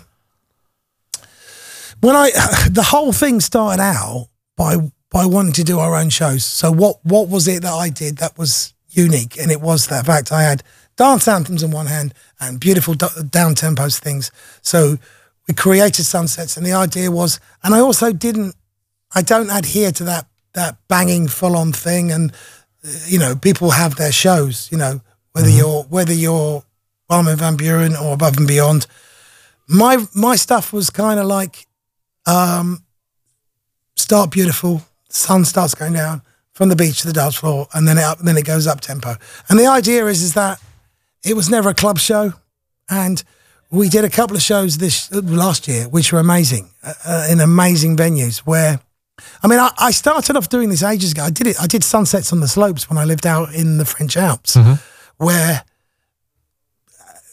when 2.01 2.15
I 2.15 2.31
the 2.69 2.83
whole 2.83 3.13
thing 3.13 3.39
started 3.39 3.81
out 3.81 4.27
by 4.55 4.77
by 5.09 5.25
wanting 5.25 5.53
to 5.53 5.63
do 5.63 5.79
our 5.79 5.95
own 5.95 6.09
shows. 6.09 6.43
So 6.45 6.71
what 6.71 6.99
what 7.03 7.29
was 7.29 7.47
it 7.47 7.61
that 7.63 7.73
I 7.73 7.89
did 7.89 8.17
that 8.17 8.37
was 8.37 8.73
unique? 8.89 9.37
And 9.39 9.51
it 9.51 9.61
was 9.61 9.87
that 9.87 10.05
fact 10.05 10.31
I 10.31 10.43
had 10.43 10.63
dance 10.97 11.27
anthems 11.27 11.63
on 11.63 11.71
one 11.71 11.85
hand 11.85 12.13
and 12.39 12.59
beautiful 12.59 12.95
down 12.95 13.55
tempos 13.55 13.99
things. 13.99 14.31
So 14.61 14.97
we 15.47 15.53
created 15.53 16.03
sunsets, 16.03 16.57
and 16.57 16.65
the 16.65 16.73
idea 16.73 17.09
was, 17.09 17.39
and 17.63 17.73
I 17.73 17.79
also 17.79 18.11
didn't, 18.11 18.55
I 19.15 19.21
don't 19.21 19.49
adhere 19.49 19.91
to 19.93 20.03
that 20.03 20.25
that 20.53 20.77
banging 20.87 21.27
full 21.27 21.55
on 21.55 21.71
thing, 21.71 22.11
and 22.11 22.31
uh, 22.83 22.89
you 23.05 23.19
know, 23.19 23.35
people 23.35 23.71
have 23.71 23.95
their 23.95 24.11
shows, 24.11 24.69
you 24.71 24.77
know, 24.77 25.01
whether 25.31 25.49
you're 25.49 25.83
whether 25.83 26.13
you're 26.13 26.63
Armin 27.09 27.37
van 27.37 27.57
Buuren 27.57 27.99
or 27.99 28.13
Above 28.13 28.37
and 28.37 28.47
Beyond. 28.47 28.87
My 29.69 30.05
my 30.13 30.35
stuff 30.35 30.73
was 30.73 30.89
kind 30.89 31.19
of 31.19 31.27
like, 31.27 31.66
um, 32.27 32.83
start 33.95 34.29
beautiful, 34.29 34.83
sun 35.09 35.45
starts 35.45 35.73
going 35.73 35.93
down 35.93 36.21
from 36.51 36.69
the 36.69 36.75
beach 36.75 37.01
to 37.01 37.07
the 37.07 37.13
dance 37.13 37.35
floor, 37.35 37.67
and 37.73 37.87
then 37.87 37.97
it 37.97 38.03
up, 38.03 38.19
then 38.19 38.37
it 38.37 38.45
goes 38.45 38.67
up 38.67 38.81
tempo. 38.81 39.15
And 39.49 39.59
the 39.59 39.67
idea 39.67 40.05
is 40.05 40.21
is 40.21 40.33
that 40.33 40.61
it 41.23 41.35
was 41.35 41.49
never 41.49 41.69
a 41.69 41.73
club 41.73 41.97
show, 41.97 42.33
and 42.89 43.23
we 43.69 43.89
did 43.89 44.03
a 44.03 44.09
couple 44.09 44.35
of 44.35 44.41
shows 44.41 44.77
this 44.77 45.11
last 45.11 45.67
year, 45.67 45.87
which 45.89 46.11
were 46.11 46.19
amazing 46.19 46.69
uh, 46.83 46.93
uh, 47.05 47.27
in 47.29 47.39
amazing 47.39 47.95
venues. 47.97 48.39
Where, 48.39 48.79
I 49.43 49.47
mean, 49.47 49.59
I, 49.59 49.71
I 49.77 49.91
started 49.91 50.35
off 50.35 50.49
doing 50.49 50.69
this 50.69 50.83
ages 50.83 51.11
ago. 51.11 51.23
I 51.23 51.29
did 51.29 51.47
it. 51.47 51.61
I 51.61 51.67
did 51.67 51.83
sunsets 51.83 52.31
on 52.33 52.39
the 52.39 52.47
slopes 52.47 52.89
when 52.89 52.97
I 52.97 53.05
lived 53.05 53.25
out 53.25 53.53
in 53.53 53.77
the 53.77 53.85
French 53.85 54.17
Alps, 54.17 54.55
where 55.17 55.63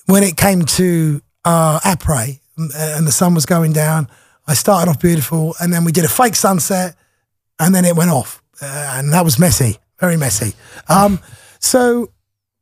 when 0.07 0.23
it 0.23 0.37
came 0.37 0.65
to 0.65 1.21
uh, 1.45 1.81
après 1.81 2.41
and 2.57 3.07
the 3.07 3.13
sun 3.13 3.35
was 3.35 3.47
going 3.47 3.73
down, 3.73 4.09
I 4.47 4.55
started 4.55 4.91
off 4.91 5.01
beautiful, 5.01 5.55
and 5.61 5.73
then 5.73 5.85
we 5.85 5.93
did 5.93 6.05
a 6.05 6.09
fake 6.09 6.37
sunset, 6.37 6.97
and 7.59 7.75
then 7.75 7.85
it 7.85 7.97
went 7.97 8.11
off, 8.11 8.43
uh, 8.61 8.95
and 8.97 9.13
that 9.13 9.25
was 9.25 9.39
messy, 9.39 9.79
very 9.99 10.17
messy. 10.17 10.55
Um, 10.89 11.21
so 11.59 12.11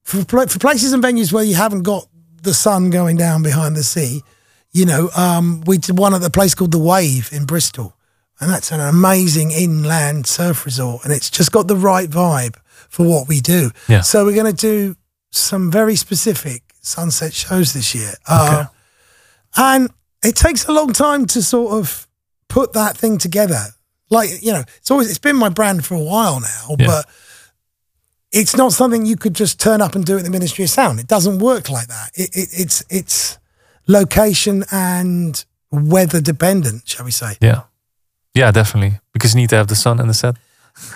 for 0.02 0.24
for 0.24 0.58
places 0.58 0.92
and 0.92 1.02
venues 1.02 1.32
where 1.32 1.44
you 1.44 1.54
haven't 1.54 1.82
got 1.82 2.06
the 2.42 2.54
sun 2.54 2.90
going 2.90 3.16
down 3.16 3.42
behind 3.42 3.76
the 3.76 3.82
sea, 3.82 4.22
you 4.72 4.86
know, 4.86 5.10
um, 5.16 5.62
we 5.66 5.78
did 5.78 5.98
one 5.98 6.14
at 6.14 6.20
the 6.20 6.30
place 6.30 6.54
called 6.54 6.72
the 6.72 6.78
Wave 6.78 7.30
in 7.32 7.46
Bristol, 7.46 7.96
and 8.40 8.50
that's 8.50 8.72
an 8.72 8.80
amazing 8.80 9.50
inland 9.50 10.26
surf 10.26 10.64
resort, 10.64 11.04
and 11.04 11.12
it's 11.12 11.30
just 11.30 11.52
got 11.52 11.68
the 11.68 11.76
right 11.76 12.08
vibe 12.08 12.56
for 12.88 13.06
what 13.06 13.28
we 13.28 13.40
do. 13.40 13.70
Yeah. 13.88 14.02
So 14.02 14.24
we're 14.24 14.34
going 14.34 14.54
to 14.54 14.66
do 14.66 14.96
some 15.30 15.70
very 15.70 15.96
specific 15.96 16.62
sunset 16.80 17.32
shows 17.32 17.72
this 17.72 17.94
year, 17.94 18.14
uh, 18.28 18.66
and 19.56 19.90
it 20.24 20.36
takes 20.36 20.66
a 20.68 20.72
long 20.72 20.92
time 20.92 21.26
to 21.26 21.42
sort 21.42 21.72
of 21.74 22.06
put 22.48 22.72
that 22.74 22.96
thing 22.96 23.18
together. 23.18 23.60
Like 24.10 24.30
you 24.42 24.52
know, 24.52 24.62
it's 24.78 24.90
always 24.90 25.08
it's 25.08 25.18
been 25.18 25.36
my 25.36 25.48
brand 25.48 25.84
for 25.84 25.94
a 25.94 26.02
while 26.02 26.40
now, 26.40 26.76
Yeah. 26.78 26.86
but 26.86 27.06
it's 28.30 28.56
not 28.56 28.72
something 28.72 29.04
you 29.06 29.16
could 29.16 29.34
just 29.34 29.60
turn 29.60 29.80
up 29.82 29.94
and 29.94 30.04
do 30.04 30.16
at 30.18 30.24
the 30.24 30.30
Ministry 30.30 30.64
of 30.64 30.70
Sound. 30.70 31.00
It 31.00 31.06
doesn't 31.06 31.38
work 31.38 31.68
like 31.70 31.88
that. 31.88 32.10
It, 32.14 32.30
it, 32.36 32.48
it's 32.52 32.84
it's 32.90 33.38
location 33.86 34.64
and 34.70 35.44
weather 35.70 36.20
dependent, 36.20 36.88
shall 36.88 37.04
we 37.04 37.10
say? 37.10 37.36
Yeah. 37.40 37.62
Yeah, 38.34 38.50
definitely. 38.50 38.98
Because 39.12 39.34
you 39.34 39.40
need 39.42 39.50
to 39.50 39.56
have 39.56 39.66
the 39.66 39.74
sun 39.76 40.00
and 40.00 40.08
the 40.08 40.14
set. 40.14 40.36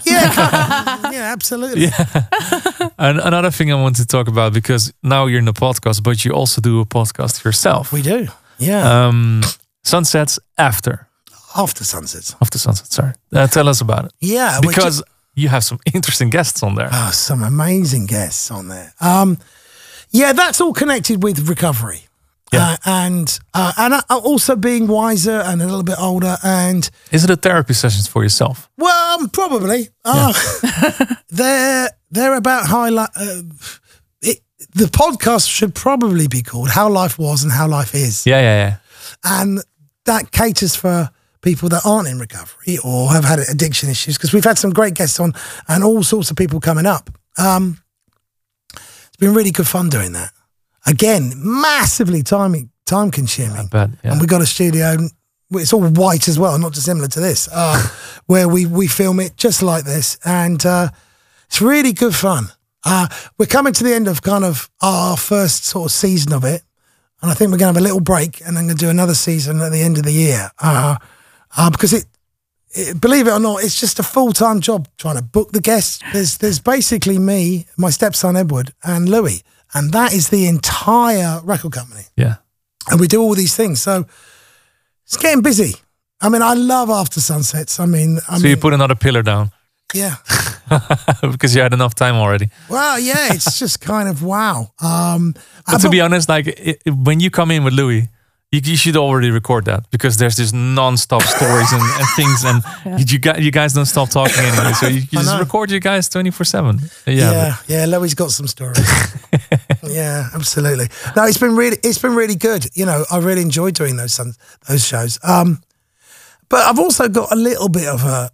Yeah, 0.06 0.32
yeah, 1.12 1.32
absolutely. 1.32 1.82
Yeah. 1.84 2.90
And 2.98 3.18
another 3.20 3.50
thing 3.50 3.70
I 3.70 3.74
want 3.74 3.96
to 3.96 4.06
talk 4.06 4.28
about 4.28 4.54
because 4.54 4.92
now 5.02 5.26
you're 5.26 5.40
in 5.40 5.48
a 5.48 5.52
podcast, 5.52 6.02
but 6.02 6.24
you 6.24 6.32
also 6.32 6.60
do 6.62 6.80
a 6.80 6.86
podcast 6.86 7.44
yourself. 7.44 7.92
We 7.92 8.00
do. 8.02 8.28
Yeah, 8.58 9.06
Um, 9.08 9.42
sunsets 9.84 10.38
after 10.56 11.08
after 11.56 11.84
sunsets. 11.84 12.34
after 12.40 12.58
sunset. 12.58 12.86
Sorry, 12.92 13.12
uh, 13.34 13.46
tell 13.46 13.68
us 13.68 13.80
about 13.80 14.04
it 14.06 14.12
Yeah, 14.20 14.60
because 14.60 15.02
you 15.34 15.48
have 15.48 15.62
some 15.62 15.78
interesting 15.94 16.30
guests 16.30 16.62
on 16.62 16.74
there. 16.74 16.88
Oh, 16.92 17.10
some 17.12 17.42
amazing 17.42 18.06
guests 18.06 18.50
on 18.50 18.68
there. 18.68 18.92
Um, 19.00 19.38
yeah, 20.10 20.32
that's 20.34 20.60
all 20.60 20.72
connected 20.72 21.22
with 21.22 21.48
recovery. 21.48 22.00
Yeah. 22.52 22.60
Uh, 22.72 22.76
and 22.84 23.38
uh, 23.54 23.72
and 23.76 23.94
uh, 23.94 24.00
also 24.08 24.54
being 24.56 24.86
wiser 24.86 25.42
and 25.44 25.60
a 25.60 25.64
little 25.64 25.82
bit 25.82 25.96
older 25.98 26.36
and 26.44 26.88
Is 27.10 27.24
it 27.24 27.30
a 27.30 27.36
therapy 27.36 27.74
sessions 27.74 28.06
for 28.08 28.22
yourself? 28.22 28.68
well 28.78 29.18
um, 29.20 29.28
probably 29.30 29.88
uh, 30.04 30.32
they're 31.28 31.90
they're 32.10 32.34
about 32.36 32.66
highlight 32.66 33.10
uh, 33.16 33.42
the 34.76 34.84
podcast 34.84 35.48
should 35.48 35.74
probably 35.74 36.28
be 36.28 36.42
called 36.42 36.68
how 36.70 36.88
life 36.88 37.18
was 37.18 37.42
and 37.42 37.52
how 37.52 37.66
life 37.66 37.94
is 37.94 38.26
Yeah, 38.26 38.40
yeah, 38.40 38.56
yeah. 38.68 38.76
and 39.24 39.60
that 40.04 40.30
caters 40.30 40.76
for 40.76 41.10
people 41.42 41.68
that 41.70 41.82
aren't 41.84 42.08
in 42.08 42.18
recovery 42.18 42.78
or 42.84 43.10
have 43.12 43.24
had 43.24 43.38
addiction 43.38 43.88
issues 43.88 44.16
because 44.16 44.32
we've 44.32 44.44
had 44.44 44.58
some 44.58 44.70
great 44.70 44.94
guests 44.94 45.18
on 45.20 45.32
and 45.68 45.82
all 45.84 46.02
sorts 46.02 46.30
of 46.30 46.36
people 46.36 46.60
coming 46.60 46.86
up. 46.86 47.08
Um, 47.38 47.78
it's 48.74 49.16
been 49.18 49.34
really 49.34 49.50
good 49.50 49.66
fun 49.66 49.88
doing 49.88 50.12
that. 50.12 50.30
Again, 50.86 51.32
massively 51.36 52.22
time 52.22 52.70
time 52.84 53.10
consuming. 53.10 53.66
bet, 53.68 53.90
yeah. 54.04 54.12
And 54.12 54.20
we 54.20 54.26
got 54.26 54.42
a 54.42 54.46
studio. 54.46 54.96
It's 55.52 55.72
all 55.72 55.86
white 55.88 56.28
as 56.28 56.38
well, 56.38 56.58
not 56.58 56.72
dissimilar 56.74 57.08
to 57.08 57.20
this, 57.20 57.48
uh, 57.52 57.80
where 58.26 58.48
we 58.48 58.66
we 58.66 58.88
film 58.88 59.20
it 59.20 59.36
just 59.36 59.62
like 59.62 59.84
this, 59.84 60.18
and 60.24 60.64
uh, 60.66 60.88
it's 61.46 61.60
really 61.62 61.92
good 61.92 62.14
fun. 62.14 62.48
Uh, 62.88 63.08
we're 63.36 63.46
coming 63.46 63.72
to 63.72 63.82
the 63.84 63.92
end 63.92 64.06
of 64.06 64.22
kind 64.22 64.44
of 64.44 64.70
our 64.80 65.16
first 65.16 65.64
sort 65.64 65.86
of 65.86 65.92
season 65.92 66.32
of 66.32 66.44
it, 66.44 66.62
and 67.20 67.30
I 67.30 67.34
think 67.34 67.50
we're 67.50 67.58
going 67.58 67.74
to 67.74 67.78
have 67.78 67.84
a 67.84 67.88
little 67.88 68.00
break, 68.00 68.40
and 68.46 68.56
then 68.56 68.66
going 68.66 68.76
to 68.78 68.84
do 68.84 68.90
another 68.90 69.14
season 69.14 69.60
at 69.60 69.72
the 69.72 69.80
end 69.82 69.98
of 69.98 70.04
the 70.04 70.12
year. 70.12 70.50
Uh, 70.62 70.96
uh, 71.56 71.70
because 71.70 71.92
it, 71.92 72.04
it, 72.70 73.00
believe 73.00 73.26
it 73.26 73.32
or 73.32 73.40
not, 73.40 73.64
it's 73.64 73.80
just 73.80 73.98
a 73.98 74.02
full 74.04 74.32
time 74.32 74.60
job 74.60 74.86
trying 74.98 75.16
to 75.16 75.22
book 75.22 75.50
the 75.50 75.60
guests. 75.60 75.98
There's 76.12 76.38
there's 76.38 76.60
basically 76.60 77.18
me, 77.18 77.66
my 77.76 77.90
stepson 77.90 78.36
Edward, 78.36 78.72
and 78.84 79.08
Louis, 79.08 79.42
and 79.74 79.92
that 79.92 80.12
is 80.12 80.28
the 80.28 80.46
entire 80.46 81.40
record 81.42 81.72
company 81.72 82.04
Yeah. 82.16 82.36
and 82.90 83.00
we 83.00 83.08
do 83.08 83.20
all 83.20 83.34
these 83.34 83.56
things. 83.56 83.80
So 83.82 84.06
it's 85.04 85.16
getting 85.16 85.42
busy. 85.42 85.74
I 86.20 86.28
mean, 86.28 86.42
I 86.42 86.54
love 86.54 86.88
after 86.90 87.20
sunsets. 87.20 87.80
I 87.80 87.86
mean, 87.86 88.18
I 88.28 88.36
So 88.38 88.42
mean, 88.44 88.50
you 88.50 88.56
put 88.56 88.72
another 88.74 88.94
pillar 88.94 89.22
down 89.22 89.50
yeah. 89.94 90.16
because 91.32 91.54
you 91.54 91.62
had 91.62 91.72
enough 91.72 91.94
time 91.94 92.14
already. 92.16 92.48
Well, 92.68 92.98
yeah, 92.98 93.32
it's 93.34 93.58
just 93.62 93.80
kind 93.80 94.08
of 94.08 94.22
wow. 94.22 94.72
Um, 94.80 95.34
But 95.70 95.80
to 95.82 95.88
be 95.88 96.00
honest, 96.00 96.28
like 96.28 96.48
i 96.48 96.76
i- 96.86 96.90
when 96.90 97.20
you 97.20 97.30
come 97.30 97.50
in 97.54 97.64
with 97.64 97.74
Louis, 97.74 98.08
you, 98.52 98.60
you 98.64 98.76
should 98.76 98.96
already 98.96 99.30
record 99.30 99.64
that 99.64 99.90
because 99.90 100.16
there's 100.18 100.36
this 100.36 100.52
non-stop 100.52 101.22
stories 101.22 101.72
and, 101.72 101.82
and 101.82 102.06
things, 102.16 102.44
and 102.44 102.62
you 103.10 103.18
guys 103.18 103.44
you 103.44 103.50
guys 103.50 103.72
don't 103.72 103.86
stop 103.88 104.08
talking 104.10 104.44
anyway. 104.44 104.72
So 104.72 104.86
you, 104.86 105.00
you 105.00 105.18
just 105.22 105.38
record 105.40 105.70
you 105.70 105.80
guys 105.80 106.08
twenty 106.08 106.30
four 106.30 106.44
seven. 106.44 106.78
Yeah, 107.06 107.32
yeah, 107.32 107.56
yeah, 107.66 107.86
Louis 107.86 108.14
got 108.14 108.30
some 108.30 108.46
stories. 108.46 108.78
yeah, 109.82 110.28
absolutely. 110.34 110.86
No, 111.16 111.24
it's 111.24 111.38
been 111.38 111.56
really, 111.56 111.76
it's 111.82 111.98
been 111.98 112.14
really 112.14 112.36
good. 112.36 112.66
You 112.74 112.86
know, 112.86 113.04
I 113.10 113.18
really 113.18 113.42
enjoyed 113.42 113.74
doing 113.74 113.96
those 113.96 114.20
those 114.68 114.84
shows. 114.86 115.18
Um, 115.22 115.60
but 116.48 116.60
I've 116.64 116.78
also 116.78 117.08
got 117.08 117.32
a 117.32 117.36
little 117.36 117.68
bit 117.68 117.88
of 117.88 118.04
a 118.04 118.30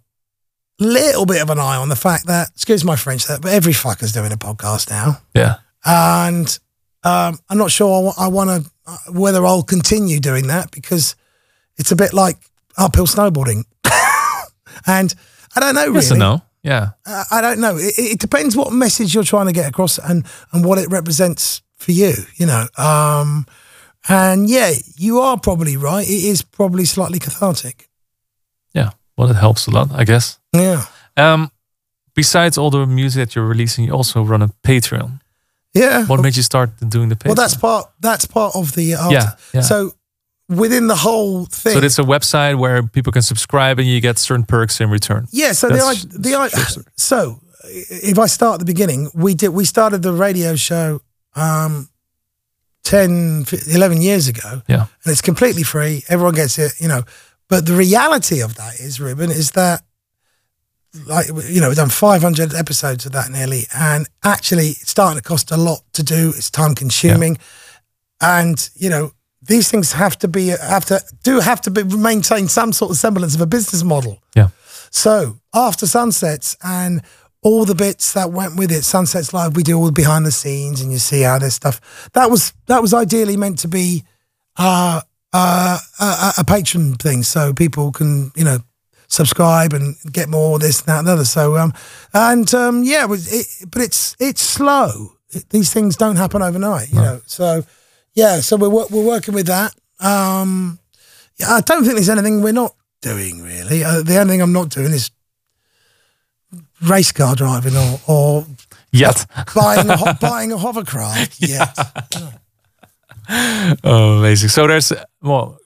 little 0.79 1.25
bit 1.25 1.41
of 1.41 1.49
an 1.49 1.59
eye 1.59 1.77
on 1.77 1.89
the 1.89 1.95
fact 1.95 2.27
that, 2.27 2.49
excuse 2.49 2.83
my 2.83 2.95
French, 2.95 3.25
that 3.27 3.41
but 3.41 3.53
every 3.53 3.73
fucker's 3.73 4.11
doing 4.11 4.31
a 4.31 4.37
podcast 4.37 4.89
now. 4.89 5.19
yeah, 5.33 5.57
and 5.85 6.59
um, 7.03 7.37
I'm 7.49 7.57
not 7.57 7.71
sure 7.71 8.13
I, 8.17 8.27
want 8.27 8.49
to 8.49 8.71
whether 9.11 9.45
I'll 9.45 9.63
continue 9.63 10.19
doing 10.19 10.47
that 10.47 10.71
because 10.71 11.15
it's 11.77 11.91
a 11.91 11.95
bit 11.95 12.13
like 12.13 12.37
uphill 12.77 13.07
snowboarding. 13.07 13.63
And 14.85 15.13
I 15.55 15.59
don't 15.59 15.75
know 15.75 15.85
really. 15.85 15.95
Yes 15.95 16.11
no. 16.11 16.41
Yeah. 16.63 16.89
Uh, 17.05 17.23
I 17.29 17.41
don't 17.41 17.59
know. 17.59 17.77
It, 17.77 17.93
it 17.97 18.19
depends 18.19 18.55
what 18.55 18.71
message 18.73 19.13
you're 19.13 19.23
trying 19.23 19.47
to 19.47 19.53
get 19.53 19.67
across 19.67 19.99
and 19.99 20.25
and 20.51 20.65
what 20.65 20.77
it 20.77 20.89
represents 20.89 21.61
for 21.77 21.91
you. 21.91 22.13
You 22.35 22.47
know. 22.47 22.67
Um, 22.77 23.45
and 24.09 24.49
yeah, 24.49 24.73
you 24.97 25.19
are 25.19 25.39
probably 25.39 25.77
right. 25.77 26.05
It 26.05 26.23
is 26.25 26.41
probably 26.41 26.85
slightly 26.85 27.19
cathartic. 27.19 27.89
Well, 29.17 29.29
it 29.29 29.35
helps 29.35 29.67
a 29.67 29.71
lot, 29.71 29.89
I 29.91 30.03
guess. 30.05 30.39
Yeah. 30.53 30.85
Um, 31.17 31.51
besides 32.15 32.57
all 32.57 32.69
the 32.71 32.85
music 32.85 33.19
that 33.27 33.35
you're 33.35 33.45
releasing, 33.47 33.85
you 33.85 33.93
also 33.93 34.23
run 34.23 34.41
a 34.41 34.49
Patreon. 34.63 35.19
Yeah. 35.73 36.05
What 36.05 36.21
made 36.21 36.35
you 36.35 36.43
start 36.43 36.69
doing 36.89 37.09
the 37.09 37.15
Patreon? 37.15 37.27
Well, 37.27 37.35
that's 37.35 37.55
part. 37.57 37.85
That's 37.99 38.25
part 38.25 38.55
of 38.55 38.73
the. 38.73 38.95
Art. 38.95 39.11
Yeah, 39.13 39.29
yeah. 39.53 39.61
So 39.61 39.91
within 40.49 40.87
the 40.87 40.95
whole 40.95 41.45
thing. 41.45 41.73
so 41.73 41.79
it's 41.79 41.97
a 41.99 42.03
website 42.03 42.57
where 42.59 42.83
people 42.83 43.11
can 43.13 43.21
subscribe 43.23 43.79
and 43.79 43.87
you 43.87 43.99
get 44.01 44.17
certain 44.19 44.45
perks 44.45 44.79
in 44.81 44.89
return. 44.89 45.27
Yeah, 45.31 45.53
so 45.53 45.67
the 45.69 45.75
That's- 45.75 46.05
i- 46.05 46.17
the 46.19 46.35
i- 46.35 46.47
sure, 46.49 46.83
so 46.97 47.39
if 47.65 48.19
I 48.19 48.27
start 48.27 48.55
at 48.55 48.59
the 48.59 48.65
beginning, 48.65 49.09
we 49.13 49.33
did 49.35 49.49
we 49.49 49.65
started 49.65 50.01
the 50.03 50.11
radio 50.13 50.55
show 50.55 51.01
um 51.35 51.89
10 52.83 53.45
11 53.67 54.01
years 54.01 54.27
ago 54.27 54.61
Yeah. 54.67 54.85
and 55.03 55.11
it's 55.11 55.21
completely 55.21 55.63
free. 55.63 56.03
Everyone 56.09 56.35
gets 56.35 56.59
it, 56.59 56.73
you 56.79 56.87
know. 56.87 57.03
But 57.49 57.65
the 57.65 57.73
reality 57.73 58.41
of 58.41 58.55
that 58.55 58.79
is, 58.79 58.99
Ruben, 58.99 59.29
is 59.29 59.51
that 59.51 59.83
like 61.07 61.27
you 61.27 61.59
know, 61.59 61.69
we've 61.69 61.77
done 61.77 61.89
500 61.89 62.53
episodes 62.53 63.05
of 63.05 63.13
that 63.13 63.29
nearly, 63.29 63.63
and 63.75 64.07
actually, 64.23 64.69
it's 64.69 64.91
starting 64.91 65.17
to 65.17 65.23
cost 65.23 65.51
a 65.51 65.57
lot 65.57 65.81
to 65.93 66.03
do. 66.03 66.29
It's 66.35 66.51
time 66.51 66.75
consuming, 66.75 67.37
and 68.21 68.69
you 68.75 68.89
know, 68.89 69.11
these 69.41 69.69
things 69.69 69.93
have 69.93 70.17
to 70.19 70.27
be 70.27 70.47
have 70.49 70.85
to 70.85 71.01
do 71.23 71.39
have 71.39 71.61
to 71.61 71.71
be 71.71 71.83
maintain 71.83 72.47
some 72.47 72.73
sort 72.73 72.91
of 72.91 72.97
semblance 72.97 73.35
of 73.35 73.41
a 73.41 73.47
business 73.47 73.83
model. 73.83 74.19
Yeah. 74.35 74.49
So 74.91 75.37
after 75.53 75.87
sunsets 75.87 76.55
and 76.63 77.01
all 77.41 77.65
the 77.65 77.75
bits 77.75 78.13
that 78.13 78.31
went 78.31 78.55
with 78.55 78.71
it, 78.71 78.83
sunsets 78.83 79.33
live, 79.33 79.55
we 79.55 79.63
do 79.63 79.77
all 79.77 79.87
the 79.87 79.91
behind 79.91 80.25
the 80.25 80.31
scenes, 80.31 80.79
and 80.81 80.91
you 80.91 80.99
see 80.99 81.21
how 81.21 81.39
this 81.39 81.55
stuff. 81.55 82.09
That 82.13 82.29
was 82.29 82.53
that 82.67 82.81
was 82.81 82.93
ideally 82.93 83.35
meant 83.35 83.59
to 83.59 83.67
be 83.67 84.03
uh, 84.57 85.01
uh, 85.33 85.77
a, 85.99 86.33
a 86.39 86.43
Patreon 86.43 87.01
thing, 87.01 87.23
so 87.23 87.53
people 87.53 87.91
can 87.91 88.31
you 88.35 88.43
know 88.43 88.59
subscribe 89.07 89.73
and 89.73 89.95
get 90.11 90.29
more 90.29 90.59
this 90.59 90.79
and 90.81 90.87
that 90.87 90.99
and 90.99 91.07
the 91.07 91.13
other. 91.13 91.25
So 91.25 91.57
um, 91.57 91.73
and 92.13 92.51
um, 92.53 92.83
yeah, 92.83 93.05
it, 93.09 93.27
it, 93.31 93.71
but 93.71 93.81
it's 93.81 94.15
it's 94.19 94.41
slow. 94.41 95.13
It, 95.29 95.49
these 95.49 95.73
things 95.73 95.97
don't 95.97 96.15
happen 96.15 96.41
overnight, 96.41 96.89
you 96.91 96.99
know. 96.99 97.21
So 97.25 97.63
yeah, 98.13 98.39
so 98.41 98.57
we're 98.57 98.69
we're 98.69 99.05
working 99.05 99.33
with 99.33 99.47
that. 99.47 99.73
Um, 99.99 100.79
yeah, 101.37 101.51
I 101.51 101.61
don't 101.61 101.83
think 101.83 101.95
there's 101.95 102.09
anything 102.09 102.41
we're 102.41 102.53
not 102.53 102.75
doing 103.01 103.41
really. 103.41 103.83
Uh, 103.83 104.01
the 104.01 104.17
only 104.17 104.33
thing 104.33 104.41
I'm 104.41 104.53
not 104.53 104.69
doing 104.69 104.91
is 104.93 105.11
race 106.81 107.11
car 107.11 107.35
driving 107.35 107.75
or, 107.75 107.99
or 108.07 108.45
Yet. 108.91 109.25
buying 109.55 109.89
a 109.89 110.17
buying 110.21 110.51
a 110.51 110.57
hovercraft. 110.57 111.37
Yeah. 111.39 111.73
Oh, 113.83 114.19
amazing. 114.19 114.49
So 114.49 114.67
there's, 114.67 114.91
well, 115.21 115.57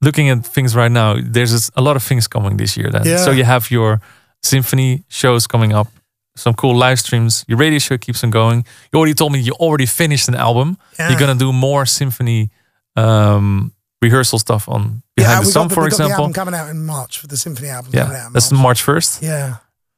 looking 0.00 0.28
at 0.30 0.46
things 0.46 0.74
right 0.76 0.90
now, 0.92 1.16
there's 1.20 1.70
a 1.76 1.80
lot 1.82 1.96
of 1.96 2.02
things 2.02 2.28
coming 2.28 2.56
this 2.56 2.76
year 2.76 2.90
then. 2.90 3.04
Yeah. 3.04 3.16
So 3.18 3.30
you 3.30 3.44
have 3.44 3.70
your 3.70 4.00
symphony 4.42 5.04
shows 5.08 5.46
coming 5.46 5.72
up, 5.72 5.88
some 6.36 6.54
cool 6.54 6.76
live 6.76 6.98
streams. 7.00 7.44
Your 7.48 7.58
radio 7.58 7.78
show 7.78 7.98
keeps 7.98 8.22
on 8.24 8.30
going. 8.30 8.64
You 8.92 8.98
already 8.98 9.14
told 9.14 9.32
me 9.32 9.40
you 9.40 9.52
already 9.54 9.86
finished 9.86 10.28
an 10.28 10.34
album. 10.36 10.76
Yeah. 10.98 11.10
You're 11.10 11.18
going 11.18 11.36
to 11.36 11.44
do 11.44 11.52
more 11.52 11.84
symphony 11.86 12.50
um, 12.96 13.72
rehearsal 14.00 14.38
stuff 14.38 14.68
on 14.68 15.02
Behind 15.16 15.42
the 15.44 15.48
we 15.48 15.52
Sun, 15.52 15.68
the, 15.68 15.74
for 15.74 15.80
the 15.82 15.86
example. 15.88 16.14
album 16.16 16.32
coming 16.32 16.54
out 16.54 16.68
in 16.70 16.84
March 16.84 17.18
for 17.18 17.26
the 17.26 17.36
symphony 17.36 17.68
album. 17.68 17.90
coming 17.92 18.06
out 18.06 18.12
Yeah, 18.12 18.26
in 18.28 18.32
that's 18.32 18.52
March. 18.52 18.62
March 18.62 18.82
1st. 18.84 19.22
Yeah. 19.22 19.56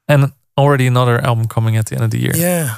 And 0.09 0.33
already 0.57 0.87
another 0.87 1.21
album 1.21 1.47
coming 1.47 1.77
at 1.77 1.87
the 1.87 1.95
end 1.97 2.05
of 2.05 2.11
the 2.11 2.19
year. 2.19 2.33
Yeah. 2.35 2.77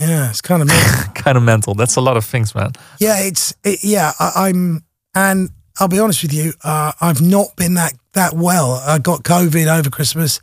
Yeah, 0.00 0.30
it's 0.30 0.40
kind 0.40 0.62
of 0.62 0.68
kind 1.14 1.36
of 1.36 1.42
mental. 1.42 1.74
That's 1.74 1.96
a 1.96 2.00
lot 2.00 2.16
of 2.16 2.24
things, 2.24 2.54
man. 2.54 2.72
yeah. 3.00 3.18
It's 3.20 3.54
it, 3.64 3.80
yeah. 3.82 4.12
I, 4.20 4.48
I'm 4.48 4.84
and 5.14 5.50
I'll 5.80 5.88
be 5.88 5.98
honest 6.00 6.22
with 6.22 6.32
you. 6.32 6.52
Uh, 6.62 6.92
I've 7.00 7.20
not 7.20 7.56
been 7.56 7.74
that 7.74 7.94
that 8.12 8.34
well. 8.34 8.74
I 8.86 8.98
got 8.98 9.22
COVID 9.24 9.66
over 9.78 9.90
Christmas. 9.90 10.40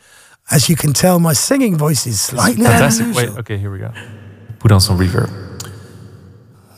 As 0.51 0.69
you 0.69 0.75
can 0.75 0.93
tell, 0.93 1.19
my 1.19 1.33
singing 1.33 1.75
voice 1.77 2.05
is 2.05 2.21
slightly 2.21 2.63
Fantastic. 2.65 3.07
unusual. 3.07 3.31
Wait, 3.33 3.39
okay, 3.39 3.57
here 3.57 3.71
we 3.71 3.79
go. 3.79 3.91
Put 4.59 4.71
on 4.71 4.79
some 4.79 4.97
reverb. 4.99 5.31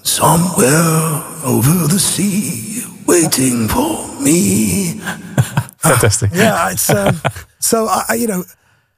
Somewhere 0.04 1.24
over 1.44 1.88
the 1.88 2.00
sea, 2.00 2.84
waiting 3.06 3.68
for 3.68 4.08
me. 4.22 5.00
Fantastic. 5.80 6.32
yeah, 6.34 6.72
it's 6.72 6.90
um, 6.90 7.20
so 7.60 7.88
I, 7.88 8.04
I- 8.10 8.14
you 8.16 8.28
know, 8.28 8.44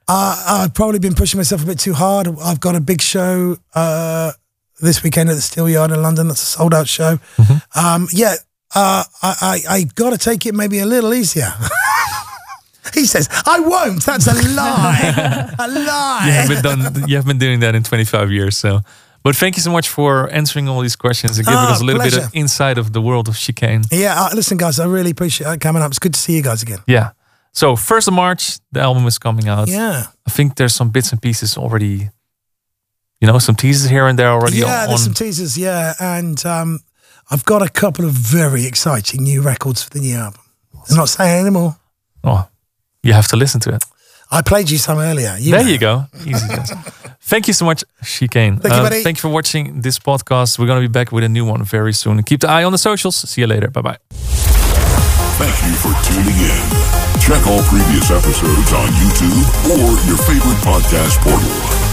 uh, 0.10 0.44
I've 0.66 0.74
probably 0.74 1.00
been 1.00 1.14
pushing 1.16 1.38
myself 1.38 1.64
a 1.64 1.66
bit 1.66 1.80
too 1.80 1.94
hard. 1.94 2.28
I've 2.42 2.60
got 2.60 2.76
a 2.76 2.82
big 2.82 3.02
show 3.02 3.58
uh, 3.76 4.32
this 4.82 5.04
weekend 5.04 5.30
at 5.30 5.36
the 5.36 5.42
Steel 5.42 5.70
Yard 5.70 5.92
in 5.92 6.02
London. 6.02 6.28
That's 6.28 6.42
a 6.42 6.46
sold 6.46 6.74
out 6.74 6.88
show. 6.88 7.20
Um, 7.76 8.08
yeah, 8.12 8.36
uh, 8.76 9.04
I, 9.22 9.36
I, 9.42 9.60
I 9.76 9.84
got 9.96 10.10
to 10.12 10.18
take 10.18 10.46
it 10.46 10.54
maybe 10.56 10.80
a 10.80 10.86
little 10.86 11.14
easier. 11.14 11.52
he 12.94 13.06
says, 13.06 13.30
"I 13.46 13.60
won't." 13.60 14.04
That's 14.06 14.28
a 14.28 14.34
lie. 14.56 15.54
a 15.60 15.68
lie. 15.68 16.24
you 16.26 16.32
have 16.34 16.48
been 16.50 16.62
done. 16.64 17.08
You 17.10 17.16
have 17.18 17.26
been 17.26 17.38
doing 17.40 17.60
that 17.62 17.76
in 17.76 17.84
25 17.84 18.32
years. 18.32 18.58
So, 18.58 18.80
but 19.24 19.36
thank 19.36 19.58
you 19.58 19.62
so 19.62 19.72
much 19.72 19.90
for 19.90 20.30
answering 20.32 20.68
all 20.68 20.82
these 20.82 20.96
questions 20.96 21.38
and 21.38 21.46
giving 21.46 21.60
Ah, 21.60 21.72
us 21.74 21.82
a 21.82 21.84
little 21.84 22.02
bit 22.02 22.14
pleasure. 22.14 22.26
of 22.28 22.34
insight 22.36 22.78
of 22.78 22.94
the 22.94 23.02
world 23.02 23.28
of 23.28 23.36
chicane. 23.38 23.84
Yeah, 23.92 24.16
uh, 24.20 24.30
listen, 24.34 24.58
guys, 24.58 24.80
I 24.80 24.86
really 24.86 25.12
appreciate 25.12 25.52
it 25.54 25.60
coming 25.62 25.84
up. 25.84 25.90
It's 25.92 26.00
good 26.00 26.14
to 26.16 26.20
see 26.20 26.36
you 26.36 26.42
guys 26.42 26.64
again. 26.64 26.80
Yeah. 26.88 27.12
So 27.52 27.76
first 27.76 28.08
of 28.08 28.14
March, 28.14 28.60
the 28.72 28.82
album 28.82 29.06
is 29.08 29.18
coming 29.18 29.48
out. 29.48 29.68
Yeah, 29.68 30.06
I 30.28 30.30
think 30.30 30.56
there's 30.56 30.76
some 30.76 30.90
bits 30.90 31.12
and 31.12 31.22
pieces 31.22 31.58
already. 31.58 32.10
You 33.22 33.28
know, 33.28 33.40
some 33.40 33.56
teasers 33.56 33.90
here 33.90 34.08
and 34.08 34.18
there 34.18 34.30
already 34.30 34.58
yeah. 34.58 34.84
on. 34.84 34.88
There's 34.88 35.04
some 35.04 35.14
teasers. 35.14 35.58
Yeah, 35.58 35.94
and 36.00 36.46
um, 36.46 36.80
I've 37.30 37.44
got 37.46 37.62
a 37.62 37.70
couple 37.70 38.06
of 38.06 38.12
very 38.12 38.66
exciting 38.66 39.24
new 39.24 39.42
records 39.42 39.84
for 39.84 39.90
the 39.90 40.00
new 40.00 40.16
album. 40.16 40.42
I'm 40.90 40.96
not 40.96 41.10
saying 41.10 41.42
anymore. 41.42 41.76
oh, 42.24 42.48
you 43.04 43.14
have 43.14 43.28
to 43.28 43.36
listen 43.36 43.60
to 43.62 43.76
it. 43.76 43.84
I 44.32 44.42
played 44.42 44.70
you 44.70 44.78
some 44.78 45.00
earlier. 45.00 45.36
You 45.40 45.52
there 45.52 45.64
know. 45.64 45.70
you 45.70 45.78
go. 45.80 46.06
Easy. 46.26 46.48
guys. 46.56 46.72
thank 47.22 47.48
you 47.48 47.54
so 47.54 47.66
much, 47.66 47.84
Chicane. 48.04 48.58
Thank 48.58 48.76
you, 48.76 48.82
buddy. 48.82 49.04
thank 49.04 49.18
you 49.18 49.22
for 49.22 49.30
watching 49.30 49.82
this 49.82 50.00
podcast. 50.00 50.60
We're 50.60 50.68
going 50.68 50.82
to 50.82 50.88
be 50.88 50.92
back 50.92 51.12
with 51.12 51.24
a 51.24 51.30
new 51.30 51.46
one 51.46 51.64
very 51.64 51.94
soon. 51.94 52.22
Keep 52.24 52.42
the 52.42 52.50
eye 52.50 52.64
on 52.64 52.72
the 52.72 52.78
socials. 52.78 53.16
See 53.16 53.42
you 53.42 53.48
later. 53.48 53.70
Bye 53.70 53.82
bye. 53.82 53.98
Thank 55.40 55.56
you 55.66 55.76
for 55.76 55.94
tuning 56.04 56.38
in. 56.38 57.19
Check 57.30 57.46
all 57.46 57.62
previous 57.62 58.10
episodes 58.10 58.74
on 58.74 58.88
YouTube 58.88 59.46
or 59.70 60.08
your 60.08 60.18
favorite 60.18 60.58
podcast 60.66 61.22
portal. 61.22 61.89